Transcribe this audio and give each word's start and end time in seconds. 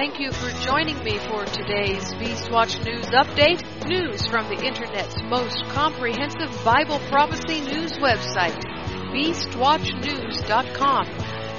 Thank 0.00 0.16
you 0.18 0.32
for 0.32 0.48
joining 0.64 0.96
me 1.04 1.18
for 1.18 1.44
today's 1.44 2.14
Beastwatch 2.14 2.82
News 2.86 3.04
Update. 3.08 3.62
News 3.86 4.26
from 4.28 4.48
the 4.48 4.56
Internet's 4.64 5.22
most 5.24 5.62
comprehensive 5.68 6.50
Bible 6.64 6.98
prophecy 7.10 7.60
news 7.60 7.92
website, 7.98 8.58
BeastWatchNews.com. 9.12 11.06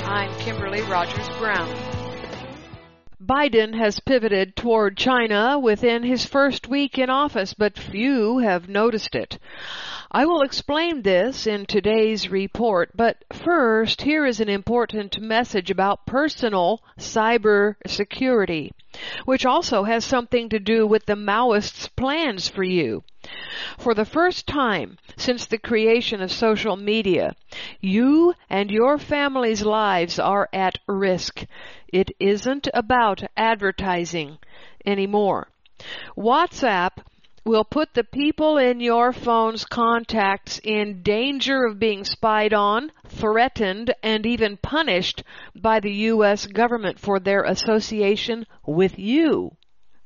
I'm 0.06 0.34
Kimberly 0.40 0.82
Rogers 0.82 1.30
Brown. 1.38 1.91
Biden 3.32 3.76
has 3.78 4.02
pivoted 4.02 4.58
toward 4.58 4.98
China 4.98 5.58
within 5.58 6.04
his 6.04 6.26
first 6.26 6.68
week 6.68 7.00
in 7.00 7.10
office, 7.10 7.54
but 7.54 7.80
few 7.80 8.40
have 8.40 8.68
noticed 8.68 9.16
it. 9.16 9.40
I 10.12 10.26
will 10.26 10.42
explain 10.42 11.04
this 11.04 11.48
in 11.48 11.66
today's 11.66 12.28
report, 12.30 12.90
but 12.94 13.24
first, 13.32 14.02
here 14.02 14.26
is 14.26 14.42
an 14.42 14.50
important 14.50 15.22
message 15.22 15.72
about 15.72 16.06
personal 16.06 16.82
cyber 17.00 17.76
security, 17.88 18.74
which 19.24 19.46
also 19.46 19.86
has 19.86 20.04
something 20.04 20.50
to 20.50 20.60
do 20.60 20.86
with 20.86 21.06
the 21.06 21.16
Maoists' 21.16 21.88
plans 21.96 22.50
for 22.50 22.64
you. 22.64 23.02
For 23.78 23.94
the 23.94 24.04
first 24.04 24.46
time 24.46 24.98
since 25.16 25.46
the 25.46 25.58
creation 25.58 26.22
of 26.22 26.34
social 26.34 26.76
media, 26.76 27.36
you 27.80 28.34
and 28.50 28.70
your 28.70 28.98
family's 28.98 29.62
lives 29.62 30.20
are 30.20 30.50
at 30.52 30.80
risk. 30.88 31.46
It 31.92 32.12
isn't 32.20 32.68
about 32.74 33.24
advertising 33.36 34.38
anymore. 34.86 35.50
WhatsApp 36.18 37.04
will 37.44 37.64
put 37.66 37.94
the 37.94 38.04
people 38.04 38.58
in 38.58 38.80
your 38.80 39.12
phone's 39.12 39.66
contacts 39.66 40.60
in 40.64 41.02
danger 41.02 41.66
of 41.66 41.80
being 41.80 42.04
spied 42.04 42.54
on, 42.54 42.92
threatened, 43.08 43.94
and 44.04 44.26
even 44.26 44.58
punished 44.58 45.24
by 45.56 45.80
the 45.80 45.92
U.S. 45.92 46.46
government 46.46 47.00
for 47.00 47.20
their 47.20 47.44
association 47.44 48.46
with 48.66 49.00
you. 49.00 49.58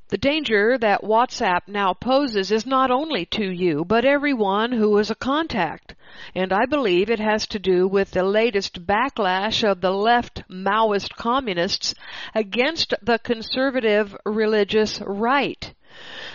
The 0.08 0.18
danger 0.18 0.78
that 0.78 1.02
WhatsApp 1.02 1.62
now 1.66 1.92
poses 1.92 2.52
is 2.52 2.64
not 2.64 2.92
only 2.92 3.26
to 3.26 3.50
you, 3.50 3.84
but 3.84 4.04
everyone 4.04 4.70
who 4.70 4.96
is 4.98 5.10
a 5.10 5.16
contact. 5.16 5.96
And 6.32 6.52
I 6.52 6.64
believe 6.64 7.10
it 7.10 7.18
has 7.18 7.44
to 7.48 7.58
do 7.58 7.88
with 7.88 8.12
the 8.12 8.22
latest 8.22 8.86
backlash 8.86 9.68
of 9.68 9.80
the 9.80 9.90
left 9.90 10.44
Maoist 10.48 11.16
communists 11.16 11.92
against 12.36 12.94
the 13.02 13.18
conservative 13.18 14.16
religious 14.24 15.00
right. 15.04 15.74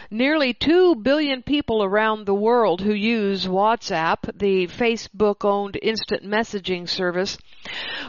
Nearly 0.09 0.53
2 0.53 0.95
billion 0.95 1.41
people 1.41 1.81
around 1.81 2.25
the 2.25 2.33
world 2.33 2.81
who 2.81 2.93
use 2.93 3.47
WhatsApp, 3.47 4.37
the 4.37 4.67
Facebook 4.67 5.45
owned 5.45 5.79
instant 5.81 6.25
messaging 6.25 6.89
service, 6.89 7.37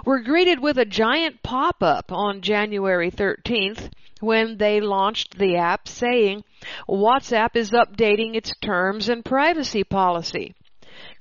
were 0.04 0.18
greeted 0.18 0.58
with 0.58 0.76
a 0.76 0.84
giant 0.84 1.44
pop 1.44 1.84
up 1.84 2.10
on 2.10 2.40
January 2.40 3.12
13th 3.12 3.90
when 4.22 4.56
they 4.56 4.80
launched 4.80 5.36
the 5.38 5.56
app 5.56 5.88
saying 5.88 6.44
WhatsApp 6.88 7.56
is 7.56 7.72
updating 7.72 8.36
its 8.36 8.52
terms 8.60 9.08
and 9.08 9.24
privacy 9.24 9.82
policy. 9.82 10.54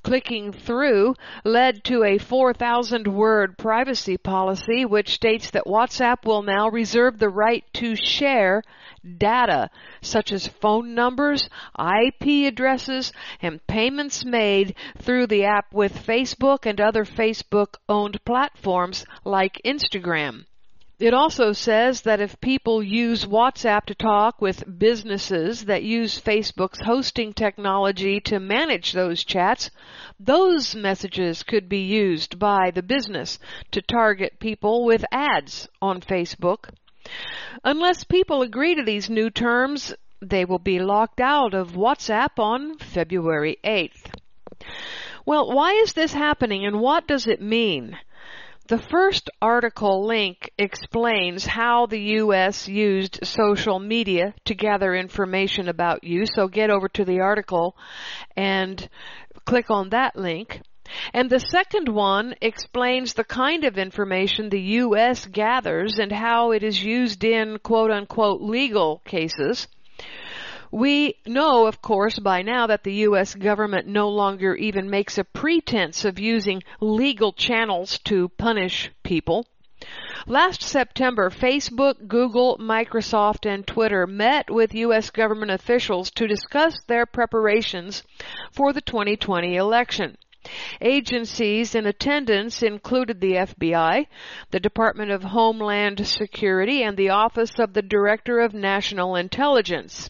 Clicking 0.04 0.52
through 0.52 1.16
led 1.44 1.84
to 1.86 2.04
a 2.04 2.18
4,000 2.18 3.08
word 3.08 3.58
privacy 3.58 4.18
policy 4.18 4.86
which 4.86 5.14
states 5.14 5.50
that 5.52 5.66
WhatsApp 5.66 6.26
will 6.26 6.42
now 6.42 6.70
reserve 6.70 7.18
the 7.18 7.30
right 7.30 7.64
to 7.74 7.96
share 7.96 8.64
data 9.18 9.70
such 10.02 10.32
as 10.32 10.48
phone 10.48 10.94
numbers, 10.94 11.50
IP 11.80 12.46
addresses, 12.48 13.12
and 13.42 13.66
payments 13.66 14.24
made 14.24 14.76
through 14.98 15.28
the 15.28 15.46
app 15.46 15.74
with 15.74 16.06
Facebook 16.06 16.66
and 16.66 16.80
other 16.80 17.06
Facebook 17.06 17.76
owned 17.88 18.24
platforms 18.26 19.06
like 19.24 19.62
Instagram. 19.66 20.46
It 21.02 21.16
also 21.16 21.52
says 21.52 22.02
that 22.02 22.22
if 22.22 22.40
people 22.42 22.84
use 22.84 23.26
WhatsApp 23.26 23.86
to 23.86 23.96
talk 23.96 24.40
with 24.40 24.78
businesses 24.78 25.66
that 25.66 25.82
use 25.82 26.22
Facebook's 26.22 26.82
hosting 26.82 27.34
technology 27.34 28.20
to 28.20 28.40
manage 28.40 28.92
those 28.92 29.24
chats, 29.24 29.72
those 30.20 30.76
messages 30.76 31.42
could 31.42 31.68
be 31.68 31.80
used 31.80 32.38
by 32.38 32.70
the 32.70 32.84
business 32.84 33.40
to 33.72 33.82
target 33.82 34.38
people 34.38 34.86
with 34.86 35.04
ads 35.12 35.68
on 35.82 36.02
Facebook. 36.02 36.70
Unless 37.64 38.04
people 38.04 38.44
agree 38.44 38.76
to 38.76 38.84
these 38.84 39.10
new 39.10 39.32
terms, 39.32 39.96
they 40.22 40.46
will 40.46 40.60
be 40.60 40.78
locked 40.78 41.20
out 41.20 41.56
of 41.56 41.72
WhatsApp 41.72 42.38
on 42.38 42.78
February 42.78 43.58
8th. 43.64 44.06
Well, 45.26 45.52
why 45.52 45.72
is 45.72 45.94
this 45.94 46.14
happening 46.14 46.64
and 46.64 46.80
what 46.80 47.08
does 47.08 47.26
it 47.26 47.42
mean? 47.42 47.98
The 48.72 48.78
first 48.78 49.30
article 49.42 50.06
link 50.06 50.50
explains 50.58 51.46
how 51.46 51.88
the 51.88 52.00
U.S. 52.24 52.70
used 52.70 53.20
social 53.22 53.80
media 53.80 54.34
to 54.46 54.56
gather 54.56 54.96
information 54.96 55.68
about 55.68 56.06
you. 56.06 56.24
So 56.26 56.48
get 56.48 56.70
over 56.70 56.88
to 56.88 57.04
the 57.04 57.20
article 57.20 57.76
and 58.38 58.88
click 59.44 59.70
on 59.70 59.90
that 59.90 60.16
link. 60.16 60.62
And 61.14 61.30
the 61.30 61.42
second 61.42 61.90
one 61.90 62.34
explains 62.42 63.14
the 63.14 63.26
kind 63.26 63.66
of 63.66 63.78
information 63.78 64.48
the 64.48 64.62
U.S. 64.62 65.26
gathers 65.26 66.00
and 66.00 66.14
how 66.14 66.52
it 66.52 66.64
is 66.64 66.82
used 66.82 67.26
in 67.26 67.60
quote 67.60 67.92
unquote 67.92 68.42
legal 68.42 69.02
cases. 69.04 69.68
We 70.74 71.16
know, 71.26 71.68
of 71.68 71.82
course, 71.82 72.18
by 72.18 72.44
now 72.44 72.68
that 72.68 72.86
the 72.86 72.94
U.S. 73.08 73.36
government 73.36 73.88
no 73.88 74.08
longer 74.08 74.56
even 74.56 74.90
makes 74.90 75.18
a 75.18 75.26
pretense 75.26 76.06
of 76.06 76.18
using 76.18 76.64
legal 76.80 77.34
channels 77.34 78.00
to 78.06 78.30
punish 78.30 78.90
people. 79.04 79.46
Last 80.26 80.62
September, 80.62 81.30
Facebook, 81.30 82.08
Google, 82.08 82.58
Microsoft, 82.58 83.46
and 83.46 83.68
Twitter 83.68 84.08
met 84.08 84.50
with 84.50 84.74
U.S. 84.74 85.10
government 85.10 85.52
officials 85.52 86.10
to 86.12 86.26
discuss 86.26 86.82
their 86.88 87.06
preparations 87.06 88.04
for 88.54 88.72
the 88.72 88.80
2020 88.82 89.58
election. 89.58 90.18
Agencies 90.80 91.76
in 91.76 91.86
attendance 91.86 92.64
included 92.64 93.20
the 93.20 93.34
FBI, 93.34 94.08
the 94.52 94.60
Department 94.60 95.12
of 95.12 95.24
Homeland 95.24 96.08
Security, 96.08 96.82
and 96.82 96.96
the 96.96 97.10
Office 97.10 97.60
of 97.60 97.74
the 97.74 97.82
Director 97.82 98.40
of 98.40 98.54
National 98.54 99.18
Intelligence. 99.18 100.10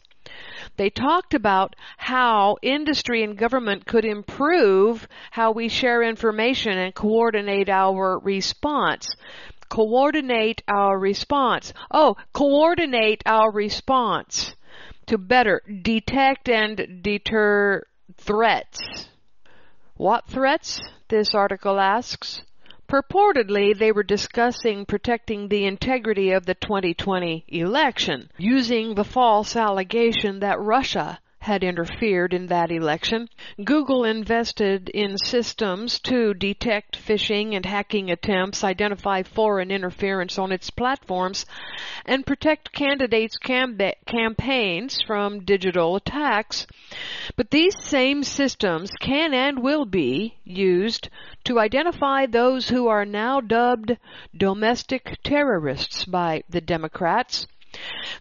They 0.78 0.90
talked 0.90 1.34
about 1.34 1.76
how 1.98 2.58
industry 2.62 3.24
and 3.24 3.38
government 3.38 3.86
could 3.86 4.06
improve 4.06 5.08
how 5.32 5.52
we 5.52 5.68
share 5.68 6.02
information 6.02 6.78
and 6.78 6.96
coordinate 6.96 7.70
our 7.70 8.20
response. 8.20 9.08
Coordinate 9.70 10.64
our 10.68 10.98
response. 10.98 11.74
Oh, 11.92 12.18
coordinate 12.34 13.24
our 13.26 13.52
response 13.52 14.56
to 15.08 15.18
better 15.18 15.62
detect 15.82 16.50
and 16.50 17.02
deter 17.02 17.84
threats. 18.18 19.08
What 19.96 20.28
threats? 20.28 20.80
This 21.10 21.34
article 21.34 21.80
asks. 21.80 22.42
Purportedly, 22.92 23.74
they 23.74 23.94
were 23.94 24.04
discussing 24.04 24.86
protecting 24.86 25.48
the 25.48 25.64
integrity 25.64 26.32
of 26.32 26.46
the 26.46 26.56
2020 26.56 27.46
election, 27.48 28.30
using 28.38 28.96
the 28.96 29.06
false 29.06 29.56
allegation 29.56 30.42
that 30.42 30.60
Russia 30.60 31.18
had 31.42 31.64
interfered 31.64 32.36
in 32.36 32.46
that 32.46 32.72
election. 32.72 33.28
Google 33.64 34.04
invested 34.04 34.90
in 34.90 35.18
systems 35.18 36.00
to 36.00 36.36
detect 36.36 36.96
phishing 37.04 37.56
and 37.56 37.66
hacking 37.66 38.12
attempts, 38.12 38.64
identify 38.64 39.24
foreign 39.24 39.72
interference 39.72 40.38
on 40.38 40.52
its 40.52 40.70
platforms, 40.70 41.48
and 42.06 42.28
protect 42.28 42.72
candidates' 42.72 43.38
cam- 43.38 43.76
campaigns 44.06 45.02
from 45.02 45.44
digital 45.44 45.96
attacks. 45.96 46.68
But 47.36 47.50
these 47.50 47.76
same 47.80 48.22
systems 48.22 48.92
can 49.00 49.34
and 49.34 49.64
will 49.64 49.86
be 49.86 50.36
used 50.44 51.10
to 51.46 51.60
identify 51.60 52.28
those 52.28 52.70
who 52.70 52.88
are 52.88 53.06
now 53.06 53.42
dubbed 53.42 53.98
domestic 54.38 55.18
terrorists 55.24 56.06
by 56.06 56.44
the 56.48 56.62
Democrats 56.62 57.48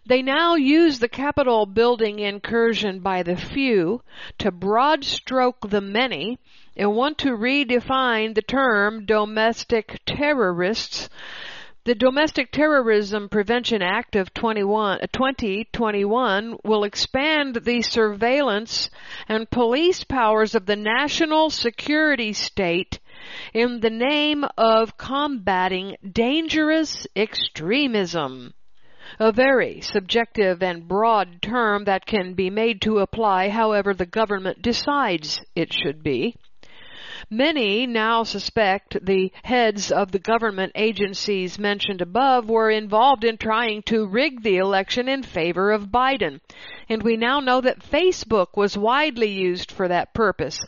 they 0.05 0.21
now 0.21 0.55
use 0.55 0.99
the 0.99 1.09
Capitol 1.09 1.65
building 1.65 2.19
incursion 2.19 3.01
by 3.01 3.21
the 3.21 3.35
few 3.35 4.01
to 4.37 4.51
broad 4.51 5.03
stroke 5.03 5.69
the 5.69 5.81
many 5.81 6.39
and 6.77 6.95
want 6.95 7.17
to 7.17 7.35
redefine 7.35 8.33
the 8.33 8.41
term 8.41 9.05
domestic 9.05 9.99
terrorists. 10.05 11.09
The 11.83 11.95
Domestic 11.95 12.51
Terrorism 12.51 13.27
Prevention 13.27 13.81
Act 13.81 14.15
of 14.15 14.33
2021 14.33 16.53
uh, 16.53 16.57
will 16.63 16.83
expand 16.83 17.55
the 17.63 17.81
surveillance 17.81 18.89
and 19.27 19.49
police 19.49 20.03
powers 20.03 20.55
of 20.55 20.65
the 20.65 20.75
national 20.75 21.49
security 21.49 22.33
state 22.33 22.99
in 23.53 23.79
the 23.79 23.89
name 23.89 24.45
of 24.57 24.97
combating 24.97 25.95
dangerous 26.11 27.07
extremism 27.15 28.53
a 29.19 29.31
very 29.31 29.81
subjective 29.81 30.61
and 30.63 30.87
broad 30.87 31.41
term 31.41 31.83
that 31.85 32.05
can 32.05 32.33
be 32.33 32.49
made 32.49 32.81
to 32.81 32.99
apply 32.99 33.49
however 33.49 33.93
the 33.93 34.05
government 34.05 34.61
decides 34.61 35.39
it 35.55 35.73
should 35.73 36.03
be. 36.03 36.35
Many 37.29 37.85
now 37.85 38.23
suspect 38.23 39.05
the 39.05 39.31
heads 39.43 39.91
of 39.91 40.11
the 40.11 40.19
government 40.19 40.71
agencies 40.75 41.59
mentioned 41.59 42.01
above 42.01 42.49
were 42.49 42.69
involved 42.69 43.23
in 43.23 43.37
trying 43.37 43.83
to 43.83 44.07
rig 44.07 44.41
the 44.41 44.57
election 44.57 45.07
in 45.07 45.21
favor 45.21 45.71
of 45.71 45.89
Biden. 45.89 46.39
And 46.89 47.03
we 47.03 47.17
now 47.17 47.39
know 47.39 47.61
that 47.61 47.79
Facebook 47.79 48.57
was 48.57 48.77
widely 48.77 49.29
used 49.29 49.71
for 49.71 49.87
that 49.87 50.13
purpose. 50.13 50.59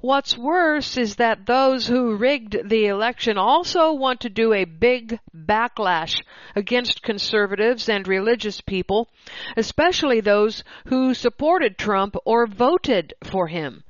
What's 0.00 0.36
worse 0.36 0.96
is 0.96 1.16
that 1.16 1.46
those 1.46 1.86
who 1.86 2.16
rigged 2.16 2.68
the 2.68 2.86
election 2.86 3.38
also 3.38 3.92
want 3.92 4.20
to 4.20 4.28
do 4.28 4.52
a 4.52 4.64
big 4.64 5.18
backlash 5.34 6.22
against 6.54 7.02
conservatives 7.02 7.88
and 7.88 8.06
religious 8.06 8.60
people, 8.60 9.08
especially 9.56 10.20
those 10.20 10.62
who 10.88 11.14
supported 11.14 11.78
Trump 11.78 12.16
or 12.24 12.46
voted 12.46 13.14
for 13.24 13.48
him. 13.48 13.82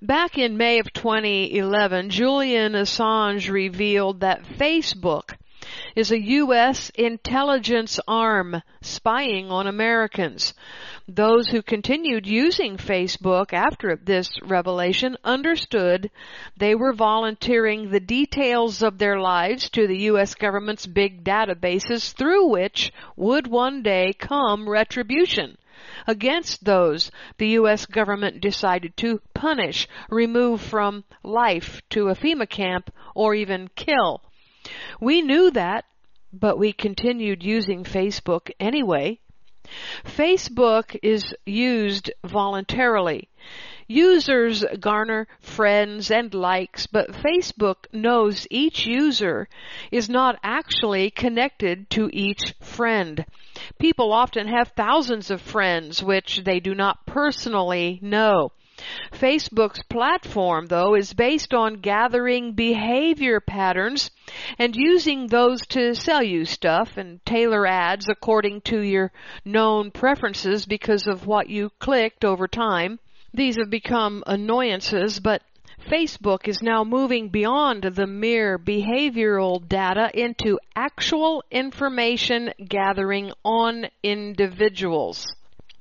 Back 0.00 0.38
in 0.38 0.56
May 0.56 0.78
of 0.78 0.92
2011, 0.92 2.10
Julian 2.10 2.72
Assange 2.72 3.50
revealed 3.50 4.20
that 4.20 4.44
Facebook 4.44 5.34
is 5.94 6.10
a 6.10 6.20
U.S. 6.20 6.90
intelligence 6.96 8.00
arm 8.08 8.62
spying 8.80 9.50
on 9.50 9.66
Americans. 9.66 10.54
Those 11.06 11.48
who 11.48 11.62
continued 11.62 12.26
using 12.26 12.76
Facebook 12.76 13.52
after 13.52 13.96
this 13.96 14.30
revelation 14.42 15.16
understood 15.22 16.10
they 16.56 16.74
were 16.74 16.92
volunteering 16.92 17.90
the 17.90 18.00
details 18.00 18.82
of 18.82 18.98
their 18.98 19.20
lives 19.20 19.68
to 19.70 19.86
the 19.86 19.98
U.S. 20.04 20.34
government's 20.34 20.86
big 20.86 21.22
databases 21.24 22.12
through 22.12 22.48
which 22.48 22.92
would 23.16 23.46
one 23.46 23.82
day 23.82 24.12
come 24.18 24.68
retribution 24.68 25.56
against 26.06 26.64
those 26.64 27.10
the 27.38 27.48
U.S. 27.48 27.86
government 27.86 28.40
decided 28.40 28.96
to 28.98 29.20
punish, 29.34 29.88
remove 30.10 30.60
from 30.60 31.04
life 31.22 31.80
to 31.90 32.08
a 32.08 32.14
FEMA 32.14 32.48
camp, 32.48 32.90
or 33.14 33.34
even 33.34 33.68
kill. 33.76 34.22
We 35.00 35.22
knew 35.22 35.50
that, 35.50 35.84
but 36.32 36.58
we 36.58 36.72
continued 36.72 37.42
using 37.42 37.84
Facebook 37.84 38.50
anyway. 38.58 39.20
Facebook 40.04 40.98
is 41.02 41.34
used 41.46 42.10
voluntarily. 42.24 43.28
Users 43.94 44.64
garner 44.80 45.28
friends 45.40 46.10
and 46.10 46.32
likes, 46.32 46.86
but 46.86 47.12
Facebook 47.12 47.84
knows 47.92 48.46
each 48.50 48.86
user 48.86 49.50
is 49.90 50.08
not 50.08 50.38
actually 50.42 51.10
connected 51.10 51.90
to 51.90 52.08
each 52.10 52.54
friend. 52.62 53.26
People 53.78 54.14
often 54.14 54.48
have 54.48 54.68
thousands 54.68 55.30
of 55.30 55.42
friends 55.42 56.02
which 56.02 56.38
they 56.42 56.58
do 56.58 56.74
not 56.74 57.04
personally 57.04 57.98
know. 58.00 58.52
Facebook's 59.12 59.82
platform, 59.90 60.68
though, 60.68 60.94
is 60.94 61.12
based 61.12 61.52
on 61.52 61.82
gathering 61.82 62.54
behavior 62.54 63.40
patterns 63.40 64.10
and 64.58 64.74
using 64.74 65.26
those 65.26 65.66
to 65.66 65.94
sell 65.94 66.22
you 66.22 66.46
stuff 66.46 66.96
and 66.96 67.22
tailor 67.26 67.66
ads 67.66 68.08
according 68.08 68.62
to 68.62 68.80
your 68.80 69.12
known 69.44 69.90
preferences 69.90 70.64
because 70.64 71.06
of 71.06 71.26
what 71.26 71.50
you 71.50 71.68
clicked 71.78 72.24
over 72.24 72.48
time. 72.48 72.98
These 73.34 73.56
have 73.56 73.70
become 73.70 74.22
annoyances, 74.26 75.20
but 75.20 75.42
Facebook 75.88 76.46
is 76.46 76.62
now 76.62 76.84
moving 76.84 77.28
beyond 77.28 77.82
the 77.82 78.06
mere 78.06 78.58
behavioral 78.58 79.66
data 79.66 80.10
into 80.14 80.58
actual 80.76 81.42
information 81.50 82.52
gathering 82.68 83.32
on 83.44 83.86
individuals. 84.02 85.26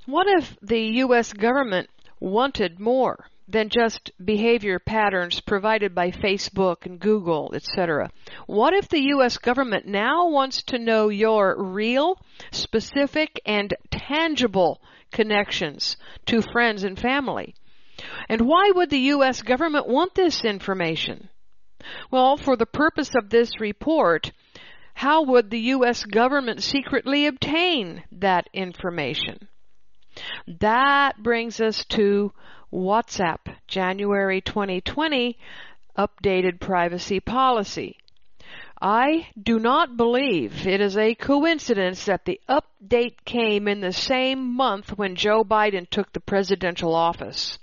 What 0.05 0.27
if 0.27 0.57
the 0.61 0.79
U.S. 0.79 1.33
government 1.33 1.89
wanted 2.19 2.79
more 2.79 3.27
than 3.47 3.69
just 3.69 4.11
behavior 4.23 4.79
patterns 4.79 5.41
provided 5.41 5.93
by 5.93 6.09
Facebook 6.09 6.85
and 6.85 6.99
Google, 6.99 7.51
etc. 7.53 8.09
What 8.47 8.73
if 8.73 8.87
the 8.87 9.01
US 9.15 9.37
government 9.37 9.85
now 9.85 10.29
wants 10.29 10.63
to 10.63 10.79
know 10.79 11.09
your 11.09 11.61
real, 11.61 12.17
specific, 12.51 13.41
and 13.45 13.73
tangible 13.91 14.81
connections 15.11 15.97
to 16.25 16.41
friends 16.41 16.83
and 16.83 16.99
family? 16.99 17.55
And 18.29 18.41
why 18.41 18.71
would 18.73 18.89
the 18.89 19.11
US 19.15 19.41
government 19.41 19.87
want 19.87 20.15
this 20.15 20.43
information? 20.43 21.29
Well, 22.09 22.37
for 22.37 22.55
the 22.55 22.65
purpose 22.65 23.11
of 23.15 23.29
this 23.29 23.59
report, 23.59 24.31
how 24.93 25.23
would 25.23 25.49
the 25.49 25.59
US 25.75 26.03
government 26.03 26.63
secretly 26.63 27.25
obtain 27.25 28.03
that 28.11 28.47
information? 28.53 29.47
That 30.59 31.21
brings 31.21 31.61
us 31.61 31.85
to 31.85 32.33
WhatsApp, 32.71 33.55
January 33.67 34.41
2020 34.41 35.37
updated 35.97 36.59
privacy 36.59 37.19
policy. 37.19 37.97
I 38.81 39.27
do 39.39 39.59
not 39.59 39.95
believe 39.95 40.65
it 40.65 40.81
is 40.81 40.97
a 40.97 41.13
coincidence 41.13 42.05
that 42.05 42.25
the 42.25 42.41
update 42.49 43.23
came 43.25 43.67
in 43.67 43.79
the 43.79 43.93
same 43.93 44.55
month 44.55 44.97
when 44.97 45.15
Joe 45.15 45.43
Biden 45.43 45.87
took 45.87 46.11
the 46.11 46.19
presidential 46.19 46.95
office. 46.95 47.59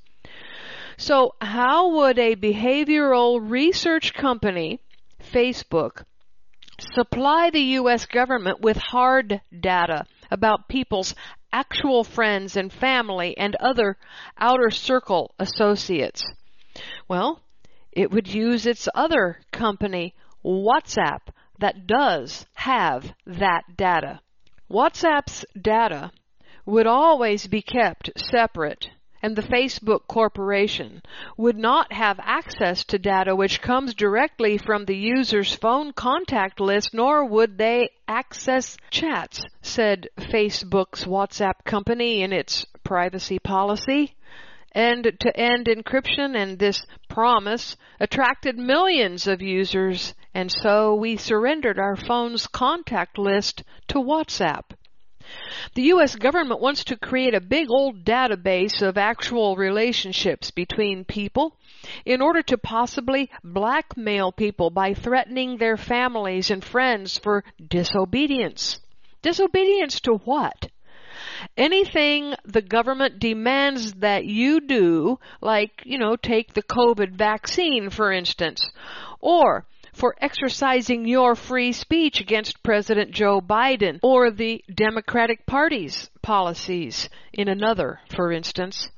So 0.97 1.35
how 1.41 1.88
would 1.97 2.20
a 2.20 2.37
behavioral 2.37 3.41
research 3.43 4.15
company, 4.15 4.81
Facebook, 5.20 6.05
supply 6.79 7.50
the 7.50 7.62
U.S. 7.81 8.06
government 8.06 8.61
with 8.61 8.76
hard 8.76 9.41
data 9.59 10.06
about 10.31 10.69
people's 10.69 11.17
actual 11.53 12.05
friends 12.05 12.56
and 12.56 12.73
family 12.73 13.37
and 13.37 13.56
other 13.56 13.97
outer 14.38 14.70
circle 14.70 15.35
associates? 15.41 16.25
Well, 17.09 17.43
it 17.91 18.12
would 18.12 18.29
use 18.32 18.67
its 18.67 18.88
other 18.94 19.41
company, 19.50 20.15
WhatsApp, 20.44 21.20
that 21.58 21.87
does 21.87 22.46
have 22.55 23.12
that 23.26 23.76
data. 23.76 24.20
WhatsApp's 24.70 25.44
data 25.61 26.12
would 26.67 26.87
always 26.87 27.46
be 27.46 27.62
kept 27.62 28.11
separate 28.19 28.90
and 29.23 29.35
the 29.35 29.43
Facebook 29.43 30.06
Corporation 30.06 31.02
would 31.37 31.56
not 31.56 31.93
have 31.93 32.20
access 32.23 32.85
to 32.85 32.99
data 32.99 33.35
which 33.35 33.61
comes 33.61 33.94
directly 33.94 34.58
from 34.58 34.85
the 34.85 34.96
user's 34.96 35.55
phone 35.55 35.93
contact 35.93 36.61
list, 36.61 36.91
nor 36.94 37.25
would 37.25 37.58
they 37.58 37.91
access 38.06 38.76
chats, 38.91 39.43
said 39.61 40.08
Facebook's 40.17 41.05
WhatsApp 41.05 41.64
company 41.64 42.23
in 42.23 42.32
its 42.32 42.64
privacy 42.84 43.38
policy. 43.38 44.14
And 44.73 45.05
to 45.20 45.37
end 45.37 45.67
encryption 45.67 46.37
and 46.37 46.59
this 46.59 46.85
promise 47.09 47.76
attracted 48.00 48.59
millions 48.59 49.26
of 49.26 49.41
users, 49.41 50.15
and 50.35 50.53
so 50.53 50.94
we 50.94 51.17
surrendered 51.17 51.79
our 51.79 51.97
phone's 51.97 52.47
contact 52.47 53.19
list 53.19 53.62
to 53.88 53.99
WhatsApp. 53.99 54.65
The 55.75 55.82
U.S. 55.82 56.17
government 56.17 56.60
wants 56.60 56.84
to 56.84 56.96
create 56.96 57.34
a 57.34 57.41
big 57.41 57.70
old 57.70 58.03
database 58.03 58.81
of 58.81 58.96
actual 58.96 59.56
relationships 59.56 60.51
between 60.51 61.05
people 61.05 61.56
in 62.06 62.22
order 62.22 62.43
to 62.44 62.56
possibly 62.56 63.31
blackmail 63.44 64.32
people 64.32 64.70
by 64.70 64.94
threatening 64.94 65.58
their 65.58 65.77
families 65.77 66.51
and 66.51 66.65
friends 66.65 67.19
for 67.19 67.44
disobedience. 67.69 68.81
Disobedience 69.20 70.01
to 70.01 70.15
what? 70.15 70.70
Anything 71.56 72.34
the 72.44 72.63
government 72.63 73.19
demands 73.19 73.94
that 73.94 74.25
you 74.25 74.60
do, 74.60 75.19
like, 75.41 75.82
you 75.84 75.98
know, 75.98 76.17
take 76.17 76.55
the 76.55 76.63
COVID 76.63 77.13
vaccine, 77.13 77.91
for 77.91 78.13
instance, 78.13 78.70
or 79.20 79.67
for 79.93 80.15
exercising 80.20 81.06
your 81.06 81.34
free 81.34 81.72
speech 81.72 82.20
against 82.20 82.63
President 82.63 83.10
Joe 83.10 83.41
Biden 83.41 83.98
or 84.03 84.31
the 84.31 84.65
Democratic 84.72 85.44
Party's 85.44 86.08
policies 86.22 87.08
in 87.32 87.48
another, 87.48 88.01
for 88.15 88.31
instance. 88.32 88.91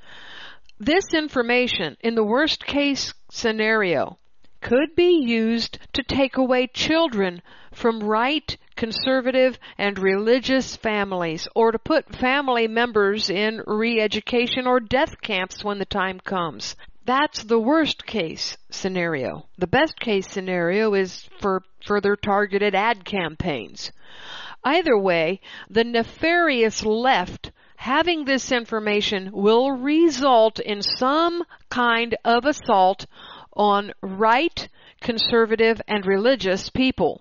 This 0.78 1.12
information, 1.12 1.96
in 2.00 2.14
the 2.14 2.24
worst 2.24 2.64
case 2.64 3.12
scenario, 3.30 4.18
could 4.60 4.94
be 4.94 5.22
used 5.24 5.78
to 5.92 6.02
take 6.02 6.36
away 6.36 6.66
children 6.66 7.42
from 7.72 8.02
right, 8.02 8.56
conservative, 8.76 9.58
and 9.78 9.98
religious 9.98 10.76
families, 10.76 11.48
or 11.54 11.72
to 11.72 11.78
put 11.78 12.14
family 12.14 12.68
members 12.68 13.30
in 13.30 13.62
re-education 13.66 14.66
or 14.66 14.80
death 14.80 15.20
camps 15.20 15.64
when 15.64 15.78
the 15.78 15.84
time 15.84 16.20
comes. 16.20 16.76
That's 17.06 17.42
the 17.44 17.58
worst 17.58 18.06
case 18.06 18.56
scenario. 18.70 19.46
The 19.58 19.66
best 19.66 19.98
case 19.98 20.28
scenario 20.28 20.94
is 20.94 21.28
for 21.40 21.62
further 21.84 22.16
targeted 22.16 22.74
ad 22.74 23.04
campaigns. 23.04 23.90
Either 24.62 24.98
way, 24.98 25.40
the 25.70 25.84
nefarious 25.84 26.84
left 26.84 27.50
having 27.76 28.26
this 28.26 28.52
information 28.52 29.30
will 29.32 29.72
result 29.72 30.58
in 30.60 30.82
some 30.82 31.42
kind 31.70 32.14
of 32.26 32.44
assault 32.44 33.06
on 33.60 33.92
right, 34.00 34.68
conservative, 35.02 35.82
and 35.86 36.06
religious 36.06 36.70
people. 36.70 37.20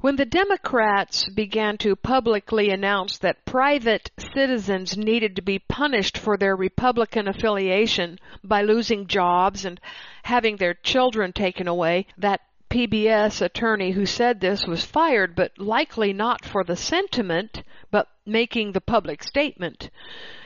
When 0.00 0.16
the 0.16 0.24
Democrats 0.24 1.28
began 1.28 1.76
to 1.78 1.94
publicly 1.94 2.70
announce 2.70 3.18
that 3.18 3.44
private 3.44 4.10
citizens 4.32 4.96
needed 4.96 5.36
to 5.36 5.42
be 5.42 5.58
punished 5.58 6.16
for 6.16 6.38
their 6.38 6.56
Republican 6.56 7.28
affiliation 7.28 8.18
by 8.42 8.62
losing 8.62 9.08
jobs 9.08 9.66
and 9.66 9.78
having 10.22 10.56
their 10.56 10.72
children 10.72 11.34
taken 11.34 11.68
away, 11.68 12.06
that 12.16 12.40
PBS 12.70 13.42
attorney 13.42 13.90
who 13.90 14.06
said 14.06 14.40
this 14.40 14.66
was 14.66 14.86
fired, 14.86 15.34
but 15.34 15.58
likely 15.58 16.14
not 16.14 16.46
for 16.46 16.64
the 16.64 16.76
sentiment, 16.76 17.57
but 17.90 18.08
making 18.26 18.72
the 18.72 18.80
public 18.80 19.22
statement, 19.22 19.90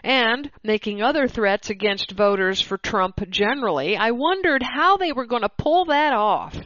and 0.04 0.50
making 0.62 1.02
other 1.02 1.28
threats 1.28 1.70
against 1.70 2.12
voters 2.12 2.60
for 2.60 2.78
Trump 2.78 3.28
generally. 3.28 3.96
I 3.96 4.10
wondered 4.12 4.62
how 4.62 4.96
they 4.96 5.12
were 5.12 5.26
going 5.26 5.42
to 5.42 5.48
pull 5.48 5.86
that 5.86 6.12
off 6.12 6.56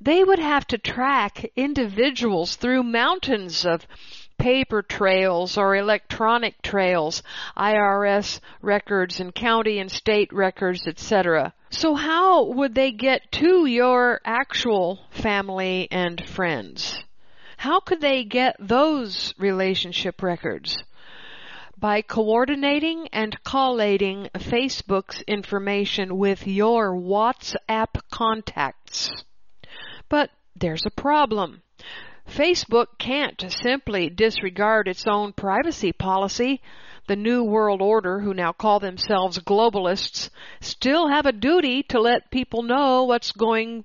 they 0.00 0.24
would 0.24 0.38
have 0.38 0.66
to 0.66 0.78
track 0.78 1.52
individuals 1.56 2.56
through 2.56 2.82
mountains 2.82 3.66
of 3.66 3.86
paper 4.38 4.80
trails 4.80 5.58
or 5.58 5.76
electronic 5.76 6.62
trails, 6.62 7.22
IRS 7.56 8.40
records 8.62 9.20
and 9.20 9.34
county 9.34 9.78
and 9.78 9.90
state 9.90 10.32
records, 10.32 10.86
etc. 10.86 11.52
So 11.68 11.94
how 11.94 12.44
would 12.44 12.74
they 12.74 12.92
get 12.92 13.30
to 13.32 13.66
your 13.66 14.20
actual 14.24 15.00
family 15.10 15.88
and 15.90 16.26
friends? 16.26 17.04
How 17.60 17.78
could 17.78 18.00
they 18.00 18.24
get 18.24 18.56
those 18.58 19.34
relationship 19.36 20.22
records? 20.22 20.78
By 21.76 22.00
coordinating 22.00 23.08
and 23.12 23.36
collating 23.44 24.30
Facebook's 24.32 25.20
information 25.28 26.16
with 26.16 26.46
your 26.46 26.94
WhatsApp 26.94 28.00
contacts. 28.10 29.10
But 30.08 30.30
there's 30.56 30.86
a 30.86 31.02
problem. 31.02 31.60
Facebook 32.26 32.96
can't 32.98 33.44
simply 33.62 34.08
disregard 34.08 34.88
its 34.88 35.04
own 35.06 35.34
privacy 35.34 35.92
policy. 35.92 36.62
The 37.08 37.16
New 37.16 37.44
World 37.44 37.82
Order, 37.82 38.20
who 38.20 38.32
now 38.32 38.52
call 38.52 38.80
themselves 38.80 39.38
globalists, 39.38 40.30
still 40.62 41.08
have 41.08 41.26
a 41.26 41.32
duty 41.32 41.82
to 41.90 42.00
let 42.00 42.30
people 42.30 42.62
know 42.62 43.04
what's 43.04 43.32
going 43.32 43.84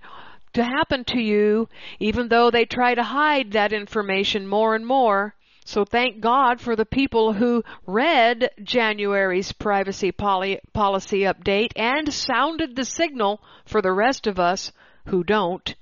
to 0.55 0.63
happen 0.63 1.03
to 1.05 1.19
you, 1.19 1.69
even 1.99 2.27
though 2.27 2.49
they 2.49 2.65
try 2.65 2.95
to 2.95 3.03
hide 3.03 3.51
that 3.51 3.71
information 3.71 4.47
more 4.47 4.75
and 4.75 4.85
more. 4.85 5.35
So 5.63 5.83
thank 5.83 6.21
God 6.21 6.61
for 6.61 6.75
the 6.75 6.85
people 6.85 7.33
who 7.33 7.63
read 7.87 8.51
January's 8.63 9.51
privacy 9.51 10.11
policy 10.11 10.59
update 10.73 11.71
and 11.75 12.13
sounded 12.13 12.75
the 12.75 12.85
signal 12.85 13.41
for 13.65 13.81
the 13.81 13.91
rest 13.91 14.27
of 14.27 14.39
us 14.39 14.71
who 15.07 15.23
don't. 15.23 15.75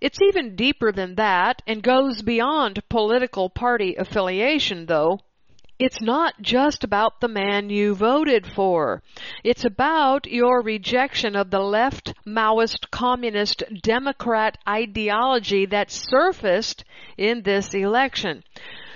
It's 0.00 0.20
even 0.22 0.56
deeper 0.56 0.92
than 0.92 1.14
that 1.16 1.62
and 1.66 1.82
goes 1.82 2.22
beyond 2.22 2.88
political 2.88 3.50
party 3.50 3.96
affiliation, 3.96 4.86
though. 4.86 5.20
It's 5.78 6.00
not 6.00 6.40
just 6.40 6.84
about 6.84 7.20
the 7.20 7.28
man 7.28 7.68
you 7.68 7.94
voted 7.94 8.46
for. 8.46 9.02
It's 9.44 9.62
about 9.62 10.26
your 10.26 10.62
rejection 10.62 11.36
of 11.36 11.50
the 11.50 11.60
left 11.60 12.14
Maoist 12.26 12.90
communist 12.90 13.62
Democrat 13.82 14.56
ideology 14.66 15.66
that 15.66 15.90
surfaced 15.90 16.82
in 17.18 17.42
this 17.42 17.74
election. 17.74 18.42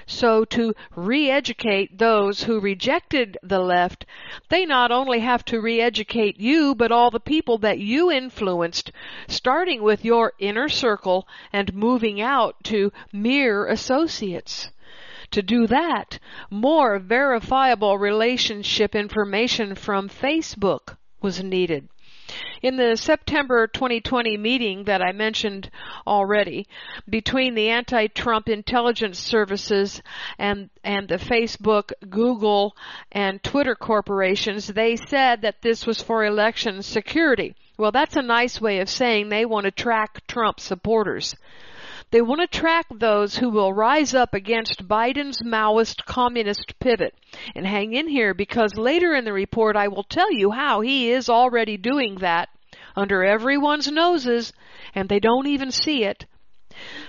So 0.07 0.47
to 0.47 0.75
re-educate 0.97 1.99
those 1.99 2.45
who 2.45 2.59
rejected 2.61 3.37
the 3.43 3.61
left, 3.61 4.07
they 4.49 4.65
not 4.65 4.91
only 4.91 5.21
have 5.21 5.45
to 5.47 5.61
re-educate 5.61 6.41
you, 6.41 6.75
but 6.75 6.91
all 6.91 7.11
the 7.11 7.21
people 7.21 7.59
that 7.59 7.79
you 7.79 8.11
influenced, 8.11 8.91
starting 9.29 9.83
with 9.83 10.03
your 10.03 10.33
inner 10.39 10.71
circle 10.71 11.29
and 11.53 11.75
moving 11.75 12.23
out 12.23 12.57
to 12.65 12.91
mere 13.13 13.67
associates. 13.67 14.71
To 15.33 15.43
do 15.43 15.69
that, 15.69 16.19
more 16.51 16.99
verifiable 16.99 17.99
relationship 17.99 18.97
information 18.97 19.77
from 19.77 20.09
Facebook 20.09 20.97
was 21.23 21.43
needed. 21.43 21.89
In 22.63 22.77
the 22.77 22.97
September 22.97 23.67
2020 23.67 24.37
meeting 24.37 24.85
that 24.85 25.03
I 25.03 25.13
mentioned 25.13 25.71
already 26.07 26.67
between 27.09 27.55
the 27.55 27.71
anti-Trump 27.71 28.49
intelligence 28.49 29.19
services 29.19 30.03
and, 30.39 30.71
and 30.85 31.09
the 31.09 31.17
Facebook, 31.17 31.93
Google, 32.09 32.77
and 33.11 33.43
Twitter 33.43 33.75
corporations, 33.75 34.67
they 34.69 34.97
said 34.97 35.43
that 35.43 35.63
this 35.63 35.87
was 35.87 36.03
for 36.03 36.25
election 36.25 36.83
security. 36.83 37.55
Well, 37.77 37.93
that's 37.93 38.17
a 38.17 38.23
nice 38.23 38.61
way 38.61 38.81
of 38.81 38.89
saying 38.89 39.29
they 39.29 39.45
want 39.45 39.65
to 39.65 39.71
track 39.71 40.27
Trump 40.27 40.61
supporters. 40.61 41.35
They 42.13 42.21
want 42.23 42.41
to 42.41 42.59
track 42.59 42.87
those 42.91 43.37
who 43.37 43.51
will 43.51 43.73
rise 43.73 44.15
up 44.15 44.35
against 44.35 44.89
Biden's 44.89 45.43
Maoist 45.45 46.05
communist 46.07 46.79
pivot. 46.81 47.15
And 47.55 47.65
hang 47.65 47.93
in 47.93 48.09
here 48.09 48.35
because 48.35 48.75
later 48.75 49.15
in 49.15 49.25
the 49.25 49.33
report 49.33 49.77
I 49.77 49.87
will 49.87 50.03
tell 50.03 50.33
you 50.33 50.51
how 50.51 50.81
he 50.81 51.11
is 51.11 51.29
already 51.29 51.77
doing 51.77 52.17
that 52.17 52.49
under 52.97 53.23
everyone's 53.23 53.91
noses 53.91 54.53
and 54.93 55.09
they 55.09 55.21
don't 55.21 55.47
even 55.47 55.71
see 55.71 56.03
it. 56.03 56.27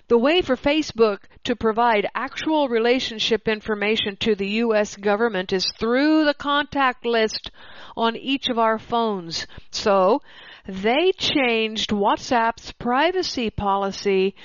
The 0.07 0.17
way 0.17 0.41
for 0.41 0.55
Facebook 0.55 1.19
to 1.45 1.55
provide 1.55 2.07
actual 2.13 2.67
relationship 2.69 3.47
information 3.47 4.17
to 4.17 4.35
the 4.35 4.47
U.S. 4.65 4.95
government 4.97 5.51
is 5.51 5.65
through 5.79 6.25
the 6.25 6.33
contact 6.33 7.05
list 7.05 7.49
on 7.97 8.15
each 8.15 8.49
of 8.49 8.59
our 8.59 8.77
phones. 8.77 9.47
So, 9.71 10.21
they 10.67 11.11
changed 11.13 11.89
WhatsApp's 11.89 12.71
privacy 12.73 13.49
policy 13.49 14.35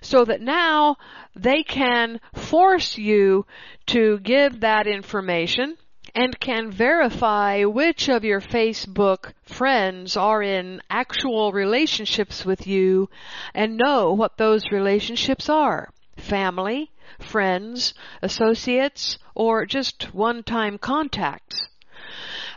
so 0.00 0.24
that 0.24 0.40
now 0.40 0.96
they 1.34 1.62
can 1.62 2.20
force 2.34 2.98
you 2.98 3.46
to 3.86 4.18
give 4.20 4.60
that 4.60 4.86
information 4.86 5.76
and 6.14 6.40
can 6.40 6.70
verify 6.70 7.62
which 7.64 8.08
of 8.08 8.24
your 8.24 8.40
Facebook 8.40 9.32
friends 9.44 10.16
are 10.16 10.42
in 10.42 10.80
actual 10.90 11.52
relationships 11.52 12.44
with 12.44 12.66
you 12.66 13.08
and 13.54 13.76
know 13.76 14.12
what 14.12 14.36
those 14.36 14.72
relationships 14.72 15.48
are. 15.48 15.88
Family, 16.16 16.90
friends, 17.20 17.94
associates, 18.22 19.18
or 19.34 19.66
just 19.66 20.14
one-time 20.14 20.78
contacts. 20.78 21.68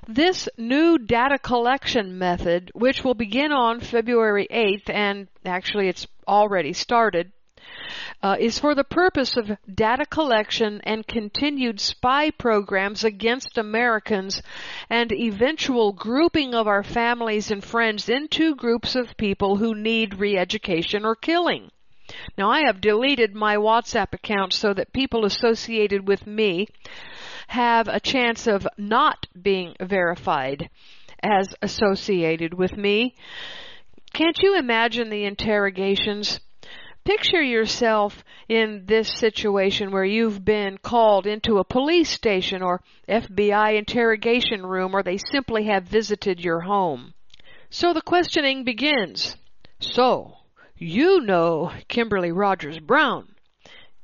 This 0.07 0.49
new 0.57 0.97
data 0.97 1.37
collection 1.39 2.17
method, 2.17 2.71
which 2.73 3.03
will 3.03 3.13
begin 3.13 3.51
on 3.51 3.79
February 3.79 4.47
8th, 4.51 4.89
and 4.89 5.27
actually 5.45 5.87
it's 5.87 6.07
already 6.27 6.73
started, 6.73 7.31
uh, 8.21 8.37
is 8.39 8.59
for 8.59 8.75
the 8.75 8.83
purpose 8.83 9.35
of 9.37 9.57
data 9.73 10.05
collection 10.05 10.81
and 10.83 11.07
continued 11.07 11.79
spy 11.79 12.31
programs 12.31 13.03
against 13.03 13.57
Americans 13.57 14.41
and 14.89 15.11
eventual 15.11 15.91
grouping 15.91 16.53
of 16.53 16.67
our 16.67 16.83
families 16.83 17.51
and 17.51 17.63
friends 17.63 18.09
into 18.09 18.55
groups 18.55 18.95
of 18.95 19.17
people 19.17 19.57
who 19.57 19.75
need 19.75 20.19
re-education 20.19 21.05
or 21.05 21.15
killing. 21.15 21.69
Now 22.37 22.49
I 22.49 22.65
have 22.65 22.81
deleted 22.81 23.35
my 23.35 23.55
WhatsApp 23.57 24.13
account 24.13 24.53
so 24.53 24.73
that 24.73 24.93
people 24.93 25.25
associated 25.25 26.07
with 26.07 26.25
me 26.27 26.67
have 27.47 27.87
a 27.87 27.99
chance 27.99 28.47
of 28.47 28.67
not 28.77 29.27
being 29.39 29.75
verified 29.81 30.69
as 31.21 31.55
associated 31.61 32.53
with 32.53 32.75
me. 32.75 33.15
Can't 34.13 34.39
you 34.41 34.57
imagine 34.57 35.09
the 35.09 35.25
interrogations? 35.25 36.39
Picture 37.05 37.41
yourself 37.41 38.23
in 38.47 38.83
this 38.85 39.11
situation 39.19 39.91
where 39.91 40.05
you've 40.05 40.45
been 40.45 40.77
called 40.77 41.27
into 41.27 41.57
a 41.57 41.65
police 41.65 42.09
station 42.09 42.61
or 42.61 42.81
FBI 43.09 43.77
interrogation 43.77 44.65
room 44.65 44.95
or 44.95 45.03
they 45.03 45.17
simply 45.17 45.65
have 45.65 45.83
visited 45.83 46.39
your 46.39 46.61
home. 46.61 47.13
So 47.69 47.93
the 47.93 48.01
questioning 48.01 48.63
begins. 48.63 49.35
So, 49.79 50.37
you 50.77 51.21
know 51.21 51.71
Kimberly 51.87 52.31
Rogers 52.31 52.79
Brown. 52.79 53.35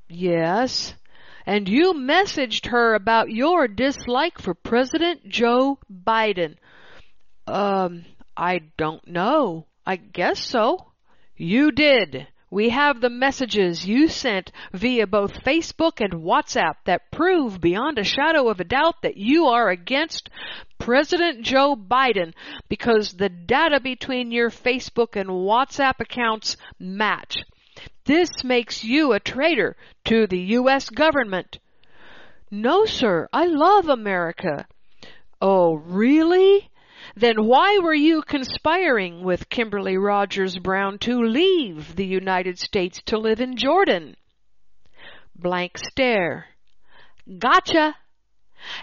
Yes 0.07 0.93
and 1.49 1.67
you 1.67 1.93
messaged 1.95 2.67
her 2.67 2.93
about 2.93 3.31
your 3.31 3.67
dislike 3.67 4.39
for 4.39 4.53
President 4.53 5.27
Joe 5.27 5.79
Biden. 5.91 6.57
Um, 7.47 8.05
I 8.37 8.59
don't 8.77 9.07
know. 9.07 9.65
I 9.83 9.95
guess 9.95 10.45
so. 10.45 10.91
You 11.35 11.71
did. 11.71 12.27
We 12.51 12.69
have 12.69 12.99
the 12.99 13.11
messages 13.11 13.85
you 13.85 14.07
sent 14.07 14.51
via 14.73 15.05
both 15.05 15.43
Facebook 15.43 16.01
and 16.03 16.23
WhatsApp 16.23 16.75
that 16.85 17.11
prove 17.11 17.61
beyond 17.61 17.99
a 17.99 18.03
shadow 18.03 18.49
of 18.49 18.59
a 18.59 18.63
doubt 18.63 19.03
that 19.03 19.17
you 19.17 19.45
are 19.45 19.69
against 19.69 20.29
President 20.79 21.43
Joe 21.43 21.75
Biden 21.75 22.33
because 22.67 23.13
the 23.13 23.29
data 23.29 23.79
between 23.79 24.31
your 24.31 24.49
Facebook 24.49 25.15
and 25.15 25.29
WhatsApp 25.29 25.99
accounts 25.99 26.57
match. 26.79 27.37
This 28.05 28.43
makes 28.43 28.83
you 28.83 29.13
a 29.13 29.19
traitor 29.19 29.75
to 30.05 30.25
the 30.25 30.39
U.S. 30.39 30.89
government. 30.89 31.59
No, 32.49 32.85
sir, 32.85 33.29
I 33.31 33.45
love 33.45 33.89
America. 33.89 34.65
Oh, 35.39 35.75
really? 35.75 36.71
Then 37.19 37.45
why 37.45 37.79
were 37.79 37.93
you 37.93 38.21
conspiring 38.21 39.23
with 39.23 39.49
Kimberly 39.49 39.97
Rogers 39.97 40.57
Brown 40.57 40.97
to 40.99 41.21
leave 41.21 41.95
the 41.95 42.05
United 42.05 42.57
States 42.57 43.01
to 43.07 43.17
live 43.17 43.41
in 43.41 43.57
Jordan? 43.57 44.15
Blank 45.35 45.77
stare. 45.77 46.47
Gotcha! 47.37 47.95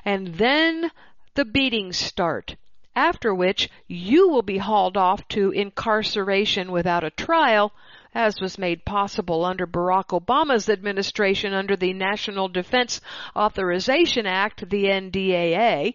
And 0.05 0.35
then 0.35 0.90
the 1.35 1.45
beatings 1.45 1.97
start, 1.97 2.57
after 2.95 3.35
which 3.35 3.71
you 3.87 4.28
will 4.28 4.43
be 4.43 4.59
hauled 4.59 4.97
off 4.97 5.26
to 5.28 5.50
incarceration 5.50 6.73
without 6.73 7.05
a 7.05 7.11
trial, 7.11 7.73
as 8.14 8.40
was 8.40 8.59
made 8.59 8.85
possible 8.85 9.45
under 9.45 9.66
Barack 9.66 10.09
Obama's 10.19 10.69
administration 10.69 11.52
under 11.52 11.76
the 11.76 11.93
National 11.93 12.49
Defense 12.49 13.00
Authorization 13.35 14.26
Act, 14.26 14.69
the 14.71 14.85
NDAA. 14.85 15.95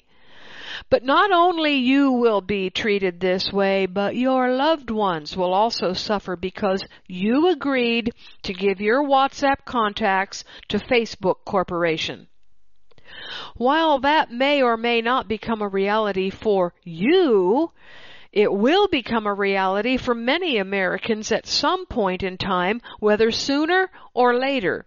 But 0.90 1.04
not 1.04 1.32
only 1.32 1.76
you 1.76 2.12
will 2.12 2.42
be 2.42 2.70
treated 2.70 3.20
this 3.20 3.52
way, 3.52 3.86
but 3.86 4.16
your 4.16 4.54
loved 4.54 4.90
ones 4.90 5.36
will 5.36 5.54
also 5.54 5.94
suffer 5.94 6.36
because 6.36 6.84
you 7.08 7.48
agreed 7.50 8.12
to 8.44 8.54
give 8.54 8.82
your 8.82 9.04
WhatsApp 9.04 9.66
contacts 9.66 10.44
to 10.70 10.78
Facebook 10.78 11.46
Corporation. 11.46 12.28
While 13.56 14.00
that 14.00 14.32
may 14.32 14.62
or 14.62 14.78
may 14.78 15.02
not 15.02 15.28
become 15.28 15.62
a 15.62 15.68
reality 15.68 16.30
for 16.30 16.74
you, 16.84 17.72
it 18.32 18.52
will 18.52 18.88
become 18.88 19.28
a 19.28 19.34
reality 19.34 19.98
for 19.98 20.16
many 20.16 20.58
Americans 20.58 21.32
at 21.32 21.46
some 21.46 21.86
point 21.86 22.24
in 22.24 22.38
time, 22.38 22.82
whether 23.00 23.30
sooner 23.32 23.92
or 24.14 24.36
later. 24.36 24.86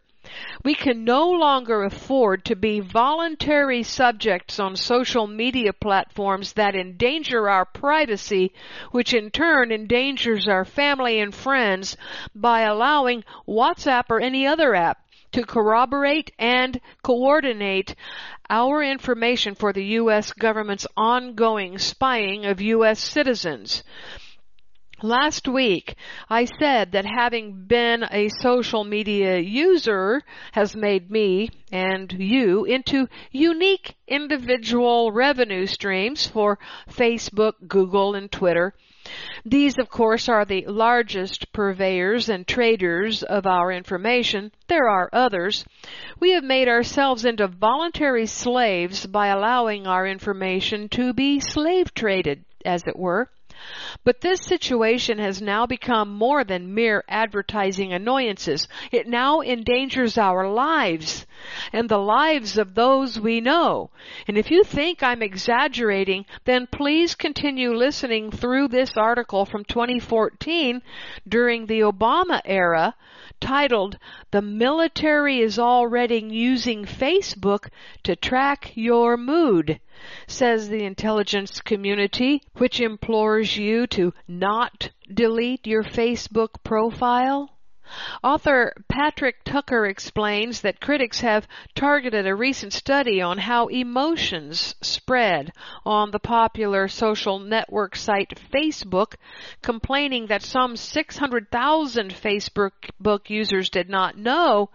We 0.65 0.75
can 0.75 1.05
no 1.05 1.29
longer 1.29 1.85
afford 1.85 2.45
to 2.47 2.57
be 2.57 2.81
voluntary 2.81 3.83
subjects 3.83 4.59
on 4.59 4.77
social 4.77 5.27
media 5.27 5.73
platforms 5.73 6.55
that 6.55 6.75
endanger 6.75 7.49
our 7.49 7.65
privacy, 7.65 8.53
which 8.91 9.13
in 9.13 9.31
turn 9.31 9.71
endangers 9.71 10.49
our 10.49 10.65
family 10.65 11.21
and 11.21 11.35
friends 11.35 11.97
by 12.35 12.63
allowing 12.63 13.25
WhatsApp 13.47 14.05
or 14.09 14.21
any 14.21 14.47
other 14.47 14.75
app 14.75 14.99
to 15.33 15.45
corroborate 15.45 16.31
and 16.39 16.81
coordinate 17.03 17.95
our 18.49 18.83
information 18.83 19.55
for 19.55 19.73
the 19.73 19.85
U.S. 19.99 20.33
government's 20.33 20.87
ongoing 20.97 21.79
spying 21.79 22.47
of 22.47 22.61
U.S. 22.61 23.01
citizens. 23.01 23.83
Last 25.05 25.47
week, 25.47 25.97
I 26.31 26.47
said 26.47 26.93
that 26.93 27.05
having 27.05 27.67
been 27.67 28.07
a 28.11 28.31
social 28.41 28.85
media 28.85 29.39
user 29.39 30.23
has 30.53 30.75
made 30.75 31.11
me 31.11 31.51
and 31.71 32.11
you 32.11 32.65
into 32.65 33.09
unique 33.31 33.97
individual 34.09 35.13
revenue 35.13 35.67
streams 35.67 36.27
for 36.27 36.59
Facebook, 36.89 37.53
Google, 37.69 38.15
and 38.15 38.33
Twitter. 38.33 38.73
These, 39.45 39.77
of 39.79 39.91
course, 39.91 40.27
are 40.31 40.47
the 40.47 40.65
largest 40.69 41.53
purveyors 41.53 42.31
and 42.31 42.47
traders 42.47 43.23
of 43.23 43.45
our 43.45 43.71
information. 43.71 44.53
There 44.69 44.89
are 44.89 45.11
others. 45.13 45.67
We 46.19 46.31
have 46.31 46.45
made 46.45 46.67
ourselves 46.67 47.27
into 47.27 47.47
voluntary 47.47 48.25
slaves 48.25 49.05
by 49.05 49.27
allowing 49.27 49.87
our 49.87 50.07
information 50.07 50.89
to 50.93 51.13
be 51.13 51.41
slave 51.41 51.93
traded, 51.93 52.47
as 52.65 52.85
it 52.87 52.99
were. 52.99 53.29
But 54.05 54.21
this 54.21 54.41
situation 54.41 55.19
has 55.19 55.41
now 55.41 55.67
become 55.67 56.13
more 56.13 56.45
than 56.45 56.75
mere 56.75 57.05
advertising 57.09 57.93
annoyances. 57.93 58.69
It 58.91 59.07
now 59.07 59.41
endangers 59.41 60.19
our 60.19 60.49
lives 60.49 61.27
and 61.73 61.89
the 61.89 61.99
lives 61.99 62.59
of 62.59 62.75
those 62.75 63.19
we 63.19 63.41
know. 63.41 63.91
And 64.27 64.37
if 64.37 64.51
you 64.51 64.65
think 64.65 65.03
I'm 65.03 65.23
exaggerating, 65.23 66.27
then 66.45 66.67
please 66.67 67.15
continue 67.15 67.75
listening 67.75 68.31
through 68.31 68.69
this 68.69 68.97
article 68.97 69.45
from 69.45 69.65
2014 69.65 70.83
during 71.27 71.67
the 71.67 71.81
Obama 71.81 72.41
era 72.45 72.95
titled 73.41 73.99
The 74.31 74.43
Military 74.43 75.41
is 75.41 75.59
Already 75.59 76.19
Using 76.19 76.85
Facebook 76.85 77.69
to 78.03 78.17
Track 78.17 78.73
Your 78.75 79.17
Mood 79.17 79.81
says 80.27 80.69
the 80.69 80.85
intelligence 80.85 81.61
community, 81.61 82.43
which 82.55 82.81
implores 82.81 83.57
you 83.57 83.87
to 83.89 84.13
not 84.27 84.91
delete 85.13 85.67
your 85.67 85.85
Facebook 85.85 86.63
profile? 86.65 87.51
Author 88.23 88.73
Patrick 88.89 89.45
Tucker 89.45 89.85
explains 89.85 90.63
that 90.63 90.81
critics 90.81 91.21
have 91.21 91.47
targeted 91.75 92.27
a 92.27 92.35
recent 92.35 92.73
study 92.73 93.21
on 93.21 93.37
how 93.37 93.67
emotions 93.67 94.75
spread 94.81 95.53
on 95.85 96.11
the 96.11 96.19
popular 96.19 96.89
social 96.89 97.39
network 97.39 97.95
site 97.95 98.41
Facebook, 98.51 99.17
complaining 99.63 100.27
that 100.27 100.43
some 100.43 100.77
600,000 100.77 102.15
Facebook 102.15 103.31
users 103.31 103.69
did 103.69 103.91
not 103.91 104.17
know 104.17 104.71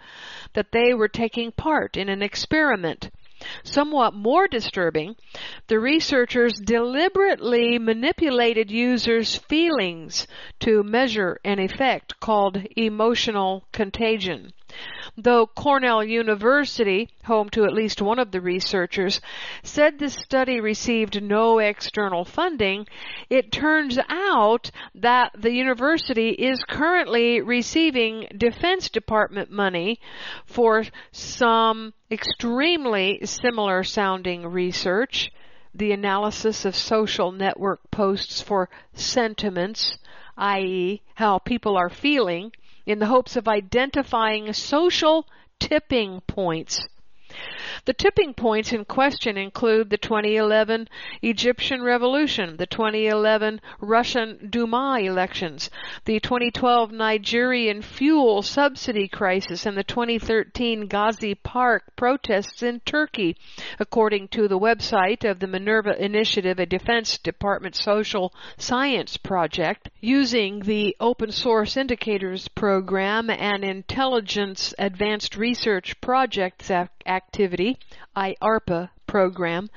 that 0.54 0.72
they 0.72 0.94
were 0.94 1.08
taking 1.08 1.52
part 1.52 1.98
in 1.98 2.10
an 2.10 2.22
experiment. 2.22 3.10
Somewhat 3.64 4.14
more 4.14 4.48
disturbing, 4.48 5.16
the 5.68 5.80
researchers 5.80 6.60
deliberately 6.60 7.80
manipulated 7.80 8.70
users' 8.70 9.38
feelings 9.38 10.28
to 10.60 10.84
measure 10.84 11.40
an 11.46 11.60
effect 11.60 12.20
called 12.20 12.62
emotional 12.76 13.64
contagion. 13.72 14.52
Though 15.22 15.48
Cornell 15.48 16.02
University, 16.02 17.10
home 17.26 17.50
to 17.50 17.66
at 17.66 17.74
least 17.74 18.02
one 18.02 18.20
of 18.20 18.32
the 18.32 18.40
researchers, 18.40 19.20
said 19.64 20.00
the 20.00 20.10
study 20.10 20.62
received 20.62 21.22
no 21.22 21.60
external 21.60 22.24
funding, 22.24 22.88
it 23.30 23.52
turns 23.52 24.00
out 24.08 24.72
that 24.96 25.34
the 25.38 25.52
university 25.52 26.30
is 26.30 26.64
currently 26.64 27.42
receiving 27.42 28.30
Defense 28.38 28.88
Department 28.88 29.52
money 29.52 30.00
for 30.46 30.86
some 31.12 31.94
extremely 32.10 33.20
similar 33.26 33.84
sounding 33.84 34.48
research, 34.48 35.34
the 35.76 35.92
analysis 35.92 36.64
of 36.64 36.78
social 36.78 37.34
network 37.34 37.92
posts 37.92 38.40
for 38.42 38.70
sentiments, 38.94 39.98
i.e., 40.38 41.02
how 41.16 41.40
people 41.40 41.76
are 41.76 41.90
feeling, 41.90 42.54
in 42.90 42.98
the 42.98 43.06
hopes 43.06 43.36
of 43.36 43.48
identifying 43.48 44.52
social 44.52 45.28
tipping 45.60 46.20
points 46.22 46.88
the 47.86 47.94
tipping 47.94 48.34
points 48.34 48.74
in 48.74 48.86
question 48.86 49.38
include 49.38 49.90
the 49.90 49.98
2011 49.98 50.88
Egyptian 51.22 51.82
Revolution, 51.82 52.58
the 52.58 52.66
2011 52.66 53.62
Russian 53.80 54.48
Duma 54.50 55.00
elections, 55.00 55.70
the 56.06 56.20
2012 56.20 56.92
Nigerian 56.92 57.82
fuel 57.82 58.42
subsidy 58.42 59.08
crisis, 59.08 59.66
and 59.66 59.78
the 59.78 59.84
2013 59.84 60.88
Gezi 60.88 61.36
Park 61.42 61.96
protests 61.96 62.64
in 62.64 62.80
Turkey, 62.82 63.36
according 63.80 64.28
to 64.30 64.48
the 64.48 64.60
website 64.60 65.30
of 65.30 65.40
the 65.40 65.48
Minerva 65.48 66.04
Initiative, 66.04 66.60
a 66.60 66.66
Defense 66.66 67.18
Department 67.18 67.76
social 67.76 68.34
science 68.58 69.18
project, 69.18 69.90
using 70.00 70.62
the 70.62 70.96
Open 71.00 71.32
Source 71.32 71.78
Indicators 71.78 72.48
Program 72.50 73.30
and 73.30 73.64
Intelligence 73.64 74.74
Advanced 74.78 75.38
Research 75.38 76.00
Projects 76.02 76.70
activity, 77.10 77.78
IARPA 78.16 78.92
program, 79.08 79.70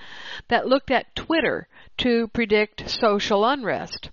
that 0.49 0.69
looked 0.69 0.91
at 0.91 1.17
Twitter 1.17 1.67
to 1.99 2.29
predict 2.29 2.89
social 2.89 3.45
unrest. 3.45 4.11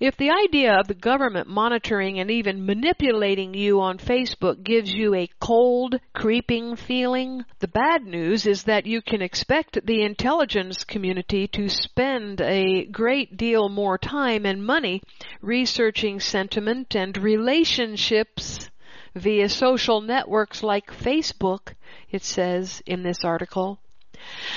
If 0.00 0.16
the 0.16 0.30
idea 0.30 0.78
of 0.78 0.86
the 0.86 0.94
government 0.94 1.48
monitoring 1.48 2.20
and 2.20 2.30
even 2.30 2.64
manipulating 2.64 3.52
you 3.52 3.80
on 3.80 3.98
Facebook 3.98 4.62
gives 4.62 4.92
you 4.92 5.12
a 5.12 5.28
cold, 5.40 5.98
creeping 6.12 6.76
feeling, 6.76 7.44
the 7.58 7.66
bad 7.66 8.04
news 8.04 8.46
is 8.46 8.62
that 8.62 8.86
you 8.86 9.02
can 9.02 9.20
expect 9.20 9.84
the 9.84 10.02
intelligence 10.02 10.84
community 10.84 11.48
to 11.48 11.68
spend 11.68 12.40
a 12.40 12.86
great 12.86 13.36
deal 13.36 13.68
more 13.68 13.98
time 13.98 14.46
and 14.46 14.64
money 14.64 15.02
researching 15.42 16.20
sentiment 16.20 16.94
and 16.94 17.18
relationships 17.18 18.70
via 19.18 19.48
social 19.48 20.00
networks 20.00 20.62
like 20.62 20.90
Facebook, 20.90 21.74
it 22.10 22.22
says 22.22 22.82
in 22.86 23.02
this 23.02 23.24
article. 23.24 23.80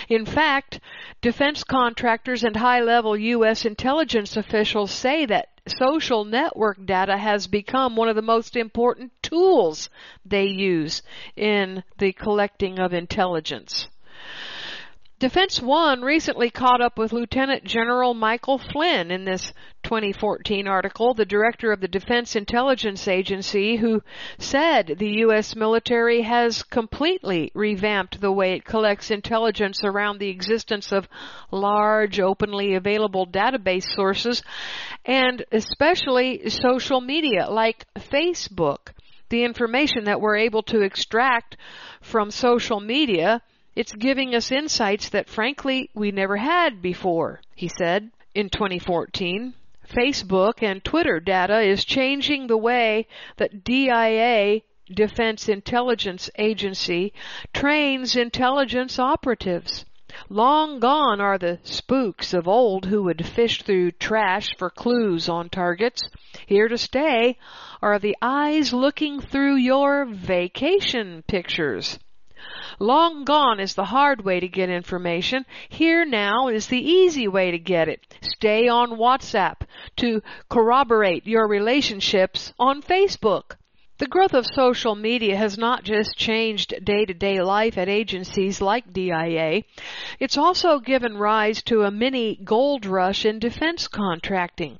In 0.10 0.26
fact, 0.26 0.80
defense 1.22 1.64
contractors 1.64 2.44
and 2.44 2.56
high 2.56 2.82
level 2.82 3.16
U.S. 3.16 3.64
intelligence 3.64 4.36
officials 4.36 4.92
say 4.92 5.26
that 5.28 5.50
social 5.68 6.26
network 6.26 6.84
data 6.86 7.18
has 7.18 7.48
become 7.48 7.96
one 7.96 8.10
of 8.10 8.16
the 8.16 8.22
most 8.22 8.56
important 8.56 9.12
tools 9.22 9.90
they 10.26 10.46
use 10.46 11.02
in 11.36 11.84
the 12.00 12.12
collecting 12.14 12.80
of 12.80 12.94
intelligence. 12.94 13.88
Defense 15.22 15.62
One 15.62 16.02
recently 16.02 16.50
caught 16.50 16.82
up 16.82 16.98
with 16.98 17.14
Lieutenant 17.14 17.64
General 17.64 18.16
Michael 18.16 18.58
Flynn 18.58 19.12
in 19.12 19.24
this 19.24 19.54
2014 19.84 20.68
article, 20.68 21.14
the 21.14 21.28
director 21.28 21.72
of 21.72 21.80
the 21.80 21.88
Defense 21.88 22.36
Intelligence 22.36 23.08
Agency, 23.08 23.76
who 23.76 24.02
said 24.40 24.96
the 24.98 25.20
U.S. 25.20 25.56
military 25.56 26.24
has 26.24 26.64
completely 26.64 27.52
revamped 27.54 28.20
the 28.20 28.32
way 28.32 28.54
it 28.54 28.66
collects 28.66 29.12
intelligence 29.12 29.84
around 29.84 30.18
the 30.18 30.30
existence 30.30 30.92
of 30.92 31.08
large, 31.52 32.20
openly 32.20 32.74
available 32.74 33.28
database 33.28 33.94
sources, 33.94 34.42
and 35.06 35.46
especially 35.52 36.50
social 36.50 37.00
media 37.00 37.48
like 37.48 37.86
Facebook. 37.94 38.92
The 39.30 39.44
information 39.44 40.06
that 40.06 40.20
we're 40.20 40.38
able 40.38 40.64
to 40.64 40.82
extract 40.82 41.58
from 42.02 42.32
social 42.32 42.80
media 42.80 43.44
it's 43.76 43.94
giving 43.94 44.36
us 44.36 44.52
insights 44.52 45.10
that 45.10 45.30
frankly 45.30 45.90
we 45.94 46.12
never 46.12 46.38
had 46.38 46.82
before, 46.82 47.42
he 47.56 47.70
said 47.70 48.12
in 48.34 48.50
2014. 48.50 49.54
Facebook 49.90 50.62
and 50.62 50.84
Twitter 50.84 51.20
data 51.20 51.60
is 51.60 51.84
changing 51.84 52.48
the 52.48 52.58
way 52.58 53.08
that 53.38 53.64
DIA, 53.64 54.62
Defense 54.94 55.50
Intelligence 55.50 56.30
Agency, 56.38 57.14
trains 57.54 58.16
intelligence 58.16 59.00
operatives. 59.00 59.86
Long 60.30 60.80
gone 60.80 61.22
are 61.22 61.38
the 61.38 61.60
spooks 61.64 62.34
of 62.34 62.48
old 62.48 62.86
who 62.86 63.04
would 63.04 63.26
fish 63.26 63.62
through 63.64 63.92
trash 63.92 64.50
for 64.58 64.70
clues 64.70 65.30
on 65.30 65.50
targets. 65.50 66.10
Here 66.46 66.68
to 66.68 66.78
stay 66.78 67.38
are 67.82 68.00
the 68.00 68.18
eyes 68.22 68.74
looking 68.74 69.22
through 69.22 69.56
your 69.56 70.06
vacation 70.06 71.24
pictures. 71.28 71.98
Long 72.80 73.24
gone 73.24 73.60
is 73.60 73.76
the 73.76 73.86
hard 73.86 74.26
way 74.26 74.40
to 74.40 74.48
get 74.48 74.70
information. 74.70 75.46
Here 75.70 76.06
now 76.06 76.48
is 76.48 76.68
the 76.68 76.82
easy 76.82 77.28
way 77.28 77.52
to 77.52 77.60
get 77.60 77.88
it. 77.88 78.14
Stay 78.22 78.68
on 78.68 78.92
WhatsApp 78.92 79.62
to 79.98 80.24
corroborate 80.50 81.28
your 81.28 81.48
relationships 81.48 82.54
on 82.58 82.82
Facebook. 82.82 83.58
The 84.02 84.08
growth 84.08 84.34
of 84.34 84.48
social 84.48 84.96
media 84.96 85.38
has 85.38 85.60
not 85.60 85.84
just 85.84 86.18
changed 86.18 86.74
day 86.84 87.06
to 87.06 87.14
day 87.14 87.40
life 87.40 87.78
at 87.78 87.88
agencies 87.88 88.60
like 88.60 88.92
DIA, 88.92 89.62
it's 90.20 90.40
also 90.40 90.80
given 90.80 91.18
rise 91.18 91.62
to 91.66 91.84
a 91.84 91.92
mini 91.92 92.40
gold 92.44 92.88
rush 92.88 93.26
in 93.26 93.38
defense 93.38 93.88
contracting. 93.88 94.80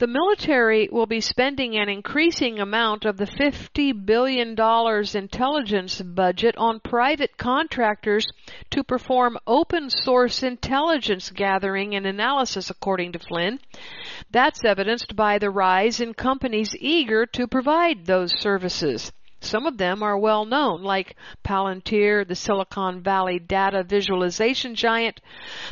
The 0.00 0.06
military 0.06 0.88
will 0.90 1.04
be 1.04 1.20
spending 1.20 1.76
an 1.76 1.90
increasing 1.90 2.58
amount 2.58 3.04
of 3.04 3.18
the 3.18 3.26
$50 3.26 4.06
billion 4.06 4.56
intelligence 5.14 6.00
budget 6.00 6.54
on 6.56 6.80
private 6.80 7.36
contractors 7.36 8.26
to 8.70 8.82
perform 8.82 9.36
open 9.46 9.90
source 9.90 10.42
intelligence 10.42 11.28
gathering 11.28 11.94
and 11.94 12.06
analysis, 12.06 12.70
according 12.70 13.12
to 13.12 13.18
Flynn. 13.18 13.60
That's 14.30 14.64
evidenced 14.64 15.14
by 15.16 15.36
the 15.36 15.50
rise 15.50 16.00
in 16.00 16.14
companies 16.14 16.74
eager 16.80 17.26
to 17.34 17.46
provide 17.46 18.06
those 18.06 18.32
services. 18.40 19.12
Some 19.42 19.66
of 19.66 19.78
them 19.78 20.02
are 20.02 20.18
well 20.18 20.44
known, 20.44 20.82
like 20.82 21.16
Palantir, 21.42 22.24
the 22.26 22.34
Silicon 22.34 23.00
Valley 23.00 23.38
data 23.38 23.82
visualization 23.82 24.74
giant 24.74 25.20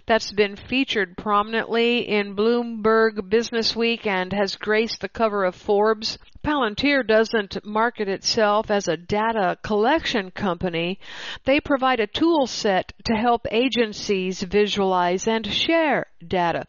that's 0.07 0.33
been 0.33 0.57
featured 0.57 1.16
prominently 1.18 2.09
in 2.09 2.35
Bloomberg 2.35 3.28
Business 3.28 3.76
Week 3.76 4.07
and 4.07 4.33
has 4.33 4.57
graced 4.57 5.02
the 5.02 5.09
cover 5.09 5.44
of 5.44 5.54
Forbes. 5.54 6.18
Palantir 6.42 7.07
doesn't 7.07 7.64
market 7.64 8.09
itself 8.09 8.70
as 8.70 8.88
a 8.88 8.96
data 8.96 9.57
collection 9.62 10.31
company. 10.31 10.98
They 11.44 11.61
provide 11.61 12.01
a 12.01 12.07
tool 12.07 12.46
set 12.46 12.92
to 13.05 13.14
help 13.14 13.46
agencies 13.51 14.42
visualize 14.42 15.27
and 15.27 15.46
share 15.46 16.07
data. 16.27 16.64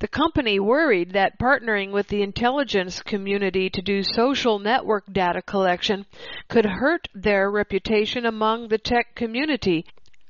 The 0.00 0.08
company 0.08 0.58
worried 0.58 1.12
that 1.12 1.38
partnering 1.38 1.92
with 1.92 2.08
the 2.08 2.22
intelligence 2.22 3.02
community 3.02 3.70
to 3.70 3.82
do 3.82 4.02
social 4.02 4.58
network 4.58 5.04
data 5.12 5.42
collection 5.42 6.06
could 6.48 6.66
hurt 6.66 7.08
their 7.14 7.50
reputation 7.50 8.26
among 8.26 8.68
the 8.68 8.78
tech 8.78 9.14
community. 9.14 9.86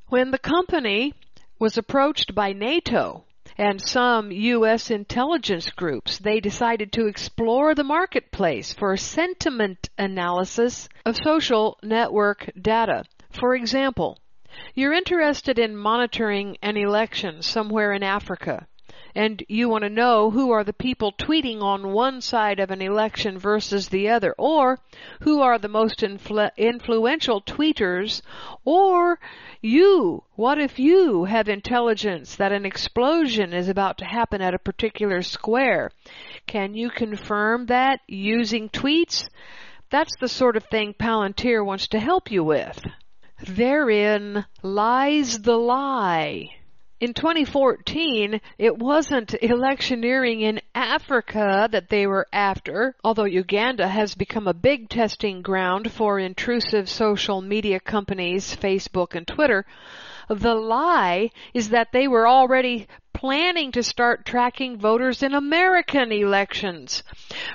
When 0.09 0.31
the 0.31 0.39
company 0.39 1.15
was 1.59 1.79
approached 1.79 2.35
by 2.35 2.53
NATO 2.53 3.25
and 3.57 3.81
some 3.81 4.31
U.S. 4.31 4.91
intelligence 4.91 5.71
groups, 5.71 6.19
they 6.19 6.41
decided 6.41 6.93
to 6.93 7.07
explore 7.07 7.75
the 7.75 7.85
marketplace 7.85 8.73
for 8.73 8.97
sentiment 8.97 9.89
analysis 9.97 10.89
of 11.05 11.17
social 11.17 11.79
network 11.83 12.51
data. 12.61 13.05
For 13.31 13.55
example, 13.55 14.19
you're 14.75 14.93
interested 14.93 15.59
in 15.59 15.77
monitoring 15.77 16.57
an 16.63 16.77
election 16.77 17.43
somewhere 17.43 17.93
in 17.93 18.03
Africa 18.03 18.67
and 19.15 19.45
you 19.49 19.69
want 19.69 19.85
to 19.85 19.91
know 19.91 20.31
who 20.31 20.51
are 20.51 20.65
the 20.65 20.73
people 20.73 21.13
tweeting 21.13 21.63
on 21.63 21.93
one 21.93 22.21
side 22.21 22.59
of 22.59 22.71
an 22.71 22.83
election 22.83 23.39
versus 23.39 23.89
the 23.89 24.09
other, 24.09 24.35
or 24.37 24.79
who 25.21 25.41
are 25.41 25.59
the 25.59 25.69
most 25.69 26.01
influ- 26.01 26.51
influential 26.57 27.41
tweeters, 27.41 28.23
or 28.65 29.21
you, 29.61 30.25
what 30.35 30.59
if 30.59 30.79
you 30.79 31.25
have 31.25 31.49
intelligence 31.49 32.37
that 32.37 32.53
an 32.53 32.67
explosion 32.67 33.53
is 33.53 33.69
about 33.69 33.99
to 33.99 34.05
happen 34.05 34.43
at 34.43 34.55
a 34.55 34.59
particular 34.59 35.23
square? 35.23 35.91
Can 36.47 36.75
you 36.75 36.91
confirm 36.91 37.67
that 37.67 38.01
using 38.09 38.69
tweets? 38.69 39.29
That's 39.91 40.17
the 40.21 40.29
sort 40.29 40.57
of 40.57 40.65
thing 40.65 40.95
Palantir 40.99 41.65
wants 41.65 41.87
to 41.89 42.01
help 42.01 42.33
you 42.33 42.43
with. 42.43 42.81
Therein 43.47 44.45
lies 44.63 45.41
the 45.43 45.57
lie 45.57 46.51
in 47.01 47.13
2014, 47.13 48.41
it 48.57 48.79
wasn't 48.79 49.35
electioneering 49.43 50.43
in 50.43 50.61
Africa 50.75 51.69
that 51.71 51.89
they 51.89 52.07
were 52.07 52.29
after, 52.33 52.95
although 53.03 53.25
Uganda 53.25 53.89
has 53.89 54.15
become 54.15 54.47
a 54.47 54.55
big 54.55 54.89
testing 54.89 55.43
ground 55.43 55.91
for 55.91 56.19
intrusive 56.19 56.89
social 56.89 57.43
media 57.43 57.81
companies, 57.81 58.57
Facebook 58.57 59.15
and 59.15 59.27
Twitter. 59.27 59.67
The 60.29 60.55
lie 60.55 61.31
is 61.53 61.69
that 61.69 61.93
they 61.93 62.09
were 62.09 62.27
already 62.27 62.87
planning 63.13 63.73
to 63.73 63.83
start 63.83 64.27
tracking 64.27 64.77
voters 64.79 65.23
in 65.23 65.33
American 65.33 66.13
elections. 66.13 67.03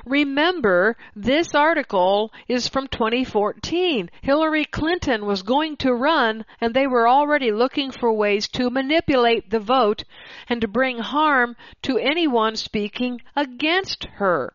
Remember, 0.05 0.97
this 1.15 1.53
article 1.53 2.31
is 2.47 2.67
from 2.67 2.87
2014. 2.87 4.09
Hillary 4.21 4.65
Clinton 4.65 5.25
was 5.25 5.43
going 5.43 5.77
to 5.77 5.93
run 5.93 6.45
and 6.61 6.73
they 6.73 6.87
were 6.87 7.07
already 7.07 7.51
looking 7.51 7.91
for 7.91 8.11
ways 8.11 8.47
to 8.47 8.69
manipulate 8.69 9.49
the 9.49 9.59
vote 9.59 10.03
and 10.47 10.61
to 10.61 10.67
bring 10.67 10.99
harm 10.99 11.55
to 11.83 11.97
anyone 11.97 12.55
speaking 12.55 13.21
against 13.35 14.05
her. 14.15 14.53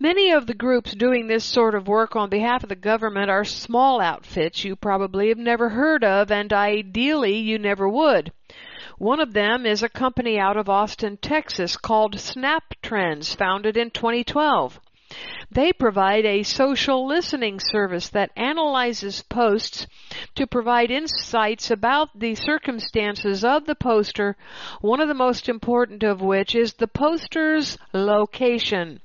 Many 0.00 0.30
of 0.30 0.46
the 0.46 0.54
groups 0.54 0.94
doing 0.94 1.26
this 1.26 1.44
sort 1.44 1.74
of 1.74 1.86
work 1.86 2.16
on 2.16 2.30
behalf 2.30 2.62
of 2.62 2.70
the 2.70 2.74
government 2.74 3.30
are 3.30 3.44
small 3.44 4.00
outfits 4.00 4.64
you 4.64 4.74
probably 4.74 5.28
have 5.28 5.36
never 5.36 5.68
heard 5.68 6.02
of 6.02 6.32
and 6.32 6.50
ideally 6.50 7.36
you 7.36 7.58
never 7.58 7.86
would. 7.86 8.32
One 8.96 9.20
of 9.20 9.34
them 9.34 9.66
is 9.66 9.82
a 9.82 9.90
company 9.90 10.38
out 10.38 10.56
of 10.56 10.70
Austin, 10.70 11.18
Texas 11.18 11.76
called 11.76 12.18
Snap 12.18 12.74
Trends, 12.80 13.34
founded 13.34 13.76
in 13.76 13.90
2012. 13.90 14.80
They 15.50 15.74
provide 15.74 16.24
a 16.24 16.42
social 16.42 17.06
listening 17.06 17.60
service 17.60 18.08
that 18.08 18.30
analyzes 18.34 19.20
posts 19.20 19.86
to 20.36 20.46
provide 20.46 20.90
insights 20.90 21.70
about 21.70 22.18
the 22.18 22.34
circumstances 22.34 23.44
of 23.44 23.66
the 23.66 23.74
poster, 23.74 24.38
one 24.80 25.02
of 25.02 25.08
the 25.08 25.14
most 25.14 25.50
important 25.50 26.02
of 26.02 26.22
which 26.22 26.54
is 26.54 26.72
the 26.72 26.88
poster's 26.88 27.76
location. 27.92 29.02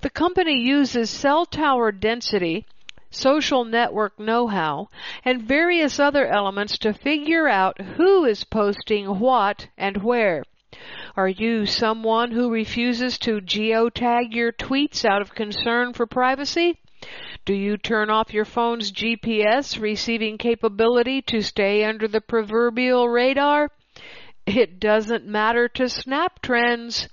The 0.00 0.10
company 0.10 0.58
uses 0.58 1.10
cell 1.10 1.46
tower 1.46 1.92
density 1.92 2.66
social 3.14 3.62
network 3.64 4.18
know-how, 4.18 4.88
and 5.24 5.42
various 5.42 6.00
other 6.00 6.26
elements 6.26 6.78
to 6.78 6.94
figure 6.94 7.46
out 7.46 7.78
who 7.80 8.24
is 8.24 8.44
posting 8.44 9.18
what 9.18 9.68
and 9.76 10.02
where. 10.02 10.42
Are 11.14 11.28
you 11.28 11.66
someone 11.66 12.30
who 12.30 12.50
refuses 12.50 13.18
to 13.18 13.42
geotag 13.42 14.32
your 14.32 14.50
tweets 14.50 15.04
out 15.04 15.20
of 15.20 15.34
concern 15.34 15.92
for 15.92 16.06
privacy? 16.06 16.78
Do 17.44 17.52
you 17.52 17.76
turn 17.76 18.08
off 18.08 18.32
your 18.32 18.46
phone's 18.46 18.90
GPS 18.90 19.78
receiving 19.78 20.38
capability 20.38 21.20
to 21.22 21.42
stay 21.42 21.84
under 21.84 22.08
the 22.08 22.22
proverbial 22.22 23.10
radar? 23.10 23.70
It 24.46 24.80
doesn't 24.80 25.26
matter 25.26 25.68
to 25.68 25.88
Snap 25.88 26.40
Trends. 26.40 27.08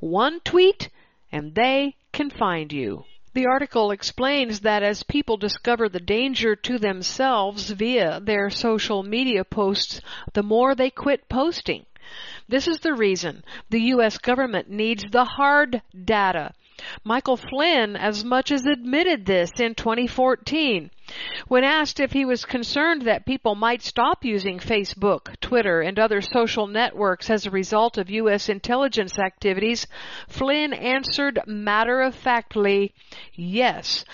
One 0.00 0.40
tweet 0.40 0.88
and 1.32 1.54
they 1.54 1.96
can 2.12 2.30
find 2.30 2.72
you. 2.72 3.04
The 3.34 3.46
article 3.46 3.90
explains 3.90 4.60
that 4.60 4.82
as 4.82 5.02
people 5.02 5.38
discover 5.38 5.88
the 5.88 6.00
danger 6.00 6.54
to 6.54 6.78
themselves 6.78 7.70
via 7.70 8.20
their 8.20 8.50
social 8.50 9.02
media 9.02 9.42
posts, 9.42 10.02
the 10.34 10.42
more 10.42 10.74
they 10.74 10.90
quit 10.90 11.30
posting. 11.30 11.86
This 12.46 12.68
is 12.68 12.80
the 12.80 12.92
reason 12.92 13.42
the 13.70 13.80
U.S. 13.94 14.18
government 14.18 14.68
needs 14.68 15.04
the 15.10 15.24
hard 15.24 15.80
data. 16.04 16.52
Michael 17.04 17.38
Flynn 17.38 17.96
as 17.96 18.22
much 18.22 18.52
as 18.52 18.66
admitted 18.66 19.24
this 19.24 19.50
in 19.58 19.74
2014. 19.74 20.90
When 21.48 21.64
asked 21.64 22.00
if 22.00 22.12
he 22.12 22.24
was 22.24 22.44
concerned 22.44 23.02
that 23.02 23.26
people 23.26 23.54
might 23.54 23.82
stop 23.82 24.24
using 24.24 24.58
Facebook, 24.58 25.38
Twitter, 25.40 25.80
and 25.80 25.98
other 25.98 26.20
social 26.20 26.66
networks 26.66 27.28
as 27.28 27.44
a 27.44 27.50
result 27.50 27.98
of 27.98 28.08
U.S. 28.08 28.48
intelligence 28.48 29.18
activities, 29.18 29.86
Flynn 30.28 30.72
answered 30.72 31.40
matter 31.46 32.00
of 32.00 32.14
factly, 32.14 32.94
yes. 33.34 34.04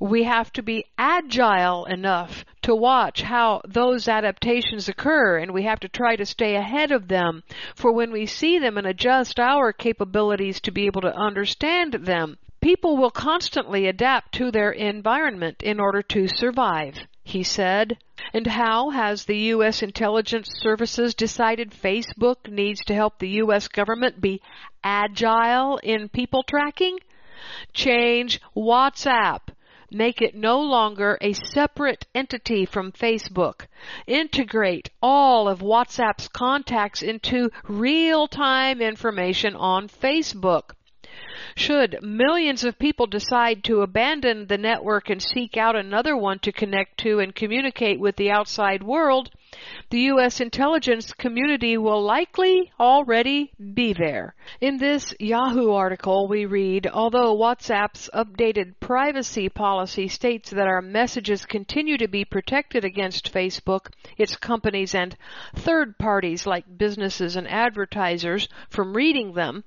We 0.00 0.22
have 0.24 0.52
to 0.52 0.62
be 0.62 0.84
agile 0.96 1.84
enough 1.86 2.44
to 2.62 2.74
watch 2.76 3.22
how 3.22 3.62
those 3.66 4.06
adaptations 4.06 4.88
occur 4.88 5.38
and 5.38 5.52
we 5.52 5.64
have 5.64 5.80
to 5.80 5.88
try 5.88 6.14
to 6.14 6.24
stay 6.24 6.54
ahead 6.54 6.92
of 6.92 7.08
them 7.08 7.42
for 7.74 7.92
when 7.92 8.12
we 8.12 8.26
see 8.26 8.60
them 8.60 8.78
and 8.78 8.86
adjust 8.86 9.40
our 9.40 9.72
capabilities 9.72 10.60
to 10.60 10.70
be 10.70 10.86
able 10.86 11.00
to 11.00 11.16
understand 11.16 11.94
them. 11.94 12.38
People 12.60 12.96
will 12.96 13.10
constantly 13.10 13.86
adapt 13.86 14.32
to 14.34 14.50
their 14.50 14.70
environment 14.70 15.62
in 15.62 15.78
order 15.78 16.02
to 16.02 16.28
survive, 16.28 17.06
he 17.24 17.42
said. 17.42 17.98
And 18.32 18.46
how 18.46 18.90
has 18.90 19.24
the 19.24 19.38
U.S. 19.54 19.82
intelligence 19.82 20.48
services 20.60 21.14
decided 21.14 21.70
Facebook 21.70 22.50
needs 22.50 22.84
to 22.86 22.94
help 22.94 23.18
the 23.18 23.28
U.S. 23.42 23.68
government 23.68 24.20
be 24.20 24.40
agile 24.82 25.78
in 25.78 26.08
people 26.08 26.42
tracking? 26.42 26.98
Change 27.72 28.40
WhatsApp 28.56 29.40
Make 29.90 30.20
it 30.20 30.34
no 30.34 30.60
longer 30.60 31.16
a 31.22 31.32
separate 31.32 32.06
entity 32.14 32.66
from 32.66 32.92
Facebook. 32.92 33.68
Integrate 34.06 34.90
all 35.00 35.48
of 35.48 35.60
WhatsApp's 35.60 36.28
contacts 36.28 37.00
into 37.00 37.50
real-time 37.66 38.82
information 38.82 39.56
on 39.56 39.88
Facebook. 39.88 40.72
Should 41.56 42.00
millions 42.00 42.62
of 42.62 42.78
people 42.78 43.08
decide 43.08 43.64
to 43.64 43.82
abandon 43.82 44.46
the 44.46 44.56
network 44.56 45.10
and 45.10 45.20
seek 45.20 45.56
out 45.56 45.74
another 45.74 46.16
one 46.16 46.38
to 46.40 46.52
connect 46.52 46.98
to 46.98 47.18
and 47.18 47.34
communicate 47.34 47.98
with 47.98 48.14
the 48.14 48.30
outside 48.30 48.84
world, 48.84 49.30
the 49.90 50.00
U.S. 50.00 50.40
intelligence 50.40 51.14
community 51.14 51.78
will 51.78 52.02
likely 52.02 52.70
already 52.78 53.52
be 53.72 53.94
there. 53.94 54.34
In 54.60 54.76
this 54.76 55.14
Yahoo 55.18 55.70
article, 55.72 56.28
we 56.28 56.44
read, 56.44 56.86
although 56.86 57.34
WhatsApp's 57.34 58.10
updated 58.14 58.74
privacy 58.80 59.48
policy 59.48 60.06
states 60.08 60.50
that 60.50 60.66
our 60.66 60.82
messages 60.82 61.46
continue 61.46 61.96
to 61.96 62.08
be 62.08 62.24
protected 62.26 62.84
against 62.84 63.32
Facebook, 63.32 63.86
its 64.18 64.36
companies, 64.36 64.94
and 64.94 65.16
third 65.56 65.96
parties 65.96 66.46
like 66.46 66.76
businesses 66.76 67.36
and 67.36 67.48
advertisers 67.48 68.48
from 68.68 68.94
reading 68.94 69.32
them, 69.32 69.64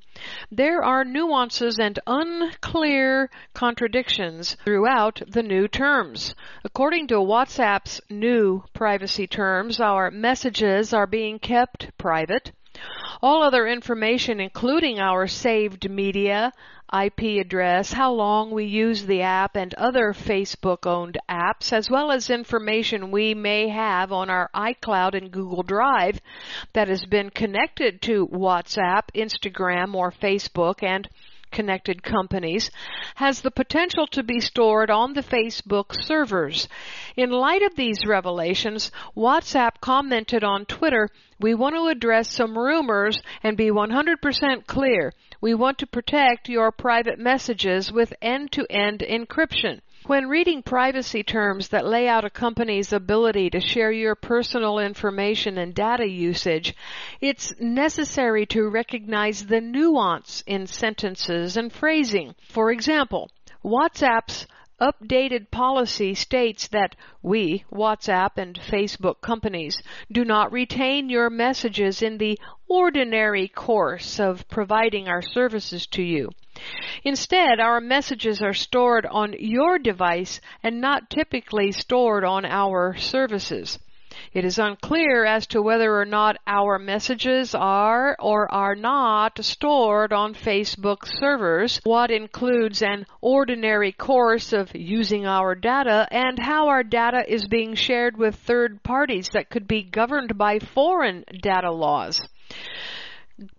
there 0.51 0.83
are 0.83 1.03
nuances 1.03 1.79
and 1.79 1.97
unclear 2.05 3.29
contradictions 3.53 4.55
throughout 4.63 5.21
the 5.27 5.41
new 5.41 5.67
terms. 5.67 6.35
According 6.63 7.07
to 7.07 7.15
WhatsApp's 7.15 8.01
new 8.09 8.63
privacy 8.73 9.25
terms, 9.25 9.70
our 9.79 10.11
messages 10.11 10.93
are 10.93 11.07
being 11.07 11.39
kept 11.39 11.95
private. 11.97 12.51
All 13.21 13.43
other 13.43 13.67
information, 13.67 14.39
including 14.39 14.99
our 14.99 15.27
saved 15.27 15.89
media, 15.89 16.51
IP 16.93 17.39
address, 17.39 17.93
how 17.93 18.11
long 18.11 18.51
we 18.51 18.65
use 18.65 19.05
the 19.05 19.21
app, 19.21 19.55
and 19.55 19.73
other 19.75 20.13
Facebook 20.13 20.85
owned 20.85 21.17
apps, 21.29 21.71
as 21.71 21.89
well 21.89 22.11
as 22.11 22.29
information 22.29 23.11
we 23.11 23.33
may 23.33 23.69
have 23.69 24.11
on 24.11 24.29
our 24.29 24.49
iCloud 24.53 25.13
and 25.13 25.31
Google 25.31 25.63
Drive 25.63 26.19
that 26.73 26.89
has 26.89 27.05
been 27.05 27.29
connected 27.29 28.01
to 28.01 28.27
WhatsApp, 28.27 29.03
Instagram, 29.15 29.95
or 29.95 30.11
Facebook, 30.11 30.83
and 30.83 31.07
connected 31.51 32.01
companies 32.01 32.71
has 33.15 33.41
the 33.41 33.51
potential 33.51 34.07
to 34.07 34.23
be 34.23 34.39
stored 34.39 34.89
on 34.89 35.13
the 35.13 35.21
Facebook 35.21 35.93
servers. 36.03 36.67
In 37.15 37.29
light 37.29 37.61
of 37.61 37.75
these 37.75 38.05
revelations, 38.05 38.91
WhatsApp 39.15 39.81
commented 39.81 40.43
on 40.43 40.65
Twitter, 40.65 41.09
we 41.39 41.53
want 41.53 41.75
to 41.75 41.87
address 41.87 42.29
some 42.31 42.57
rumors 42.57 43.21
and 43.43 43.57
be 43.57 43.69
100% 43.69 44.65
clear. 44.67 45.11
We 45.41 45.53
want 45.53 45.77
to 45.79 45.87
protect 45.87 46.49
your 46.49 46.71
private 46.71 47.19
messages 47.19 47.91
with 47.91 48.13
end-to-end 48.21 48.99
encryption. 48.99 49.81
When 50.07 50.27
reading 50.29 50.63
privacy 50.63 51.21
terms 51.21 51.69
that 51.69 51.85
lay 51.85 52.07
out 52.07 52.25
a 52.25 52.31
company's 52.31 52.91
ability 52.91 53.51
to 53.51 53.59
share 53.59 53.91
your 53.91 54.15
personal 54.15 54.79
information 54.79 55.59
and 55.59 55.75
data 55.75 56.07
usage, 56.07 56.75
it's 57.21 57.53
necessary 57.59 58.47
to 58.47 58.67
recognize 58.67 59.45
the 59.45 59.61
nuance 59.61 60.43
in 60.47 60.65
sentences 60.65 61.55
and 61.55 61.71
phrasing. 61.71 62.33
For 62.49 62.71
example, 62.71 63.29
WhatsApp's 63.63 64.47
updated 64.81 65.51
policy 65.51 66.15
states 66.15 66.67
that 66.69 66.95
we, 67.21 67.63
WhatsApp 67.71 68.31
and 68.37 68.59
Facebook 68.59 69.21
companies, 69.21 69.83
do 70.11 70.25
not 70.25 70.51
retain 70.51 71.11
your 71.11 71.29
messages 71.29 72.01
in 72.01 72.17
the 72.17 72.39
ordinary 72.67 73.47
course 73.47 74.19
of 74.19 74.49
providing 74.49 75.07
our 75.07 75.21
services 75.21 75.85
to 75.85 76.01
you. 76.01 76.31
Instead, 77.03 77.59
our 77.59 77.79
messages 77.79 78.41
are 78.41 78.53
stored 78.53 79.05
on 79.05 79.33
your 79.39 79.79
device 79.79 80.41
and 80.61 80.81
not 80.81 81.09
typically 81.09 81.71
stored 81.71 82.23
on 82.23 82.45
our 82.45 82.95
services. 82.97 83.79
It 84.33 84.43
is 84.43 84.59
unclear 84.59 85.25
as 85.25 85.47
to 85.47 85.61
whether 85.61 85.97
or 85.97 86.05
not 86.05 86.37
our 86.45 86.77
messages 86.77 87.55
are 87.55 88.15
or 88.19 88.51
are 88.51 88.75
not 88.75 89.43
stored 89.43 90.11
on 90.11 90.33
Facebook 90.33 91.05
servers, 91.05 91.79
what 91.83 92.11
includes 92.11 92.81
an 92.81 93.05
ordinary 93.21 93.93
course 93.93 94.51
of 94.51 94.75
using 94.75 95.25
our 95.25 95.55
data, 95.55 96.07
and 96.11 96.37
how 96.39 96.67
our 96.67 96.83
data 96.83 97.23
is 97.25 97.47
being 97.47 97.73
shared 97.75 98.17
with 98.17 98.35
third 98.35 98.83
parties 98.83 99.29
that 99.33 99.49
could 99.49 99.67
be 99.67 99.83
governed 99.83 100.37
by 100.37 100.59
foreign 100.59 101.23
data 101.41 101.71
laws. 101.71 102.21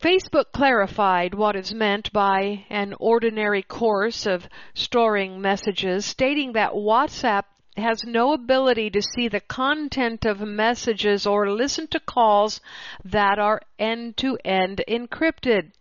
Facebook 0.01 0.53
clarified 0.53 1.35
what 1.35 1.57
is 1.57 1.75
meant 1.75 2.13
by 2.13 2.65
an 2.71 2.95
ordinary 3.01 3.65
course 3.65 4.27
of 4.27 4.47
storing 4.75 5.41
messages, 5.41 6.07
stating 6.07 6.53
that 6.53 6.71
WhatsApp 6.73 7.43
has 7.77 8.05
no 8.05 8.33
ability 8.33 8.91
to 8.91 9.03
see 9.03 9.27
the 9.27 9.41
content 9.41 10.25
of 10.25 10.41
messages 10.41 11.27
or 11.27 11.51
listen 11.51 11.89
to 11.89 11.99
calls 11.99 12.61
that 13.05 13.41
are 13.41 13.61
end 13.79 14.17
to 14.19 14.39
end 14.45 14.85
encrypted. 14.87 15.73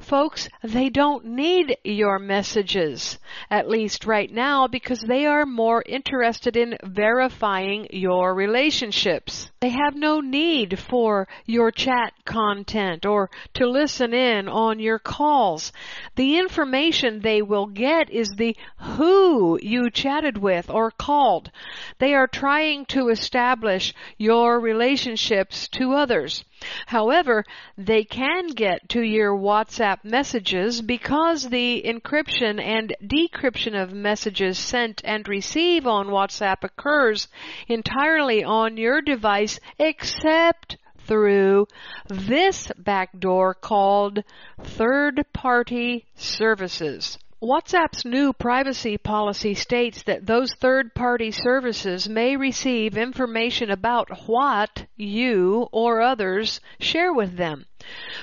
Folks, 0.00 0.48
they 0.62 0.90
don't 0.90 1.24
need 1.24 1.76
your 1.84 2.18
messages, 2.18 3.18
at 3.50 3.68
least 3.68 4.04
right 4.04 4.30
now, 4.30 4.66
because 4.66 5.00
they 5.00 5.24
are 5.26 5.46
more 5.46 5.82
interested 5.86 6.56
in 6.56 6.76
verifying 6.82 7.86
your 7.90 8.34
relationships. 8.34 9.50
They 9.60 9.70
have 9.70 9.94
no 9.94 10.20
need 10.20 10.78
for 10.78 11.26
your 11.46 11.70
chat 11.70 12.12
content 12.24 13.06
or 13.06 13.30
to 13.54 13.66
listen 13.66 14.12
in 14.12 14.48
on 14.48 14.78
your 14.78 14.98
calls. 14.98 15.72
The 16.16 16.38
information 16.38 17.20
they 17.20 17.40
will 17.40 17.66
get 17.66 18.10
is 18.10 18.28
the 18.36 18.56
who 18.78 19.58
you 19.62 19.90
chatted 19.90 20.36
with 20.36 20.68
or 20.68 20.90
called. 20.90 21.50
They 21.98 22.14
are 22.14 22.26
trying 22.26 22.84
to 22.86 23.08
establish 23.08 23.94
your 24.18 24.60
relationships 24.60 25.68
to 25.68 25.94
others. 25.94 26.44
However, 26.86 27.44
they 27.76 28.04
can 28.04 28.48
get 28.48 28.88
to 28.90 29.02
your 29.02 29.36
WhatsApp 29.36 30.04
messages 30.04 30.80
because 30.82 31.48
the 31.48 31.82
encryption 31.84 32.60
and 32.60 32.94
decryption 33.02 33.80
of 33.80 33.92
messages 33.92 34.58
sent 34.58 35.00
and 35.04 35.28
received 35.28 35.86
on 35.86 36.08
WhatsApp 36.08 36.64
occurs 36.64 37.28
entirely 37.68 38.44
on 38.44 38.76
your 38.76 39.00
device 39.02 39.60
except 39.78 40.76
through 41.06 41.66
this 42.08 42.70
backdoor 42.78 43.54
called 43.54 44.24
third 44.62 45.24
party 45.32 46.06
services. 46.14 47.18
WhatsApp's 47.44 48.06
new 48.06 48.32
privacy 48.32 48.96
policy 48.96 49.52
states 49.52 50.04
that 50.04 50.24
those 50.24 50.54
third 50.54 50.94
party 50.94 51.30
services 51.30 52.08
may 52.08 52.38
receive 52.38 52.96
information 52.96 53.70
about 53.70 54.08
what 54.26 54.86
you 54.96 55.68
or 55.70 56.00
others 56.00 56.62
share 56.80 57.12
with 57.12 57.36
them. 57.36 57.66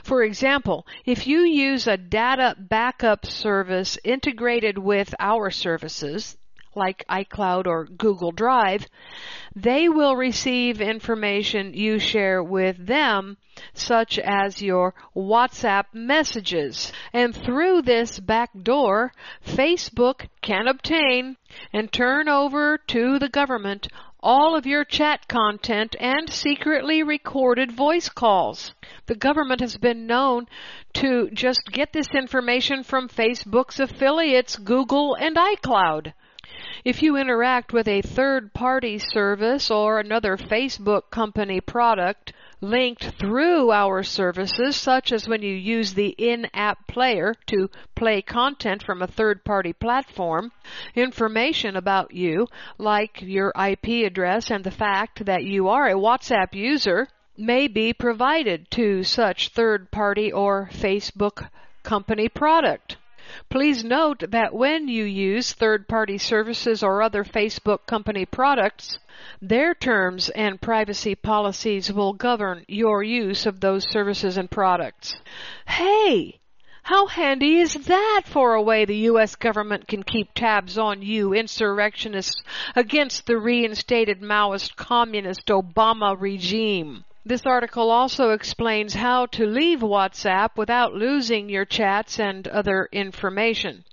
For 0.04 0.24
example, 0.24 0.88
if 1.06 1.28
you 1.28 1.42
use 1.42 1.86
a 1.86 1.98
data 1.98 2.56
backup 2.58 3.28
service 3.28 3.96
integrated 4.04 4.80
with 4.80 5.14
our 5.20 5.52
services, 5.52 6.36
like 6.76 7.06
iCloud 7.10 7.68
or 7.68 7.86
Google 7.86 8.32
Drive, 8.32 8.88
they 9.56 9.90
will 9.90 10.16
receive 10.16 10.80
information 10.80 11.74
you 11.74 12.00
share 12.00 12.42
with 12.42 12.86
them, 12.86 13.38
such 13.74 14.18
as 14.20 14.62
your 14.62 14.94
WhatsApp 15.16 15.86
messages. 15.94 16.92
And 17.14 17.36
through 17.36 17.82
this 17.82 18.20
back 18.20 18.52
door, 18.64 19.12
Facebook 19.46 20.28
can 20.42 20.68
obtain 20.68 21.38
and 21.74 21.92
turn 21.92 22.30
over 22.30 22.78
to 22.88 23.20
the 23.20 23.30
government 23.30 23.88
all 24.24 24.56
of 24.56 24.68
your 24.68 24.86
chat 24.86 25.28
content 25.28 25.96
and 26.00 26.30
secretly 26.30 27.02
recorded 27.02 27.72
voice 27.72 28.08
calls. 28.08 28.74
The 29.08 29.16
government 29.16 29.62
has 29.62 29.78
been 29.78 30.06
known 30.06 30.48
to 30.94 31.30
just 31.32 31.62
get 31.72 31.92
this 31.92 32.10
information 32.14 32.84
from 32.84 33.10
Facebook's 33.10 33.80
affiliates, 33.80 34.58
Google 34.58 35.16
and 35.16 35.36
iCloud. 35.36 36.14
If 36.84 37.04
you 37.04 37.16
interact 37.16 37.74
with 37.74 37.88
a 37.88 38.02
third 38.02 38.54
party 38.54 38.98
service 38.98 39.70
or 39.70 40.00
another 40.00 40.36
Facebook 40.36 41.12
company 41.12 41.62
product 41.62 42.34
linked 42.60 43.04
through 43.20 43.72
our 43.72 44.02
services, 44.02 44.78
such 44.78 45.12
as 45.12 45.28
when 45.28 45.44
you 45.44 45.54
use 45.54 45.94
the 45.94 46.16
in-app 46.18 46.88
player 46.88 47.36
to 47.48 47.70
play 47.94 48.24
content 48.24 48.82
from 48.82 49.04
a 49.04 49.08
third 49.08 49.44
party 49.44 49.74
platform, 49.74 50.52
information 50.96 51.76
about 51.76 52.16
you, 52.16 52.48
like 52.80 53.22
your 53.22 53.54
IP 53.56 54.04
address 54.04 54.50
and 54.50 54.64
the 54.64 54.72
fact 54.72 55.26
that 55.26 55.44
you 55.44 55.68
are 55.68 55.88
a 55.88 55.94
WhatsApp 55.94 56.56
user, 56.56 57.08
may 57.38 57.68
be 57.68 57.94
provided 57.94 58.72
to 58.72 59.04
such 59.04 59.50
third 59.50 59.92
party 59.92 60.32
or 60.32 60.68
Facebook 60.74 61.48
company 61.84 62.28
product. 62.28 62.98
Please 63.50 63.84
note 63.84 64.24
that 64.32 64.54
when 64.54 64.88
you 64.88 65.04
use 65.04 65.54
third-party 65.54 66.18
services 66.18 66.84
or 66.84 67.02
other 67.02 67.24
Facebook 67.24 67.86
company 67.86 68.26
products, 68.26 69.00
their 69.42 69.74
terms 69.74 70.30
and 70.30 70.62
privacy 70.62 71.16
policies 71.16 71.92
will 71.92 72.14
govern 72.14 72.66
your 72.68 73.04
use 73.04 73.46
of 73.46 73.60
those 73.60 73.90
services 73.90 74.38
and 74.38 74.50
products. 74.50 75.16
Hey! 75.68 76.40
How 76.84 77.06
handy 77.06 77.60
is 77.60 77.74
that 77.74 78.24
for 78.26 78.56
a 78.56 78.62
way 78.62 78.86
the 78.86 79.06
U.S. 79.12 79.36
government 79.36 79.88
can 79.88 80.02
keep 80.02 80.34
tabs 80.34 80.78
on 80.80 81.04
you 81.04 81.32
insurrectionists 81.32 82.42
against 82.76 83.28
the 83.28 83.38
reinstated 83.38 84.22
Maoist 84.22 84.76
communist 84.76 85.46
Obama 85.48 86.20
regime? 86.20 87.06
This 87.24 87.46
article 87.46 87.92
also 87.92 88.32
explains 88.32 88.96
how 88.96 89.28
to 89.28 89.46
leave 89.46 89.82
WhatsApp 89.82 90.58
without 90.58 90.96
losing 90.96 91.50
your 91.50 91.66
chats 91.66 92.20
and 92.20 92.48
other 92.48 92.90
information. 92.92 93.84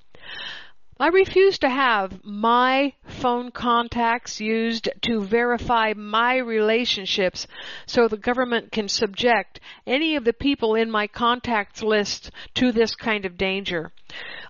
I 0.99 1.09
refuse 1.09 1.59
to 1.59 1.69
have 1.69 2.25
my 2.25 2.95
phone 3.05 3.51
contacts 3.51 4.41
used 4.41 4.89
to 5.03 5.21
verify 5.21 5.93
my 5.95 6.39
relationships 6.39 7.47
so 7.87 8.09
the 8.09 8.17
government 8.17 8.73
can 8.73 8.89
subject 8.89 9.61
any 9.87 10.17
of 10.17 10.25
the 10.25 10.33
people 10.33 10.75
in 10.75 10.91
my 10.91 11.07
contacts 11.07 11.83
list 11.83 12.31
to 12.55 12.73
this 12.73 12.97
kind 12.97 13.27
of 13.27 13.37
danger. 13.37 13.93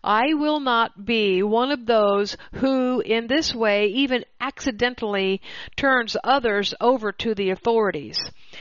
I 0.05 0.35
will 0.35 0.61
not 0.61 1.05
be 1.05 1.43
one 1.43 1.73
of 1.73 1.85
those 1.85 2.37
who 2.55 3.01
in 3.01 3.27
this 3.27 3.53
way 3.55 3.89
even 3.89 4.25
accidentally 4.41 5.43
turns 5.77 6.17
others 6.23 6.75
over 6.81 7.11
to 7.11 7.35
the 7.35 7.51
authorities. 7.51 8.19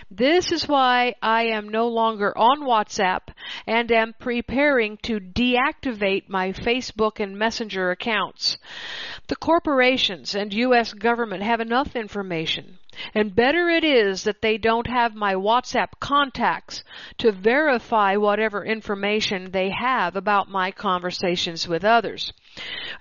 This 0.09 0.53
is 0.53 0.67
why 0.67 1.15
I 1.21 1.47
am 1.47 1.67
no 1.67 1.87
longer 1.89 2.35
on 2.37 2.61
WhatsApp 2.61 3.23
and 3.65 3.91
am 3.91 4.13
preparing 4.17 4.97
to 5.03 5.19
deactivate 5.19 6.29
my 6.29 6.53
Facebook 6.53 7.19
and 7.19 7.37
Messenger 7.37 7.91
accounts. 7.91 8.57
The 9.27 9.35
corporations 9.35 10.33
and 10.33 10.53
U.S. 10.53 10.93
government 10.93 11.43
have 11.43 11.59
enough 11.59 11.95
information 11.95 12.79
and 13.13 13.35
better 13.35 13.69
it 13.69 13.83
is 13.83 14.23
that 14.23 14.41
they 14.41 14.57
don't 14.57 14.87
have 14.87 15.13
my 15.13 15.35
WhatsApp 15.35 15.89
contacts 15.99 16.83
to 17.17 17.31
verify 17.31 18.15
whatever 18.15 18.65
information 18.65 19.51
they 19.51 19.69
have 19.69 20.15
about 20.15 20.49
my 20.49 20.71
conversations 20.71 21.67
with 21.67 21.83
others. 21.83 22.33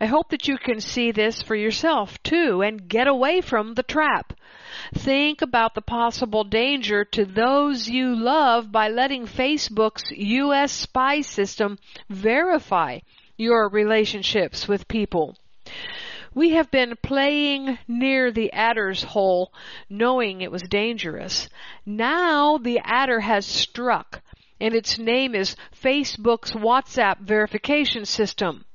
I 0.01 0.07
hope 0.07 0.29
that 0.31 0.49
you 0.49 0.59
can 0.59 0.81
see 0.81 1.13
this 1.13 1.41
for 1.41 1.55
yourself 1.55 2.23
too 2.23 2.63
and 2.63 2.89
get 2.89 3.07
away 3.07 3.41
from 3.41 3.75
the 3.75 3.83
trap. 3.83 4.35
Think 4.95 5.43
about 5.43 5.75
the 5.75 5.81
possible 5.81 6.45
danger 6.45 7.05
to 7.05 7.25
those 7.25 7.89
you 7.89 8.15
love 8.15 8.71
by 8.71 8.89
letting 8.89 9.27
Facebook's 9.27 10.05
US 10.13 10.73
spy 10.73 11.23
system 11.23 11.79
verify 12.09 13.01
your 13.37 13.69
relationships 13.69 14.69
with 14.69 14.89
people. 14.89 15.37
We 16.35 16.51
have 16.51 16.71
been 16.71 16.97
playing 17.03 17.79
near 17.89 18.31
the 18.31 18.53
adder's 18.53 19.03
hole, 19.03 19.55
knowing 19.89 20.43
it 20.43 20.53
was 20.53 20.63
dangerous. 20.63 21.49
Now 21.87 22.59
the 22.59 22.79
adder 22.85 23.21
has 23.21 23.47
struck, 23.47 24.21
and 24.61 24.75
its 24.75 24.99
name 24.99 25.35
is 25.35 25.57
Facebook's 25.83 26.53
WhatsApp 26.53 27.21
verification 27.21 28.05
system. 28.05 28.66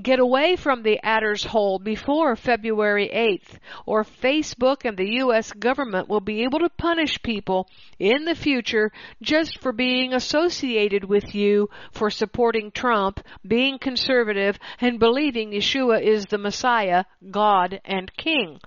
Get 0.00 0.18
away 0.18 0.56
from 0.56 0.82
the 0.82 0.98
adder's 1.02 1.44
hole 1.44 1.78
before 1.78 2.36
February 2.36 3.10
8th, 3.12 3.58
or 3.84 4.04
Facebook 4.04 4.84
and 4.84 4.96
the 4.96 5.16
U.S. 5.18 5.52
government 5.52 6.08
will 6.08 6.20
be 6.20 6.42
able 6.42 6.58
to 6.60 6.68
punish 6.68 7.22
people 7.22 7.68
in 7.98 8.24
the 8.24 8.34
future 8.34 8.90
just 9.20 9.60
for 9.60 9.72
being 9.72 10.12
associated 10.12 11.04
with 11.04 11.34
you 11.34 11.68
for 11.92 12.10
supporting 12.10 12.70
Trump, 12.70 13.20
being 13.46 13.78
conservative, 13.78 14.58
and 14.80 14.98
believing 14.98 15.50
Yeshua 15.50 16.02
is 16.02 16.26
the 16.26 16.38
Messiah, 16.38 17.04
God, 17.30 17.80
and 17.84 18.14
King. 18.16 18.60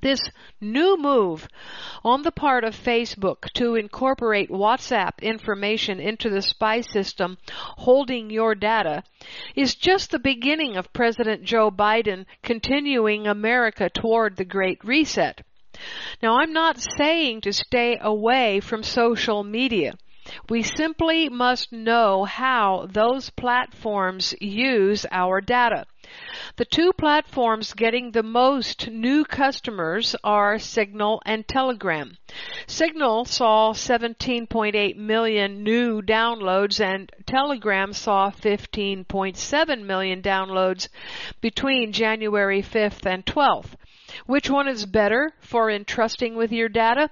This 0.00 0.30
new 0.58 0.96
move 0.96 1.46
on 2.02 2.22
the 2.22 2.32
part 2.32 2.64
of 2.64 2.74
Facebook 2.74 3.50
to 3.52 3.74
incorporate 3.74 4.48
WhatsApp 4.48 5.20
information 5.20 6.00
into 6.00 6.30
the 6.30 6.40
spy 6.40 6.80
system 6.80 7.36
holding 7.50 8.30
your 8.30 8.54
data 8.54 9.02
is 9.54 9.74
just 9.74 10.10
the 10.10 10.18
beginning 10.18 10.78
of 10.78 10.94
President 10.94 11.44
Joe 11.44 11.70
Biden 11.70 12.24
continuing 12.42 13.26
America 13.26 13.90
toward 13.90 14.36
the 14.36 14.46
Great 14.46 14.82
Reset. 14.82 15.42
Now 16.22 16.38
I'm 16.38 16.54
not 16.54 16.80
saying 16.80 17.42
to 17.42 17.52
stay 17.52 17.98
away 18.00 18.60
from 18.60 18.82
social 18.82 19.44
media. 19.44 19.94
We 20.48 20.62
simply 20.62 21.28
must 21.28 21.70
know 21.70 22.24
how 22.24 22.86
those 22.90 23.28
platforms 23.28 24.34
use 24.40 25.04
our 25.10 25.42
data. 25.42 25.84
The 26.56 26.66
two 26.66 26.92
platforms 26.92 27.72
getting 27.72 28.10
the 28.10 28.22
most 28.22 28.90
new 28.90 29.24
customers 29.24 30.14
are 30.22 30.58
Signal 30.58 31.22
and 31.24 31.48
Telegram. 31.48 32.18
Signal 32.66 33.24
saw 33.24 33.72
17.8 33.72 34.96
million 34.96 35.62
new 35.62 36.02
downloads 36.02 36.80
and 36.80 37.10
Telegram 37.26 37.94
saw 37.94 38.30
15.7 38.30 39.84
million 39.84 40.20
downloads 40.20 40.88
between 41.40 41.92
January 41.92 42.62
5th 42.62 43.06
and 43.06 43.24
12th. 43.24 43.74
Which 44.26 44.50
one 44.50 44.68
is 44.68 44.84
better 44.84 45.32
for 45.40 45.70
entrusting 45.70 46.36
with 46.36 46.52
your 46.52 46.68
data? 46.68 47.08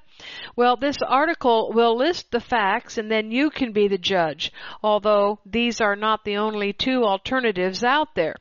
Well, 0.54 0.76
this 0.76 0.98
article 1.00 1.72
will 1.72 1.96
list 1.96 2.30
the 2.30 2.40
facts 2.40 2.98
and 2.98 3.10
then 3.10 3.30
you 3.30 3.48
can 3.48 3.72
be 3.72 3.88
the 3.88 3.96
judge, 3.96 4.52
although 4.82 5.38
these 5.46 5.80
are 5.80 5.96
not 5.96 6.24
the 6.24 6.36
only 6.36 6.74
two 6.74 7.04
alternatives 7.04 7.82
out 7.82 8.14
there. 8.14 8.36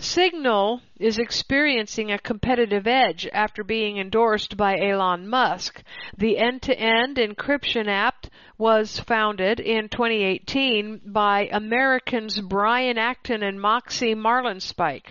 Signal 0.00 0.80
is 0.98 1.18
experiencing 1.18 2.10
a 2.10 2.18
competitive 2.18 2.86
edge 2.86 3.28
after 3.32 3.62
being 3.62 3.98
endorsed 3.98 4.56
by 4.56 4.78
Elon 4.78 5.28
Musk. 5.28 5.82
The 6.16 6.38
end-to-end 6.38 7.16
encryption 7.16 7.86
app 7.86 8.26
was 8.56 8.98
founded 8.98 9.60
in 9.60 9.90
2018 9.90 11.02
by 11.04 11.50
Americans 11.52 12.40
Brian 12.40 12.96
Acton 12.96 13.42
and 13.42 13.60
Moxie 13.60 14.14
Marlinspike. 14.14 15.10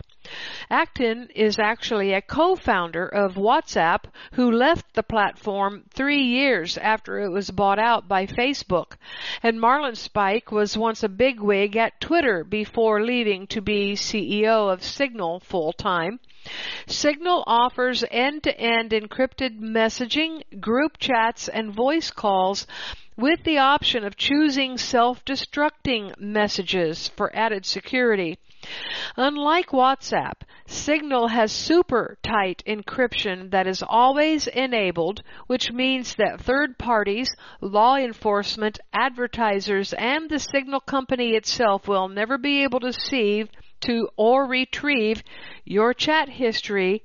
Acton 0.69 1.29
is 1.33 1.57
actually 1.57 2.13
a 2.13 2.21
co-founder 2.21 3.07
of 3.07 3.35
WhatsApp 3.35 4.03
who 4.33 4.51
left 4.51 4.93
the 4.93 5.03
platform 5.03 5.83
three 5.93 6.21
years 6.21 6.77
after 6.77 7.19
it 7.19 7.29
was 7.29 7.49
bought 7.51 7.79
out 7.79 8.07
by 8.07 8.25
Facebook. 8.25 8.93
And 9.41 9.59
Marlinspike 9.59 10.51
was 10.51 10.77
once 10.77 11.01
a 11.03 11.09
bigwig 11.09 11.75
at 11.75 11.99
Twitter 11.99 12.43
before 12.43 13.03
leaving 13.03 13.47
to 13.47 13.61
be 13.61 13.93
CEO 13.93 14.71
of 14.71 14.83
Signal 14.83 15.39
full 15.39 15.73
time. 15.73 16.19
Signal 16.87 17.43
offers 17.47 18.03
end-to-end 18.09 18.91
encrypted 18.91 19.59
messaging, 19.59 20.41
group 20.61 20.97
chats, 20.97 21.47
and 21.47 21.73
voice 21.73 22.11
calls 22.11 22.65
with 23.17 23.43
the 23.43 23.57
option 23.57 24.05
of 24.05 24.15
choosing 24.15 24.77
self-destructing 24.77 26.17
messages 26.17 27.09
for 27.09 27.35
added 27.35 27.65
security. 27.65 28.37
Unlike 29.15 29.69
WhatsApp, 29.69 30.41
Signal 30.65 31.29
has 31.29 31.51
super 31.51 32.17
tight 32.21 32.61
encryption 32.67 33.51
that 33.51 33.67
is 33.67 33.81
always 33.81 34.47
enabled, 34.47 35.23
which 35.47 35.71
means 35.71 36.15
that 36.15 36.41
third 36.41 36.77
parties, 36.77 37.35
law 37.61 37.95
enforcement, 37.95 38.79
advertisers, 38.93 39.93
and 39.93 40.29
the 40.29 40.39
Signal 40.39 40.79
company 40.79 41.31
itself 41.35 41.87
will 41.87 42.07
never 42.07 42.37
be 42.37 42.63
able 42.63 42.79
to 42.81 42.93
see 42.93 43.45
to 43.81 44.09
or 44.15 44.45
retrieve 44.45 45.23
your 45.65 45.93
chat 45.93 46.29
history 46.29 47.03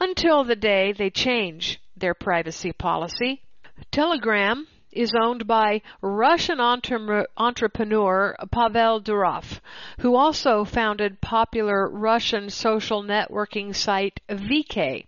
until 0.00 0.42
the 0.42 0.56
day 0.56 0.92
they 0.92 1.10
change 1.10 1.80
their 1.96 2.14
privacy 2.14 2.72
policy. 2.72 3.42
Telegram 3.90 4.66
is 4.92 5.14
owned 5.18 5.46
by 5.46 5.80
Russian 6.00 6.60
entrepreneur 6.60 8.36
Pavel 8.50 9.00
Durov, 9.00 9.60
who 9.98 10.14
also 10.14 10.64
founded 10.64 11.20
popular 11.20 11.88
Russian 11.88 12.50
social 12.50 13.02
networking 13.02 13.74
site 13.74 14.20
VK. 14.28 15.06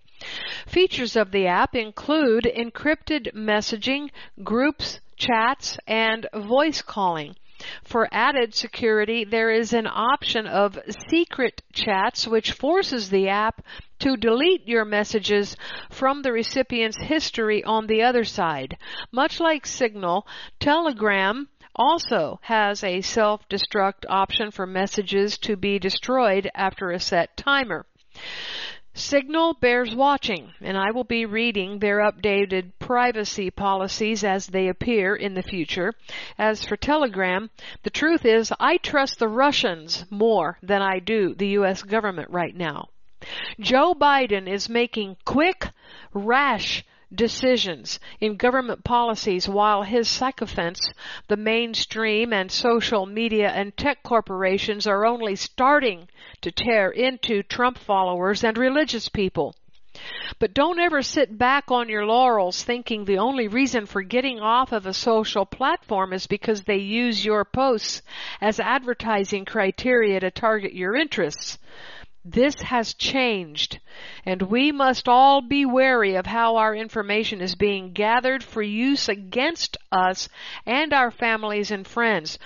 Features 0.67 1.17
of 1.17 1.31
the 1.31 1.47
app 1.47 1.75
include 1.75 2.45
encrypted 2.45 3.35
messaging, 3.35 4.11
groups, 4.43 5.01
chats, 5.17 5.79
and 5.87 6.27
voice 6.35 6.81
calling. 6.81 7.37
For 7.85 8.09
added 8.13 8.55
security, 8.55 9.25
there 9.25 9.51
is 9.51 9.73
an 9.73 9.87
option 9.87 10.47
of 10.47 10.79
secret 11.09 11.63
chats 11.73 12.27
which 12.27 12.53
forces 12.53 13.11
the 13.11 13.29
app 13.29 13.65
to 14.01 14.17
delete 14.17 14.67
your 14.67 14.85
messages 14.85 15.57
from 15.91 16.23
the 16.23 16.33
recipient's 16.33 17.01
history 17.01 17.63
on 17.65 17.87
the 17.87 18.03
other 18.03 18.25
side. 18.25 18.77
Much 19.13 19.41
like 19.41 19.67
Signal, 19.67 20.27
Telegram 20.61 21.49
also 21.77 22.39
has 22.43 22.85
a 22.85 23.01
self-destruct 23.01 24.05
option 24.09 24.51
for 24.51 24.67
messages 24.67 25.39
to 25.39 25.57
be 25.57 25.79
destroyed 25.79 26.51
after 26.55 26.91
a 26.91 27.01
set 27.01 27.37
timer. 27.37 27.87
Signal 28.97 29.55
bears 29.55 29.93
watching, 29.93 30.55
and 30.61 30.79
I 30.79 30.93
will 30.93 31.03
be 31.03 31.27
reading 31.27 31.81
their 31.81 31.99
updated 31.99 32.71
privacy 32.79 33.51
policies 33.51 34.23
as 34.23 34.47
they 34.47 34.69
appear 34.69 35.17
in 35.17 35.35
the 35.35 35.43
future. 35.43 35.93
As 36.39 36.65
for 36.65 36.77
Telegram, 36.77 37.51
the 37.83 37.91
truth 37.91 38.25
is 38.25 38.53
I 38.61 38.77
trust 38.77 39.19
the 39.19 39.27
Russians 39.27 40.05
more 40.11 40.59
than 40.63 40.81
I 40.81 41.01
do 41.01 41.35
the 41.35 41.49
U.S. 41.49 41.83
government 41.83 42.31
right 42.31 42.55
now. 42.55 42.89
Joe 43.59 43.95
Biden 43.95 44.47
is 44.47 44.69
making 44.69 45.17
quick, 45.25 45.71
rash 46.13 46.85
decisions 47.13 47.99
in 48.21 48.37
government 48.37 48.85
policies 48.85 49.49
while 49.49 49.83
his 49.83 50.09
sycophants, 50.09 50.93
the 51.29 51.37
mainstream 51.37 52.33
and 52.33 52.51
social 52.51 53.07
media 53.07 53.51
and 53.51 53.77
tech 53.77 54.03
corporations 54.03 54.87
are 54.87 55.05
only 55.05 55.37
starting 55.37 56.09
to 56.41 56.51
tear 56.51 56.91
into 56.91 57.43
Trump 57.43 57.79
followers 57.79 58.45
and 58.45 58.57
religious 58.57 59.09
people. 59.09 59.55
But 60.41 60.55
don't 60.55 60.81
ever 60.81 61.03
sit 61.03 61.39
back 61.39 61.71
on 61.71 61.89
your 61.89 62.05
laurels 62.05 62.65
thinking 62.65 63.05
the 63.05 63.19
only 63.19 63.47
reason 63.47 63.87
for 63.87 64.03
getting 64.03 64.41
off 64.41 64.73
of 64.73 64.87
a 64.87 64.93
social 64.93 65.47
platform 65.47 66.13
is 66.13 66.27
because 66.27 66.63
they 66.63 66.79
use 66.79 67.25
your 67.25 67.45
posts 67.45 68.03
as 68.41 68.59
advertising 68.59 69.45
criteria 69.45 70.19
to 70.19 70.33
target 70.33 70.75
your 70.75 70.97
interests. 70.97 71.59
This 72.27 72.55
has 72.63 72.95
changed, 72.95 73.81
and 74.25 74.41
we 74.41 74.73
must 74.73 75.09
all 75.09 75.43
be 75.43 75.67
wary 75.67 76.15
of 76.15 76.25
how 76.25 76.57
our 76.57 76.75
information 76.75 77.43
is 77.43 77.55
being 77.55 77.93
gathered 77.93 78.43
for 78.43 78.63
use 78.63 79.11
against 79.11 79.77
us 79.93 80.31
and 80.65 80.95
our 80.95 81.11
families 81.11 81.71
and 81.71 81.87
friends. 81.87 82.39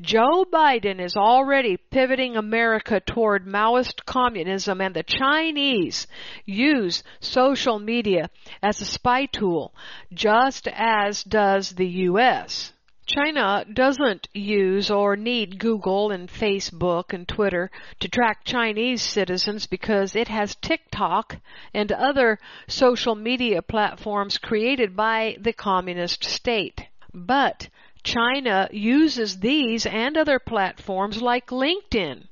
Joe 0.00 0.44
Biden 0.44 1.00
is 1.00 1.16
already 1.16 1.76
pivoting 1.76 2.36
America 2.36 3.00
toward 3.00 3.44
Maoist 3.44 4.04
communism, 4.06 4.80
and 4.80 4.94
the 4.94 5.02
Chinese 5.02 6.06
use 6.44 7.02
social 7.18 7.80
media 7.80 8.30
as 8.62 8.80
a 8.80 8.84
spy 8.84 9.26
tool, 9.26 9.74
just 10.12 10.68
as 10.68 11.24
does 11.24 11.70
the 11.70 11.88
U.S. 11.88 12.72
China 13.06 13.66
doesn't 13.70 14.28
use 14.32 14.90
or 14.90 15.14
need 15.14 15.58
Google 15.58 16.10
and 16.10 16.28
Facebook 16.28 17.12
and 17.12 17.28
Twitter 17.28 17.70
to 18.00 18.08
track 18.08 18.44
Chinese 18.44 19.02
citizens 19.02 19.66
because 19.66 20.16
it 20.16 20.28
has 20.28 20.54
TikTok 20.54 21.36
and 21.74 21.92
other 21.92 22.38
social 22.66 23.14
media 23.14 23.60
platforms 23.60 24.38
created 24.38 24.96
by 24.96 25.36
the 25.38 25.52
communist 25.52 26.24
state. 26.24 26.86
But 27.12 27.68
China 28.02 28.68
uses 28.72 29.40
these 29.40 29.84
and 29.84 30.16
other 30.16 30.38
platforms 30.38 31.20
like 31.20 31.48
LinkedIn 31.48 32.28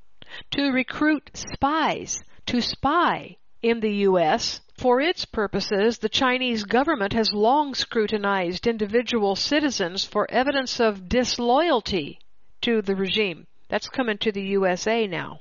to 0.52 0.70
recruit 0.70 1.30
spies 1.34 2.22
to 2.46 2.62
spy 2.62 3.36
in 3.62 3.80
the 3.80 3.92
U.S. 4.08 4.60
For 4.76 5.00
its 5.00 5.24
purposes, 5.24 5.98
the 5.98 6.08
Chinese 6.08 6.64
government 6.64 7.12
has 7.12 7.32
long 7.32 7.74
scrutinized 7.74 8.66
individual 8.66 9.36
citizens 9.36 10.04
for 10.04 10.30
evidence 10.30 10.80
of 10.80 11.08
disloyalty 11.08 12.18
to 12.62 12.82
the 12.82 12.96
regime. 12.96 13.46
That's 13.68 13.88
coming 13.88 14.18
to 14.18 14.32
the 14.32 14.42
USA 14.42 15.06
now. 15.06 15.40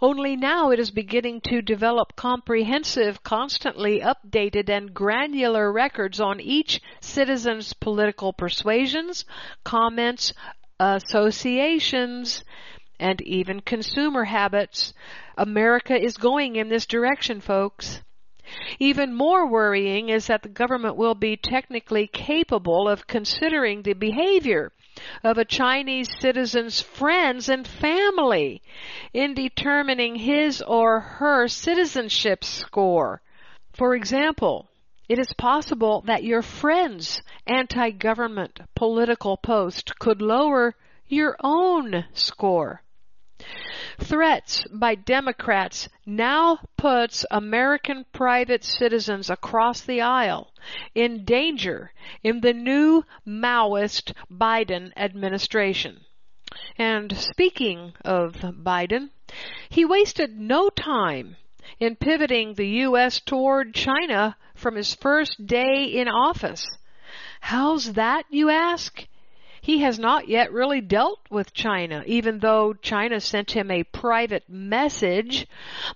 Only 0.00 0.36
now 0.36 0.70
it 0.70 0.78
is 0.78 0.90
beginning 0.90 1.42
to 1.42 1.60
develop 1.60 2.16
comprehensive, 2.16 3.22
constantly 3.22 4.00
updated, 4.00 4.70
and 4.70 4.94
granular 4.94 5.70
records 5.70 6.18
on 6.18 6.40
each 6.40 6.80
citizen's 7.00 7.74
political 7.74 8.32
persuasions, 8.32 9.26
comments, 9.62 10.32
associations, 10.78 12.42
and 12.98 13.20
even 13.22 13.60
consumer 13.60 14.24
habits. 14.24 14.94
America 15.40 15.98
is 15.98 16.18
going 16.18 16.56
in 16.56 16.68
this 16.68 16.84
direction, 16.84 17.40
folks. 17.40 18.02
Even 18.78 19.14
more 19.14 19.50
worrying 19.50 20.10
is 20.10 20.26
that 20.26 20.42
the 20.42 20.50
government 20.50 20.96
will 20.96 21.14
be 21.14 21.34
technically 21.34 22.06
capable 22.06 22.86
of 22.86 23.06
considering 23.06 23.80
the 23.80 23.94
behavior 23.94 24.70
of 25.24 25.38
a 25.38 25.46
Chinese 25.46 26.10
citizen's 26.20 26.82
friends 26.82 27.48
and 27.48 27.66
family 27.66 28.60
in 29.14 29.32
determining 29.32 30.14
his 30.14 30.60
or 30.60 31.00
her 31.00 31.48
citizenship 31.48 32.44
score. 32.44 33.22
For 33.72 33.94
example, 33.94 34.68
it 35.08 35.18
is 35.18 35.32
possible 35.38 36.02
that 36.02 36.22
your 36.22 36.42
friend's 36.42 37.22
anti-government 37.46 38.60
political 38.76 39.38
post 39.38 39.98
could 39.98 40.20
lower 40.20 40.74
your 41.08 41.38
own 41.42 42.04
score. 42.12 42.82
Threats 43.98 44.64
by 44.72 44.94
Democrats 44.94 45.88
now 46.06 46.58
puts 46.76 47.24
American 47.30 48.06
private 48.12 48.64
citizens 48.64 49.30
across 49.30 49.82
the 49.82 50.00
aisle 50.00 50.52
in 50.94 51.24
danger 51.24 51.92
in 52.22 52.40
the 52.40 52.52
new 52.52 53.04
Maoist 53.26 54.12
Biden 54.30 54.92
administration. 54.96 56.04
And 56.76 57.16
speaking 57.16 57.92
of 58.04 58.34
Biden, 58.34 59.10
he 59.68 59.84
wasted 59.84 60.38
no 60.38 60.70
time 60.70 61.36
in 61.78 61.96
pivoting 61.96 62.54
the 62.54 62.68
U.S. 62.68 63.20
toward 63.20 63.74
China 63.74 64.36
from 64.54 64.76
his 64.76 64.94
first 64.94 65.46
day 65.46 65.84
in 65.84 66.08
office. 66.08 66.66
How's 67.40 67.92
that, 67.92 68.24
you 68.30 68.50
ask? 68.50 69.06
He 69.62 69.80
has 69.80 69.98
not 69.98 70.26
yet 70.26 70.52
really 70.52 70.80
dealt 70.80 71.20
with 71.28 71.52
China, 71.52 72.02
even 72.06 72.38
though 72.38 72.72
China 72.72 73.20
sent 73.20 73.50
him 73.50 73.70
a 73.70 73.84
private 73.84 74.48
message 74.48 75.46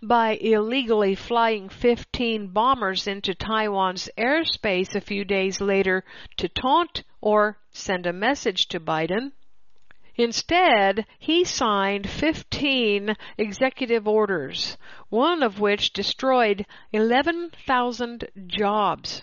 by 0.03 0.37
illegally 0.37 1.15
flying 1.15 1.71
15 1.71 2.49
bombers 2.49 3.07
into 3.07 3.35
Taiwan's 3.35 4.11
airspace 4.19 4.95
a 4.95 5.01
few 5.01 5.25
days 5.25 5.62
later 5.62 6.05
to 6.37 6.49
taunt 6.49 7.05
or 7.23 7.59
send 7.71 8.07
a 8.07 8.12
message 8.12 8.69
to 8.69 8.79
Biden. 8.79 9.33
Instead, 10.17 11.07
he 11.19 11.43
signed 11.43 12.09
15 12.09 13.17
executive 13.39 14.07
orders, 14.07 14.77
one 15.09 15.43
of 15.43 15.59
which 15.59 15.93
destroyed 15.93 16.67
11,000 16.93 18.29
jobs. 18.47 19.23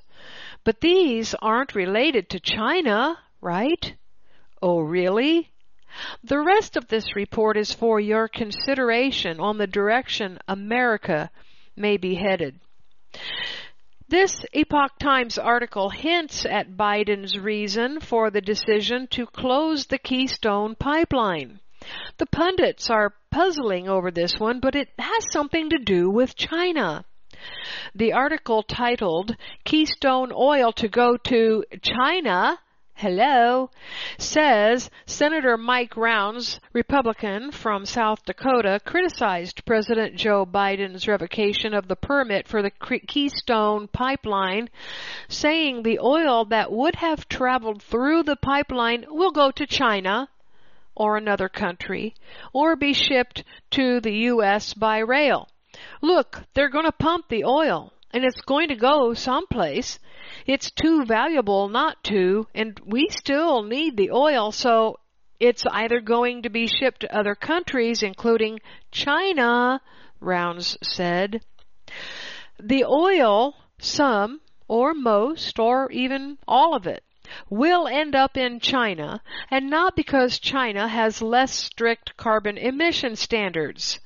But 0.63 0.81
these 0.81 1.33
aren't 1.35 1.75
related 1.75 2.29
to 2.29 2.39
China, 2.39 3.19
right? 3.39 3.95
Oh, 4.61 4.79
really? 4.79 5.49
The 6.23 6.39
rest 6.39 6.77
of 6.77 6.87
this 6.87 7.15
report 7.15 7.57
is 7.57 7.73
for 7.73 7.99
your 7.99 8.27
consideration 8.27 9.39
on 9.39 9.57
the 9.57 9.67
direction 9.67 10.39
America 10.47 11.31
may 11.75 11.97
be 11.97 12.15
headed. 12.15 12.59
This 14.07 14.45
Epoch 14.53 14.99
Times 14.99 15.37
article 15.37 15.89
hints 15.89 16.45
at 16.45 16.77
Biden's 16.77 17.39
reason 17.39 17.99
for 17.99 18.29
the 18.29 18.41
decision 18.41 19.07
to 19.11 19.25
close 19.25 19.85
the 19.85 19.97
Keystone 19.97 20.75
pipeline. 20.75 21.59
The 22.17 22.27
pundits 22.27 22.89
are 22.89 23.15
puzzling 23.31 23.89
over 23.89 24.11
this 24.11 24.37
one, 24.37 24.59
but 24.59 24.75
it 24.75 24.89
has 24.99 25.25
something 25.31 25.69
to 25.69 25.79
do 25.79 26.09
with 26.09 26.35
China. 26.35 27.05
The 27.95 28.13
article 28.13 28.61
titled 28.63 29.35
Keystone 29.63 30.31
Oil 30.31 30.71
to 30.73 30.87
Go 30.87 31.17
to 31.17 31.63
China 31.81 32.59
hello, 33.01 33.67
says 34.19 34.91
Senator 35.07 35.57
Mike 35.57 35.97
Rounds, 35.97 36.59
Republican 36.71 37.49
from 37.49 37.83
South 37.83 38.23
Dakota, 38.25 38.79
criticized 38.85 39.65
President 39.65 40.15
Joe 40.15 40.45
Biden's 40.45 41.07
revocation 41.07 41.73
of 41.73 41.87
the 41.87 41.95
permit 41.95 42.47
for 42.47 42.61
the 42.61 42.69
Keystone 42.69 43.87
pipeline, 43.87 44.69
saying 45.27 45.81
the 45.81 45.97
oil 45.97 46.45
that 46.45 46.71
would 46.71 46.93
have 46.93 47.27
traveled 47.27 47.81
through 47.81 48.21
the 48.21 48.35
pipeline 48.35 49.05
will 49.09 49.31
go 49.31 49.49
to 49.49 49.65
China 49.65 50.29
or 50.93 51.17
another 51.17 51.49
country 51.49 52.13
or 52.53 52.75
be 52.75 52.93
shipped 52.93 53.43
to 53.71 53.99
the 53.99 54.13
U.S. 54.29 54.75
by 54.75 54.99
rail. 54.99 55.49
Look, 56.03 56.43
they're 56.53 56.69
going 56.69 56.85
to 56.85 56.91
pump 56.91 57.29
the 57.29 57.45
oil 57.45 57.93
and 58.13 58.23
it's 58.23 58.41
going 58.41 58.69
to 58.69 58.75
go 58.75 59.13
someplace 59.13 59.99
it's 60.45 60.71
too 60.71 61.05
valuable 61.05 61.69
not 61.69 62.03
to, 62.05 62.47
and 62.55 62.79
we 62.85 63.09
still 63.09 63.63
need 63.63 63.95
the 63.95 64.11
oil, 64.11 64.51
so 64.51 64.99
it's 65.39 65.63
either 65.71 66.01
going 66.01 66.43
to 66.43 66.49
be 66.49 66.67
shipped 66.67 67.01
to 67.01 67.15
other 67.15 67.35
countries, 67.35 68.03
including 68.03 68.59
China, 68.91 69.81
Rounds 70.19 70.77
said. 70.81 71.41
The 72.59 72.85
oil, 72.85 73.55
some, 73.79 74.41
or 74.67 74.93
most, 74.93 75.59
or 75.59 75.91
even 75.91 76.37
all 76.47 76.75
of 76.75 76.87
it, 76.87 77.03
will 77.49 77.87
end 77.87 78.15
up 78.15 78.35
in 78.37 78.59
China, 78.59 79.21
and 79.49 79.69
not 79.69 79.95
because 79.95 80.39
China 80.39 80.87
has 80.87 81.21
less 81.21 81.53
strict 81.53 82.17
carbon 82.17 82.57
emission 82.57 83.15
standards. 83.15 83.99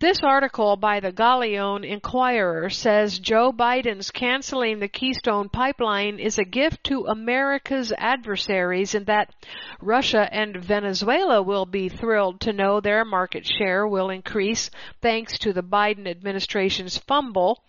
This 0.00 0.22
article 0.24 0.76
by 0.76 0.98
the 0.98 1.12
Galion 1.12 1.84
Inquirer 1.84 2.68
says 2.68 3.18
Joe 3.20 3.52
Biden's 3.52 4.10
canceling 4.10 4.80
the 4.80 4.88
Keystone 4.88 5.48
Pipeline 5.48 6.18
is 6.18 6.36
a 6.36 6.44
gift 6.44 6.84
to 6.84 7.06
America's 7.06 7.92
adversaries 7.96 8.94
and 8.96 9.06
that 9.06 9.32
Russia 9.80 10.28
and 10.32 10.56
Venezuela 10.56 11.40
will 11.42 11.64
be 11.64 11.88
thrilled 11.88 12.40
to 12.40 12.52
know 12.52 12.80
their 12.80 13.04
market 13.04 13.46
share 13.46 13.86
will 13.86 14.10
increase 14.10 14.68
thanks 15.00 15.38
to 15.38 15.52
the 15.52 15.62
Biden 15.62 16.08
administration's 16.08 16.98
fumble 16.98 17.62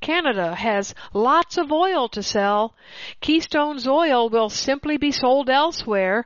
Canada 0.00 0.54
has 0.56 0.94
lots 1.14 1.56
of 1.56 1.70
oil 1.70 2.08
to 2.08 2.22
sell. 2.22 2.74
Keystone's 3.20 3.86
oil 3.86 4.28
will 4.28 4.50
simply 4.50 4.96
be 4.96 5.12
sold 5.12 5.48
elsewhere 5.48 6.24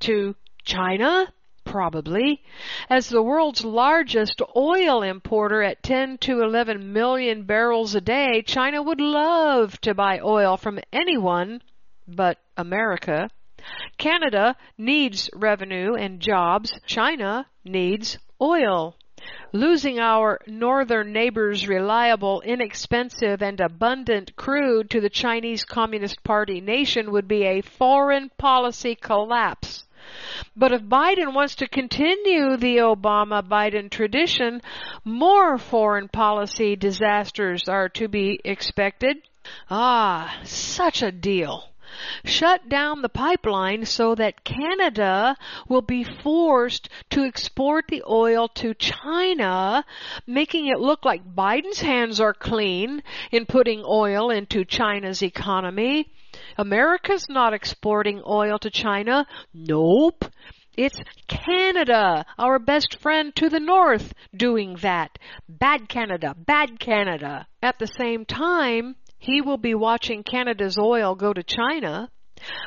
to 0.00 0.34
China, 0.64 1.32
probably. 1.70 2.42
As 2.90 3.08
the 3.08 3.22
world's 3.22 3.64
largest 3.64 4.42
oil 4.56 5.02
importer 5.02 5.62
at 5.62 5.84
10 5.84 6.18
to 6.18 6.42
11 6.42 6.92
million 6.92 7.44
barrels 7.44 7.94
a 7.94 8.00
day, 8.00 8.42
China 8.42 8.82
would 8.82 9.00
love 9.00 9.80
to 9.82 9.94
buy 9.94 10.18
oil 10.18 10.56
from 10.56 10.80
anyone 10.92 11.62
but 12.08 12.38
America. 12.56 13.30
Canada 13.98 14.56
needs 14.76 15.30
revenue 15.32 15.94
and 15.94 16.18
jobs. 16.18 16.80
China 16.86 17.46
needs 17.64 18.18
oil. 18.40 18.96
Losing 19.52 20.00
our 20.00 20.40
northern 20.48 21.12
neighbors' 21.12 21.68
reliable, 21.68 22.40
inexpensive, 22.40 23.42
and 23.42 23.60
abundant 23.60 24.34
crude 24.34 24.90
to 24.90 25.00
the 25.00 25.10
Chinese 25.10 25.64
Communist 25.64 26.24
Party 26.24 26.60
nation 26.60 27.12
would 27.12 27.28
be 27.28 27.44
a 27.44 27.60
foreign 27.60 28.30
policy 28.38 28.96
collapse. 28.96 29.84
But 30.56 30.72
if 30.72 30.82
Biden 30.82 31.34
wants 31.34 31.54
to 31.56 31.68
continue 31.68 32.56
the 32.56 32.78
Obama 32.78 33.42
Biden 33.42 33.90
tradition, 33.90 34.62
more 35.04 35.58
foreign 35.58 36.08
policy 36.08 36.76
disasters 36.76 37.68
are 37.68 37.88
to 37.90 38.08
be 38.08 38.40
expected. 38.44 39.18
Ah, 39.70 40.40
such 40.44 41.02
a 41.02 41.12
deal 41.12 41.70
shut 42.24 42.68
down 42.68 43.02
the 43.02 43.08
pipeline 43.08 43.84
so 43.84 44.14
that 44.14 44.44
Canada 44.44 45.36
will 45.68 45.82
be 45.82 46.04
forced 46.04 46.88
to 47.10 47.24
export 47.24 47.86
the 47.88 48.02
oil 48.08 48.48
to 48.48 48.74
China, 48.74 49.84
making 50.26 50.66
it 50.66 50.78
look 50.80 51.04
like 51.04 51.34
Biden's 51.34 51.80
hands 51.80 52.20
are 52.20 52.34
clean 52.34 53.02
in 53.30 53.46
putting 53.46 53.82
oil 53.84 54.30
into 54.30 54.64
China's 54.64 55.22
economy. 55.22 56.08
America's 56.60 57.26
not 57.30 57.54
exporting 57.54 58.22
oil 58.26 58.58
to 58.58 58.68
China. 58.68 59.26
Nope. 59.54 60.26
It's 60.76 61.00
Canada, 61.26 62.26
our 62.38 62.58
best 62.58 62.98
friend 63.00 63.34
to 63.36 63.48
the 63.48 63.58
north, 63.58 64.12
doing 64.36 64.76
that. 64.82 65.18
Bad 65.48 65.88
Canada, 65.88 66.34
bad 66.36 66.78
Canada. 66.78 67.46
At 67.62 67.78
the 67.78 67.86
same 67.86 68.26
time, 68.26 68.96
he 69.18 69.40
will 69.40 69.56
be 69.56 69.74
watching 69.74 70.22
Canada's 70.22 70.76
oil 70.78 71.14
go 71.14 71.32
to 71.32 71.42
China. 71.42 72.10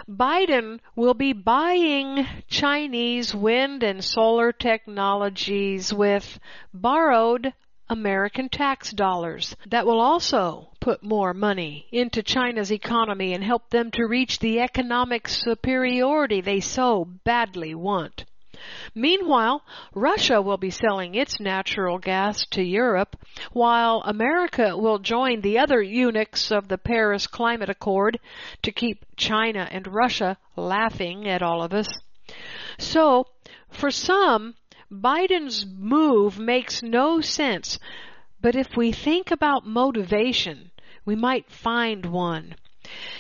Biden 0.10 0.80
will 0.96 1.14
be 1.14 1.34
buying 1.34 2.26
Chinese 2.48 3.36
wind 3.36 3.84
and 3.84 4.04
solar 4.04 4.52
technologies 4.52 5.94
with 5.94 6.40
borrowed 6.74 7.54
American 7.90 8.50
tax 8.50 8.92
dollars 8.92 9.56
that 9.66 9.86
will 9.86 10.00
also 10.00 10.70
put 10.80 11.04
more 11.04 11.34
money 11.34 11.88
into 11.92 12.24
China's 12.24 12.72
economy 12.72 13.34
and 13.34 13.44
help 13.44 13.70
them 13.70 13.92
to 13.92 14.06
reach 14.06 14.40
the 14.40 14.60
economic 14.60 15.28
superiority 15.28 16.42
they 16.42 16.60
so 16.60 17.06
badly 17.24 17.76
want. 17.76 18.26
Meanwhile, 18.96 19.64
Russia 19.94 20.42
will 20.42 20.58
be 20.58 20.70
selling 20.70 21.16
its 21.16 21.40
natural 21.40 21.98
gas 21.98 22.46
to 22.52 22.64
Europe, 22.64 23.18
while 23.52 24.02
America 24.06 24.78
will 24.78 25.00
join 25.00 25.42
the 25.42 25.60
other 25.60 25.82
eunuchs 25.82 26.52
of 26.52 26.70
the 26.70 26.78
Paris 26.78 27.28
Climate 27.28 27.70
Accord 27.70 28.20
to 28.62 28.72
keep 28.72 29.06
China 29.18 29.68
and 29.70 29.88
Russia 29.88 30.38
laughing 30.56 31.28
at 31.28 31.42
all 31.42 31.62
of 31.62 31.74
us. 31.74 31.90
So, 32.78 33.28
for 33.70 33.92
some, 33.92 34.56
Biden's 34.94 35.66
move 35.66 36.38
makes 36.38 36.84
no 36.84 37.20
sense, 37.20 37.80
but 38.40 38.56
if 38.56 38.78
we 38.78 38.92
think 38.92 39.32
about 39.32 39.66
motivation, 39.66 40.70
we 41.04 41.16
might 41.16 41.50
find 41.50 42.06
one. 42.06 42.56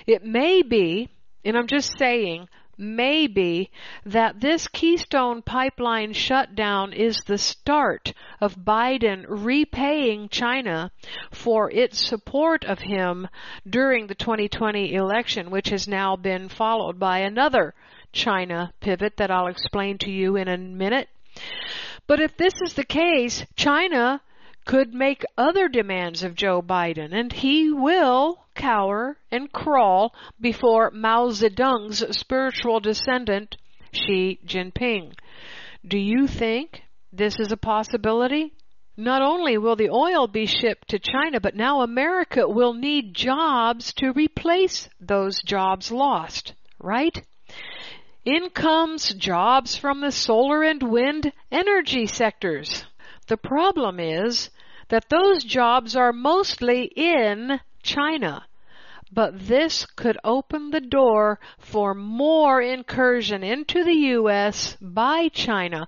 It 0.06 0.24
may 0.24 0.62
be, 0.62 1.10
and 1.44 1.58
I'm 1.58 1.66
just 1.66 1.98
saying, 1.98 2.48
maybe 2.78 3.72
that 4.06 4.40
this 4.40 4.68
Keystone 4.68 5.42
Pipeline 5.42 6.14
shutdown 6.14 6.94
is 6.94 7.18
the 7.26 7.38
start 7.38 8.14
of 8.40 8.56
Biden 8.56 9.26
repaying 9.28 10.30
China 10.30 10.92
for 11.32 11.72
its 11.72 12.08
support 12.08 12.66
of 12.66 12.80
him 12.80 13.28
during 13.68 14.08
the 14.08 14.16
2020 14.16 14.94
election, 14.94 15.50
which 15.50 15.70
has 15.70 15.88
now 15.88 16.16
been 16.16 16.50
followed 16.50 17.00
by 17.00 17.20
another 17.20 17.74
China 18.12 18.72
pivot 18.80 19.18
that 19.18 19.32
I'll 19.32 19.48
explain 19.48 19.98
to 20.00 20.12
you 20.12 20.36
in 20.36 20.48
a 20.48 20.58
minute. 20.58 21.10
But 22.08 22.20
if 22.20 22.38
this 22.38 22.54
is 22.62 22.74
the 22.74 22.84
case, 22.84 23.46
China 23.56 24.22
could 24.66 24.94
make 24.94 25.26
other 25.38 25.68
demands 25.68 26.24
of 26.24 26.36
Joe 26.36 26.62
Biden, 26.62 27.14
and 27.14 27.32
he 27.32 27.72
will 27.72 28.46
cower 28.56 29.18
and 29.32 29.52
crawl 29.52 30.14
before 30.40 30.92
Mao 30.92 31.30
Zedong's 31.30 32.18
spiritual 32.18 32.80
descendant, 32.80 33.58
Xi 33.92 34.40
Jinping. 34.46 35.14
Do 35.86 35.98
you 35.98 36.28
think 36.28 36.84
this 37.12 37.40
is 37.40 37.52
a 37.52 37.58
possibility? 37.58 38.54
Not 38.96 39.22
only 39.22 39.58
will 39.58 39.76
the 39.76 39.90
oil 39.90 40.28
be 40.28 40.46
shipped 40.46 40.90
to 40.90 41.00
China, 41.00 41.40
but 41.40 41.56
now 41.56 41.82
America 41.82 42.48
will 42.48 42.74
need 42.74 43.16
jobs 43.16 43.94
to 43.96 44.12
replace 44.12 44.88
those 45.00 45.42
jobs 45.42 45.92
lost, 45.92 46.54
right? 46.80 47.22
Incomes, 48.26 49.14
jobs 49.14 49.76
from 49.76 50.00
the 50.00 50.12
solar 50.12 50.64
and 50.64 50.82
wind 50.82 51.34
energy 51.52 52.08
sectors. 52.08 52.86
The 53.28 53.36
problem 53.38 54.00
is 54.00 54.50
that 54.88 55.10
those 55.10 55.44
jobs 55.44 55.96
are 55.96 56.14
mostly 56.14 56.86
in 56.96 57.60
China. 57.82 58.46
But 59.12 59.48
this 59.48 59.86
could 59.86 60.18
open 60.24 60.72
the 60.72 60.82
door 60.82 61.40
for 61.60 61.94
more 61.94 62.62
incursion 62.62 63.44
into 63.44 63.84
the 63.84 63.94
U.S. 63.94 64.78
by 64.82 65.28
China. 65.28 65.88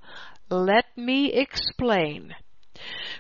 Let 0.50 0.86
me 0.98 1.32
explain. 1.32 2.36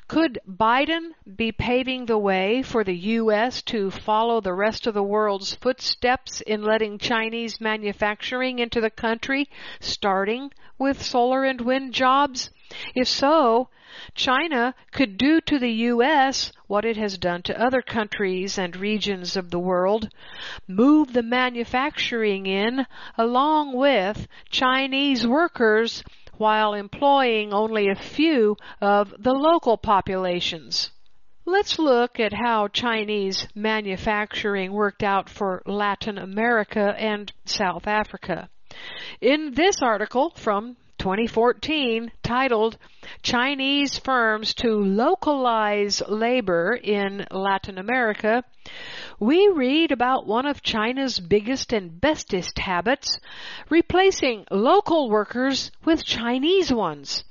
Could 0.09 0.39
Biden 0.45 1.11
be 1.37 1.53
paving 1.53 2.07
the 2.07 2.17
way 2.17 2.61
for 2.61 2.83
the 2.83 2.93
U.S. 2.93 3.61
to 3.61 3.89
follow 3.89 4.41
the 4.41 4.53
rest 4.53 4.85
of 4.85 4.93
the 4.93 5.01
world's 5.01 5.55
footsteps 5.55 6.41
in 6.41 6.61
letting 6.61 6.97
Chinese 6.97 7.61
manufacturing 7.61 8.59
into 8.59 8.81
the 8.81 8.89
country, 8.89 9.49
starting 9.79 10.51
with 10.77 11.01
solar 11.01 11.45
and 11.45 11.61
wind 11.61 11.93
jobs? 11.93 12.49
If 12.95 13.07
so, 13.07 13.69
China 14.13 14.75
could 14.91 15.17
do 15.17 15.39
to 15.39 15.57
the 15.57 15.71
U.S. 15.71 16.51
what 16.67 16.83
it 16.83 16.97
has 16.97 17.17
done 17.17 17.41
to 17.43 17.57
other 17.57 17.81
countries 17.81 18.57
and 18.57 18.75
regions 18.75 19.37
of 19.37 19.51
the 19.51 19.59
world, 19.59 20.09
move 20.67 21.13
the 21.13 21.23
manufacturing 21.23 22.45
in 22.45 22.85
along 23.17 23.71
with 23.71 24.27
Chinese 24.49 25.25
workers 25.25 26.03
while 26.38 26.73
employing 26.73 27.53
only 27.53 27.89
a 27.89 27.95
few 27.95 28.55
of 28.81 29.13
the 29.19 29.33
local 29.33 29.77
populations. 29.77 30.91
Let's 31.45 31.77
look 31.77 32.19
at 32.19 32.33
how 32.33 32.69
Chinese 32.69 33.47
manufacturing 33.53 34.73
worked 34.73 35.03
out 35.03 35.29
for 35.29 35.61
Latin 35.65 36.17
America 36.17 36.95
and 36.97 37.31
South 37.45 37.86
Africa. 37.86 38.49
In 39.21 39.53
this 39.53 39.81
article 39.81 40.31
from 40.36 40.75
2014 41.05 42.11
titled 42.23 42.79
Chinese 43.21 43.95
Firms 43.99 44.55
to 44.55 44.69
Localize 44.69 46.01
Labor 46.09 46.73
in 46.73 47.27
Latin 47.29 47.77
America, 47.77 48.43
we 49.19 49.47
read 49.49 49.91
about 49.91 50.25
one 50.25 50.47
of 50.47 50.63
China's 50.63 51.19
biggest 51.19 51.73
and 51.73 52.01
bestest 52.01 52.57
habits, 52.57 53.19
replacing 53.69 54.45
local 54.49 55.11
workers 55.11 55.69
with 55.85 56.03
Chinese 56.03 56.73
ones. 56.73 57.23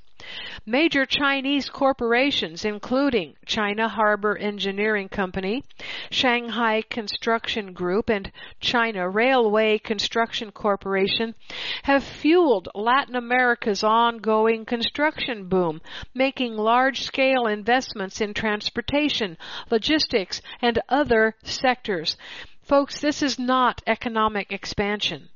Major 0.67 1.05
Chinese 1.05 1.69
corporations, 1.69 2.65
including 2.65 3.35
China 3.45 3.89
Harbor 3.89 4.37
Engineering 4.39 5.09
Company, 5.09 5.63
Shanghai 6.11 6.83
Construction 6.89 7.73
Group, 7.73 8.09
and 8.09 8.33
China 8.61 9.09
Railway 9.09 9.79
Construction 9.79 10.51
Corporation, 10.53 11.35
have 11.83 12.03
fueled 12.03 12.69
Latin 12.75 13.17
America's 13.17 13.85
ongoing 13.85 14.65
construction 14.65 15.49
boom, 15.49 15.81
making 16.15 16.57
large-scale 16.57 17.47
investments 17.47 18.21
in 18.21 18.33
transportation, 18.33 19.37
logistics, 19.71 20.41
and 20.63 20.81
other 20.89 21.35
sectors. 21.43 22.17
Folks, 22.63 23.01
this 23.01 23.23
is 23.23 23.39
not 23.39 23.83
economic 23.87 24.51
expansion. 24.51 25.29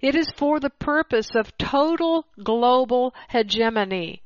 It 0.00 0.14
is 0.14 0.30
for 0.36 0.60
the 0.60 0.70
purpose 0.70 1.34
of 1.34 1.56
total 1.58 2.26
global 2.42 3.14
hegemony. 3.28 4.22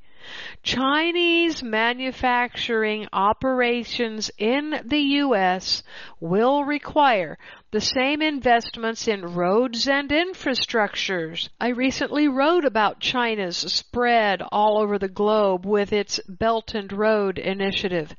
Chinese 0.62 1.62
manufacturing 1.62 3.08
operations 3.14 4.30
in 4.36 4.78
the 4.84 5.00
U.S. 5.00 5.82
will 6.20 6.64
require 6.64 7.38
the 7.70 7.80
same 7.80 8.20
investments 8.20 9.08
in 9.08 9.34
roads 9.34 9.88
and 9.88 10.10
infrastructures. 10.10 11.48
I 11.58 11.68
recently 11.68 12.28
wrote 12.28 12.66
about 12.66 13.00
China's 13.00 13.56
spread 13.56 14.42
all 14.52 14.78
over 14.82 14.98
the 14.98 15.08
globe 15.08 15.64
with 15.64 15.94
its 15.94 16.20
Belt 16.28 16.74
and 16.74 16.92
Road 16.92 17.38
initiative. 17.38 18.14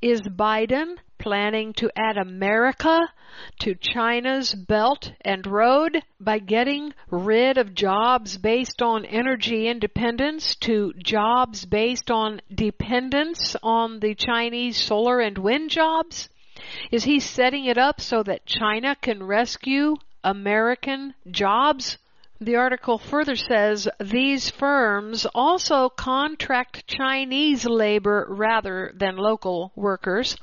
Is 0.00 0.22
Biden 0.22 0.96
planning 1.20 1.72
to 1.74 1.90
add 1.94 2.16
America 2.16 3.12
to 3.60 3.74
China's 3.74 4.54
Belt 4.54 5.12
and 5.20 5.46
Road 5.46 6.02
by 6.18 6.38
getting 6.38 6.92
rid 7.10 7.58
of 7.58 7.74
jobs 7.74 8.38
based 8.38 8.82
on 8.82 9.04
energy 9.04 9.68
independence 9.68 10.56
to 10.56 10.92
jobs 10.94 11.66
based 11.66 12.10
on 12.10 12.40
dependence 12.52 13.54
on 13.62 14.00
the 14.00 14.14
Chinese 14.14 14.78
solar 14.78 15.20
and 15.20 15.38
wind 15.38 15.70
jobs? 15.70 16.28
Is 16.90 17.04
he 17.04 17.20
setting 17.20 17.66
it 17.66 17.78
up 17.78 18.00
so 18.00 18.22
that 18.22 18.46
China 18.46 18.96
can 19.00 19.22
rescue 19.22 19.96
American 20.24 21.14
jobs? 21.30 21.98
The 22.42 22.56
article 22.56 22.96
further 22.96 23.36
says 23.36 23.86
these 24.00 24.48
firms 24.48 25.26
also 25.34 25.90
contract 25.90 26.86
Chinese 26.86 27.66
labor 27.66 28.26
rather 28.30 28.94
than 28.94 29.18
local 29.18 29.72
workers, 29.76 30.38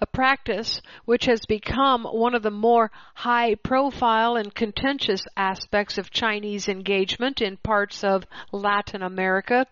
a 0.00 0.06
practice 0.06 0.80
which 1.04 1.26
has 1.26 1.44
become 1.44 2.04
one 2.04 2.34
of 2.34 2.42
the 2.42 2.50
more 2.50 2.90
high 3.16 3.56
profile 3.56 4.34
and 4.34 4.54
contentious 4.54 5.26
aspects 5.36 5.98
of 5.98 6.10
Chinese 6.10 6.70
engagement 6.70 7.42
in 7.42 7.58
parts 7.58 8.02
of 8.02 8.24
Latin 8.50 9.02
America. 9.02 9.66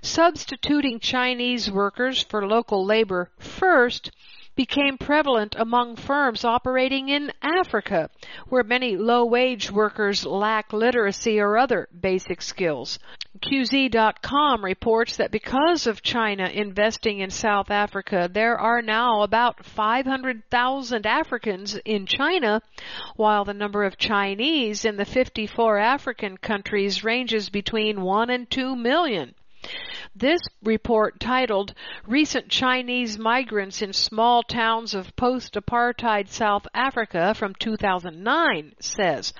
Substituting 0.00 1.00
Chinese 1.00 1.68
workers 1.68 2.22
for 2.22 2.46
local 2.46 2.86
labor 2.86 3.32
first 3.40 4.12
became 4.58 4.98
prevalent 4.98 5.54
among 5.56 5.94
firms 5.94 6.44
operating 6.44 7.08
in 7.10 7.30
Africa, 7.40 8.10
where 8.48 8.64
many 8.64 8.96
low-wage 8.96 9.70
workers 9.70 10.26
lack 10.26 10.72
literacy 10.72 11.38
or 11.38 11.56
other 11.56 11.86
basic 12.00 12.42
skills. 12.42 12.98
QZ.com 13.40 14.64
reports 14.64 15.16
that 15.16 15.30
because 15.30 15.86
of 15.86 16.02
China 16.02 16.48
investing 16.48 17.20
in 17.20 17.30
South 17.30 17.70
Africa, 17.70 18.28
there 18.32 18.58
are 18.58 18.82
now 18.82 19.22
about 19.22 19.64
500,000 19.64 21.06
Africans 21.06 21.78
in 21.84 22.04
China, 22.04 22.60
while 23.14 23.44
the 23.44 23.54
number 23.54 23.84
of 23.84 23.96
Chinese 23.96 24.84
in 24.84 24.96
the 24.96 25.04
54 25.04 25.78
African 25.78 26.36
countries 26.36 27.04
ranges 27.04 27.48
between 27.48 28.02
1 28.02 28.28
and 28.28 28.50
2 28.50 28.74
million. 28.74 29.36
This 30.14 30.40
report 30.64 31.20
titled 31.20 31.74
Recent 32.06 32.48
Chinese 32.48 33.18
Migrants 33.18 33.82
in 33.82 33.92
Small 33.92 34.42
Towns 34.42 34.94
of 34.94 35.14
Post-Apartheid 35.14 36.28
South 36.28 36.66
Africa 36.74 37.34
from 37.34 37.54
2009 37.54 38.72
says 38.80 39.32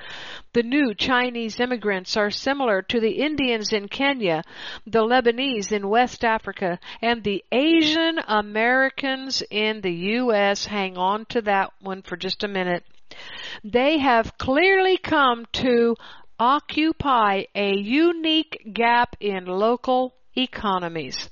the 0.53 0.63
new 0.63 0.95
Chinese 0.95 1.59
immigrants 1.59 2.17
are 2.17 2.31
similar 2.31 2.83
to 2.83 3.01
the 3.01 3.23
Indians 3.23 3.73
in 3.73 3.89
Kenya, 3.89 4.43
the 4.87 5.03
Lebanese 5.03 5.73
in 5.73 5.89
West 5.89 6.25
Africa, 6.25 6.79
and 7.03 7.25
the 7.25 7.45
Asian 7.51 8.19
Americans 8.29 9.43
in 9.51 9.81
the 9.81 9.93
U.S. 9.93 10.67
Hang 10.67 10.97
on 10.97 11.25
to 11.27 11.43
that 11.43 11.73
one 11.81 12.03
for 12.03 12.17
just 12.17 12.45
a 12.45 12.49
minute. 12.49 12.85
They 13.65 13.99
have 13.99 14.39
clearly 14.39 14.97
come 14.97 15.47
to 15.55 15.97
occupy 16.39 17.45
a 17.55 17.75
unique 17.75 18.73
gap 18.73 19.17
in 19.21 19.47
local 19.47 20.15
economies. 20.37 21.31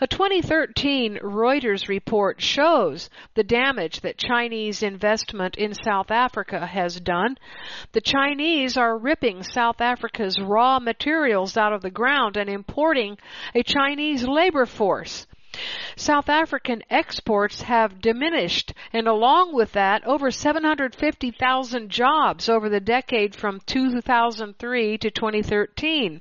A 0.00 0.06
2013 0.06 1.18
Reuters 1.22 1.88
report 1.88 2.42
shows 2.42 3.08
the 3.34 3.42
damage 3.42 4.00
that 4.00 4.18
Chinese 4.18 4.82
investment 4.82 5.56
in 5.56 5.72
South 5.72 6.10
Africa 6.10 6.66
has 6.66 7.00
done. 7.00 7.38
The 7.92 8.00
Chinese 8.02 8.76
are 8.76 8.98
ripping 8.98 9.42
South 9.42 9.80
Africa's 9.80 10.38
raw 10.38 10.78
materials 10.78 11.56
out 11.56 11.72
of 11.72 11.80
the 11.80 11.90
ground 11.90 12.36
and 12.36 12.50
importing 12.50 13.16
a 13.54 13.62
Chinese 13.62 14.24
labor 14.24 14.66
force. 14.66 15.26
South 15.96 16.30
African 16.30 16.82
exports 16.88 17.60
have 17.60 18.00
diminished, 18.00 18.72
and 18.90 19.06
along 19.06 19.54
with 19.54 19.72
that, 19.72 20.02
over 20.06 20.30
750,000 20.30 21.90
jobs 21.90 22.48
over 22.48 22.70
the 22.70 22.80
decade 22.80 23.34
from 23.36 23.60
2003 23.66 24.96
to 24.96 25.10
2013. 25.10 26.20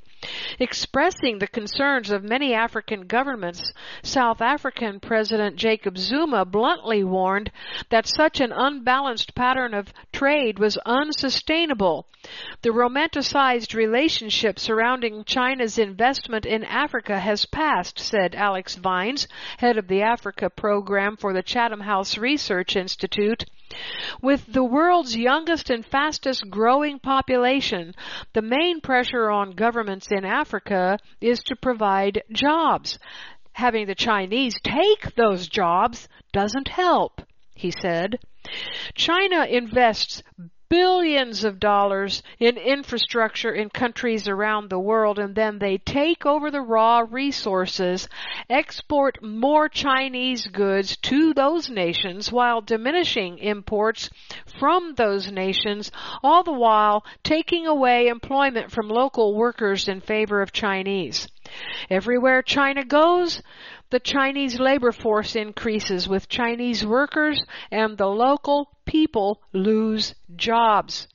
Expressing 0.60 1.40
the 1.40 1.48
concerns 1.48 2.12
of 2.12 2.24
many 2.24 2.54
African 2.54 3.08
governments, 3.08 3.74
South 4.04 4.40
African 4.40 5.00
President 5.00 5.56
Jacob 5.56 5.98
Zuma 5.98 6.46
bluntly 6.46 7.04
warned 7.04 7.52
that 7.90 8.06
such 8.06 8.40
an 8.40 8.52
unbalanced 8.52 9.34
pattern 9.34 9.74
of 9.74 9.92
trade 10.14 10.60
was 10.60 10.78
unsustainable. 10.86 12.06
The 12.62 12.70
romanticized 12.70 13.74
relationship 13.74 14.60
surrounding 14.60 15.24
China's 15.24 15.80
investment 15.80 16.46
in 16.46 16.64
Africa 16.66 17.20
has 17.20 17.48
passed, 17.48 17.98
said 17.98 18.36
Alex 18.36 18.76
Vines, 18.76 19.28
head 19.58 19.76
of 19.76 19.88
the 19.88 20.04
Africa 20.04 20.52
program 20.52 21.18
for 21.18 21.34
the 21.34 21.42
Chatham 21.42 21.82
House 21.82 22.20
Research 22.20 22.76
Institute. 22.76 23.46
With 24.22 24.52
the 24.52 24.64
world's 24.64 25.16
youngest 25.16 25.70
and 25.70 25.86
fastest 25.86 26.50
growing 26.50 27.00
population, 27.00 27.94
the 28.34 28.42
main 28.42 28.82
pressure 28.82 29.30
on 29.30 29.52
governments 29.52 30.08
in 30.12 30.26
Africa 30.26 30.98
is 31.20 31.40
to 31.44 31.56
provide 31.56 32.24
jobs. 32.32 33.00
Having 33.54 33.88
the 33.88 33.96
Chinese 33.96 34.56
take 34.64 35.16
those 35.16 35.48
jobs 35.48 36.08
doesn't 36.32 36.68
help, 36.70 37.22
he 37.56 37.72
said. 37.72 38.20
China 38.96 39.46
invests 39.46 40.24
billions 40.72 41.44
of 41.44 41.60
dollars 41.60 42.24
in 42.40 42.56
infrastructure 42.58 43.52
in 43.52 43.70
countries 43.70 44.26
around 44.30 44.70
the 44.70 44.80
world 44.80 45.20
and 45.20 45.36
then 45.36 45.60
they 45.60 45.78
take 45.78 46.26
over 46.26 46.50
the 46.50 46.62
raw 46.62 47.04
resources, 47.12 48.08
export 48.50 49.22
more 49.22 49.68
Chinese 49.68 50.48
goods 50.48 50.96
to 50.96 51.34
those 51.34 51.70
nations 51.70 52.32
while 52.32 52.62
diminishing 52.62 53.38
imports 53.40 54.10
from 54.58 54.94
those 54.96 55.30
nations, 55.30 55.92
all 56.24 56.42
the 56.42 56.54
while 56.54 57.04
taking 57.22 57.68
away 57.68 58.08
employment 58.08 58.72
from 58.72 58.88
local 58.88 59.36
workers 59.36 59.90
in 59.90 60.00
favor 60.00 60.42
of 60.42 60.54
Chinese. 60.54 61.28
Everywhere 61.90 62.42
China 62.42 62.86
goes, 62.86 63.42
the 63.92 64.00
Chinese 64.00 64.60
labor 64.60 64.92
force 64.92 65.36
increases 65.36 66.08
with 66.08 66.30
Chinese 66.30 66.86
workers 66.86 67.44
and 67.70 67.98
the 67.98 68.08
local 68.08 68.70
people 68.86 69.42
lose 69.54 70.16
jobs. 70.36 71.08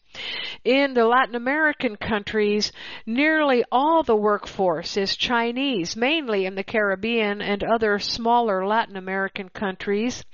In 0.64 0.94
the 0.94 1.04
Latin 1.04 1.34
American 1.34 1.96
countries, 1.96 2.72
nearly 3.04 3.64
all 3.70 4.02
the 4.02 4.16
workforce 4.16 4.96
is 4.96 5.14
Chinese, 5.14 5.94
mainly 5.94 6.46
in 6.46 6.54
the 6.54 6.64
Caribbean 6.64 7.42
and 7.42 7.62
other 7.62 7.98
smaller 7.98 8.66
Latin 8.66 8.96
American 8.96 9.50
countries. 9.50 10.24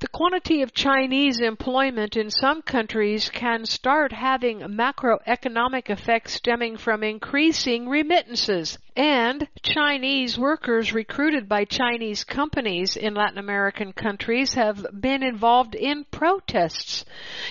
The 0.00 0.08
quantity 0.08 0.62
of 0.62 0.74
Chinese 0.74 1.40
employment 1.40 2.16
in 2.16 2.30
some 2.30 2.62
countries 2.62 3.30
can 3.30 3.64
start 3.64 4.12
having 4.12 4.60
macroeconomic 4.60 5.88
effects 5.88 6.32
stemming 6.34 6.76
from 6.76 7.04
increasing 7.04 7.88
remittances. 7.88 8.76
And 8.94 9.48
Chinese 9.62 10.38
workers 10.38 10.92
recruited 10.92 11.48
by 11.48 11.64
Chinese 11.64 12.24
companies 12.24 12.94
in 12.94 13.14
Latin 13.14 13.38
American 13.38 13.94
countries 13.94 14.52
have 14.52 14.84
been 15.00 15.22
involved 15.22 15.74
in 15.74 16.04
protests. 16.10 17.06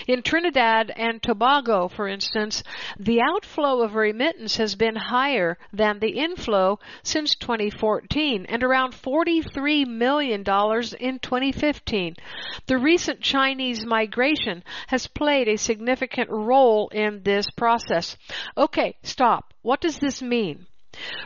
In 0.06 0.22
Trinidad 0.22 0.92
and 0.94 1.20
Tobago, 1.20 1.88
for 1.88 2.06
instance, 2.06 2.62
the 2.96 3.20
outflow 3.20 3.82
of 3.82 3.96
remittance 3.96 4.56
has 4.58 4.76
been 4.76 4.94
higher 4.94 5.58
than 5.72 5.98
the 5.98 6.10
inflow 6.10 6.78
since 7.02 7.34
2014 7.34 8.46
and 8.48 8.62
around 8.62 8.92
$43 8.92 9.84
million 9.88 10.42
in 10.42 11.18
2015. 11.18 12.16
The 12.68 12.78
recent 12.78 13.20
Chinese 13.20 13.84
migration 13.84 14.62
has 14.86 15.08
played 15.08 15.48
a 15.48 15.56
significant 15.56 16.30
role 16.30 16.88
in 16.90 17.24
this 17.24 17.50
process. 17.50 18.16
Okay, 18.56 18.96
stop. 19.02 19.52
What 19.62 19.80
does 19.80 19.98
this 19.98 20.22
mean? 20.22 20.66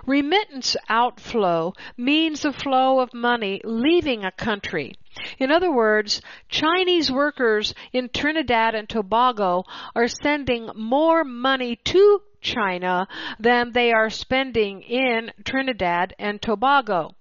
Remittance 0.07 0.77
outflow 0.89 1.73
means 1.97 2.43
the 2.43 2.53
flow 2.53 3.01
of 3.01 3.13
money 3.13 3.61
leaving 3.65 4.25
a 4.25 4.31
country. 4.31 4.95
In 5.41 5.51
other 5.51 5.73
words, 5.73 6.23
Chinese 6.49 7.11
workers 7.11 7.75
in 7.93 8.09
Trinidad 8.11 8.77
and 8.77 8.89
Tobago 8.89 9.65
are 9.97 10.07
sending 10.07 10.71
more 10.77 11.25
money 11.25 11.75
to 11.75 12.23
China 12.41 13.09
than 13.41 13.73
they 13.73 13.93
are 13.93 14.09
spending 14.09 14.83
in 14.83 15.33
Trinidad 15.45 16.15
and 16.17 16.41
Tobago. 16.41 17.17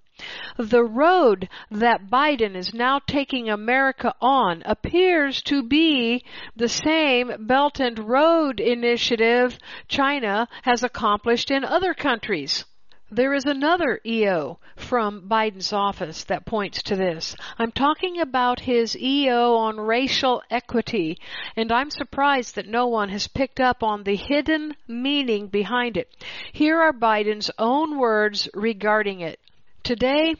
The 0.57 0.85
road 0.85 1.49
that 1.69 2.09
Biden 2.09 2.55
is 2.55 2.73
now 2.73 2.99
taking 2.99 3.49
America 3.49 4.15
on 4.21 4.63
appears 4.65 5.41
to 5.41 5.61
be 5.61 6.23
the 6.55 6.69
same 6.69 7.33
Belt 7.47 7.81
and 7.81 7.99
Road 7.99 8.61
initiative 8.61 9.59
China 9.89 10.47
has 10.61 10.83
accomplished 10.83 11.51
in 11.51 11.65
other 11.65 11.93
countries. 11.93 12.63
There 13.11 13.33
is 13.33 13.45
another 13.45 13.99
EO 14.05 14.59
from 14.77 15.29
Biden's 15.29 15.71
office 15.71 16.23
that 16.23 16.45
points 16.45 16.81
to 16.83 16.95
this. 16.95 17.35
I'm 17.59 17.71
talking 17.71 18.19
about 18.19 18.61
his 18.61 18.97
EO 18.97 19.55
on 19.55 19.79
racial 19.79 20.41
equity, 20.49 21.19
and 21.55 21.71
I'm 21.71 21.91
surprised 21.91 22.55
that 22.55 22.67
no 22.67 22.87
one 22.87 23.09
has 23.09 23.27
picked 23.27 23.59
up 23.59 23.83
on 23.83 24.03
the 24.03 24.15
hidden 24.15 24.75
meaning 24.87 25.47
behind 25.47 25.97
it. 25.97 26.09
Here 26.53 26.79
are 26.79 26.93
Biden's 26.93 27.51
own 27.59 27.97
words 27.97 28.47
regarding 28.53 29.19
it. 29.19 29.39
Today, 29.85 30.33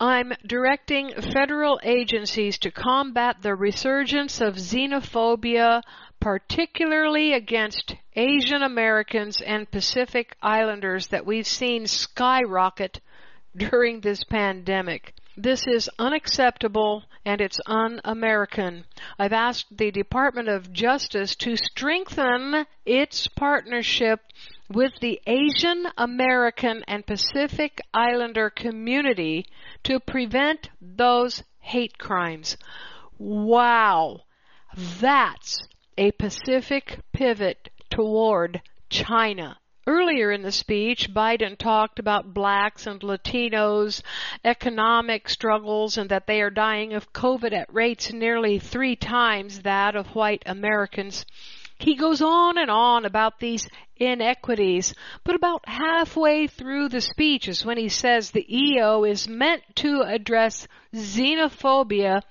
I'm 0.00 0.32
directing 0.44 1.12
federal 1.32 1.78
agencies 1.84 2.58
to 2.58 2.72
combat 2.72 3.36
the 3.40 3.54
resurgence 3.54 4.40
of 4.40 4.56
xenophobia, 4.56 5.82
particularly 6.18 7.32
against 7.32 7.94
Asian 8.16 8.60
Americans 8.60 9.40
and 9.40 9.70
Pacific 9.70 10.34
Islanders 10.42 11.06
that 11.06 11.24
we've 11.24 11.46
seen 11.46 11.86
skyrocket 11.86 13.00
during 13.56 14.00
this 14.00 14.24
pandemic. 14.24 15.14
This 15.36 15.66
is 15.66 15.88
unacceptable 15.98 17.04
and 17.24 17.40
it's 17.40 17.58
un-American. 17.66 18.84
I've 19.18 19.32
asked 19.32 19.76
the 19.76 19.90
Department 19.90 20.48
of 20.48 20.72
Justice 20.72 21.34
to 21.36 21.56
strengthen 21.56 22.66
its 22.84 23.28
partnership 23.28 24.20
with 24.68 24.92
the 25.00 25.20
Asian 25.26 25.86
American 25.96 26.84
and 26.86 27.06
Pacific 27.06 27.80
Islander 27.94 28.50
community 28.50 29.46
to 29.84 30.00
prevent 30.00 30.68
those 30.80 31.42
hate 31.60 31.96
crimes. 31.96 32.58
Wow. 33.18 34.24
That's 35.00 35.58
a 35.96 36.10
Pacific 36.12 36.98
pivot 37.12 37.70
toward 37.88 38.60
China. 38.90 39.58
Earlier 39.86 40.30
in 40.30 40.42
the 40.42 40.52
speech, 40.52 41.12
Biden 41.12 41.58
talked 41.58 41.98
about 41.98 42.32
blacks 42.32 42.86
and 42.86 43.00
Latinos' 43.00 44.00
economic 44.44 45.28
struggles 45.28 45.98
and 45.98 46.08
that 46.08 46.28
they 46.28 46.40
are 46.40 46.50
dying 46.50 46.92
of 46.92 47.12
COVID 47.12 47.52
at 47.52 47.72
rates 47.74 48.12
nearly 48.12 48.60
three 48.60 48.94
times 48.94 49.62
that 49.62 49.96
of 49.96 50.14
white 50.14 50.44
Americans. 50.46 51.26
He 51.78 51.96
goes 51.96 52.22
on 52.22 52.58
and 52.58 52.70
on 52.70 53.04
about 53.04 53.40
these 53.40 53.68
inequities, 53.96 54.94
but 55.24 55.34
about 55.34 55.68
halfway 55.68 56.46
through 56.46 56.88
the 56.88 57.00
speech 57.00 57.48
is 57.48 57.64
when 57.64 57.76
he 57.76 57.88
says 57.88 58.30
the 58.30 58.46
EO 58.48 59.02
is 59.02 59.26
meant 59.26 59.64
to 59.76 60.02
address 60.02 60.68
xenophobia 60.94 62.22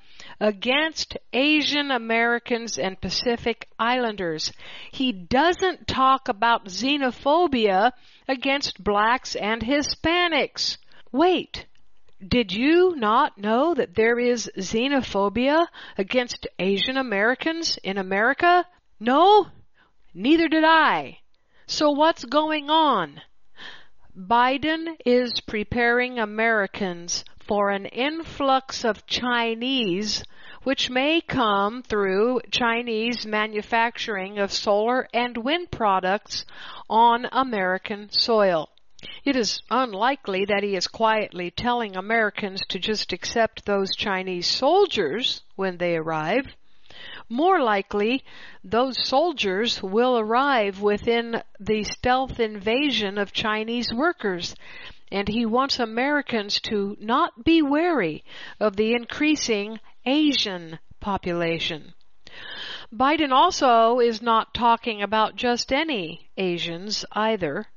against 0.41 1.15
Asian 1.31 1.91
Americans 1.91 2.79
and 2.79 2.99
Pacific 2.99 3.69
Islanders. 3.77 4.51
He 4.91 5.11
doesn't 5.11 5.87
talk 5.87 6.27
about 6.27 6.65
xenophobia 6.65 7.91
against 8.27 8.83
blacks 8.83 9.35
and 9.35 9.61
Hispanics. 9.61 10.77
Wait, 11.11 11.67
did 12.27 12.51
you 12.51 12.95
not 12.95 13.37
know 13.37 13.75
that 13.75 13.93
there 13.93 14.17
is 14.17 14.49
xenophobia 14.57 15.67
against 15.95 16.47
Asian 16.57 16.97
Americans 16.97 17.77
in 17.83 17.99
America? 17.99 18.65
No? 18.99 19.45
Neither 20.15 20.47
did 20.47 20.63
I. 20.63 21.19
So 21.67 21.91
what's 21.91 22.25
going 22.25 22.71
on? 22.71 23.21
Biden 24.17 24.95
is 25.05 25.39
preparing 25.41 26.17
Americans 26.17 27.23
for 27.51 27.69
an 27.69 27.85
influx 27.87 28.85
of 28.85 29.05
Chinese 29.05 30.23
which 30.63 30.89
may 30.89 31.19
come 31.19 31.83
through 31.83 32.39
Chinese 32.49 33.25
manufacturing 33.25 34.39
of 34.39 34.49
solar 34.49 35.05
and 35.13 35.35
wind 35.35 35.69
products 35.69 36.45
on 36.89 37.27
American 37.33 38.09
soil. 38.09 38.69
It 39.25 39.35
is 39.35 39.61
unlikely 39.69 40.45
that 40.45 40.63
he 40.63 40.77
is 40.77 40.87
quietly 40.87 41.51
telling 41.51 41.97
Americans 41.97 42.61
to 42.69 42.79
just 42.79 43.11
accept 43.11 43.65
those 43.65 43.97
Chinese 43.97 44.47
soldiers 44.47 45.41
when 45.57 45.75
they 45.75 45.97
arrive. 45.97 46.55
More 47.27 47.61
likely, 47.61 48.23
those 48.63 49.05
soldiers 49.05 49.83
will 49.83 50.17
arrive 50.17 50.81
within 50.81 51.43
the 51.59 51.83
stealth 51.83 52.39
invasion 52.39 53.17
of 53.17 53.33
Chinese 53.33 53.93
workers 53.93 54.55
and 55.11 55.27
he 55.27 55.45
wants 55.45 55.79
Americans 55.79 56.59
to 56.61 56.95
not 56.99 57.43
be 57.43 57.61
wary 57.61 58.23
of 58.59 58.75
the 58.75 58.93
increasing 58.93 59.79
Asian 60.05 60.79
population. 60.99 61.93
Biden 62.93 63.31
also 63.31 63.99
is 63.99 64.21
not 64.21 64.53
talking 64.53 65.01
about 65.01 65.35
just 65.35 65.71
any 65.71 66.29
Asians 66.37 67.05
either. 67.11 67.67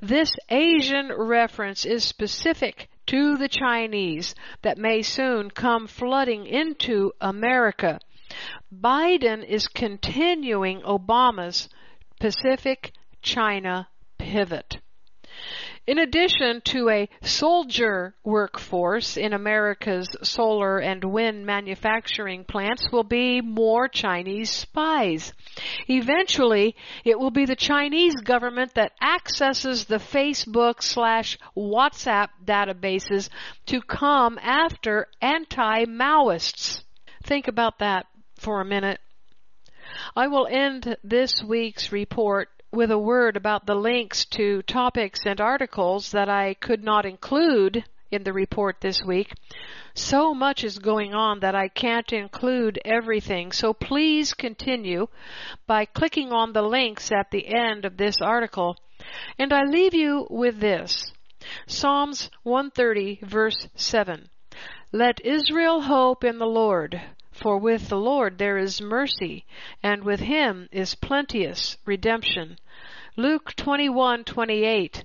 This 0.00 0.30
Asian 0.50 1.12
reference 1.12 1.84
is 1.84 2.04
specific 2.04 2.88
to 3.06 3.36
the 3.36 3.48
Chinese 3.48 4.34
that 4.62 4.78
may 4.78 5.02
soon 5.02 5.50
come 5.50 5.86
flooding 5.86 6.46
into 6.46 7.12
America. 7.20 7.98
Biden 8.72 9.44
is 9.44 9.68
continuing 9.68 10.80
Obama's 10.82 11.68
Pacific 12.20 12.92
China 13.22 13.88
pivot. 14.18 14.80
In 15.86 15.98
addition 15.98 16.62
to 16.62 16.88
a 16.88 17.08
soldier 17.20 18.14
workforce 18.24 19.18
in 19.18 19.34
America's 19.34 20.08
solar 20.22 20.78
and 20.78 21.04
wind 21.04 21.44
manufacturing 21.44 22.44
plants 22.44 22.90
will 22.90 23.04
be 23.04 23.42
more 23.42 23.86
Chinese 23.88 24.50
spies. 24.50 25.34
Eventually, 25.86 26.74
it 27.04 27.18
will 27.18 27.30
be 27.30 27.44
the 27.44 27.54
Chinese 27.54 28.14
government 28.14 28.72
that 28.74 28.92
accesses 29.02 29.84
the 29.84 29.96
Facebook 29.98 30.82
slash 30.82 31.38
WhatsApp 31.54 32.28
databases 32.42 33.28
to 33.66 33.82
come 33.82 34.38
after 34.42 35.08
anti-Maoists. 35.20 36.82
Think 37.24 37.46
about 37.46 37.80
that 37.80 38.06
for 38.38 38.62
a 38.62 38.64
minute. 38.64 39.00
I 40.16 40.28
will 40.28 40.46
end 40.46 40.96
this 41.04 41.42
week's 41.42 41.92
report 41.92 42.48
with 42.74 42.90
a 42.90 42.98
word 42.98 43.36
about 43.36 43.66
the 43.66 43.74
links 43.74 44.24
to 44.24 44.62
topics 44.62 45.20
and 45.24 45.40
articles 45.40 46.10
that 46.10 46.28
I 46.28 46.54
could 46.54 46.82
not 46.82 47.06
include 47.06 47.84
in 48.10 48.24
the 48.24 48.32
report 48.32 48.80
this 48.80 49.02
week. 49.04 49.32
So 49.94 50.34
much 50.34 50.64
is 50.64 50.78
going 50.78 51.14
on 51.14 51.40
that 51.40 51.54
I 51.54 51.68
can't 51.68 52.12
include 52.12 52.80
everything, 52.84 53.52
so 53.52 53.72
please 53.72 54.34
continue 54.34 55.06
by 55.66 55.84
clicking 55.84 56.32
on 56.32 56.52
the 56.52 56.62
links 56.62 57.12
at 57.12 57.30
the 57.30 57.46
end 57.46 57.84
of 57.84 57.96
this 57.96 58.20
article. 58.20 58.76
And 59.38 59.52
I 59.52 59.62
leave 59.62 59.94
you 59.94 60.26
with 60.30 60.60
this. 60.60 61.12
Psalms 61.66 62.30
130 62.42 63.20
verse 63.22 63.68
7. 63.76 64.28
Let 64.92 65.24
Israel 65.24 65.82
hope 65.82 66.24
in 66.24 66.38
the 66.38 66.46
Lord. 66.46 67.00
For 67.32 67.58
with 67.58 67.88
the 67.88 67.98
Lord 67.98 68.38
there 68.38 68.56
is 68.56 68.80
mercy, 68.80 69.44
and 69.82 70.04
with 70.04 70.20
him 70.20 70.68
is 70.70 70.94
plenteous 70.94 71.76
redemption. 71.84 72.58
Luke 73.16 73.54
21:28 73.56 75.04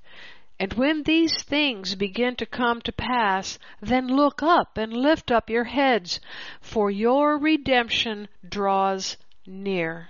And 0.60 0.74
when 0.74 1.04
these 1.04 1.44
things 1.44 1.94
begin 1.94 2.36
to 2.38 2.48
come 2.48 2.82
to 2.82 2.92
pass, 2.92 3.60
then 3.82 4.08
look 4.08 4.42
up 4.42 4.80
and 4.80 4.92
lift 4.92 5.32
up 5.32 5.48
your 5.48 5.66
heads, 5.66 6.20
for 6.60 6.90
your 6.90 7.38
redemption 7.38 8.28
draws 8.44 9.16
near. 9.46 10.10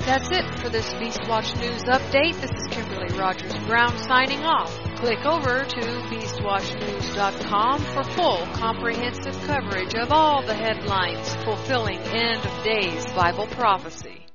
That's 0.00 0.30
it 0.30 0.44
for 0.58 0.68
this 0.68 0.92
Beastwatch 0.94 1.58
News 1.58 1.84
update. 1.84 2.38
This 2.38 2.50
is 2.50 2.66
Kimberly 2.70 3.16
Rogers 3.18 3.56
Brown 3.66 3.96
signing 3.96 4.44
off. 4.44 4.70
Click 4.96 5.24
over 5.24 5.64
to 5.64 5.80
beastwatchnews.com 5.80 7.80
for 7.80 8.04
full 8.04 8.46
comprehensive 8.54 9.40
coverage 9.46 9.94
of 9.94 10.12
all 10.12 10.42
the 10.42 10.54
headlines 10.54 11.34
fulfilling 11.44 11.98
end 11.98 12.44
of 12.44 12.64
days 12.64 13.06
Bible 13.12 13.46
prophecy. 13.46 14.19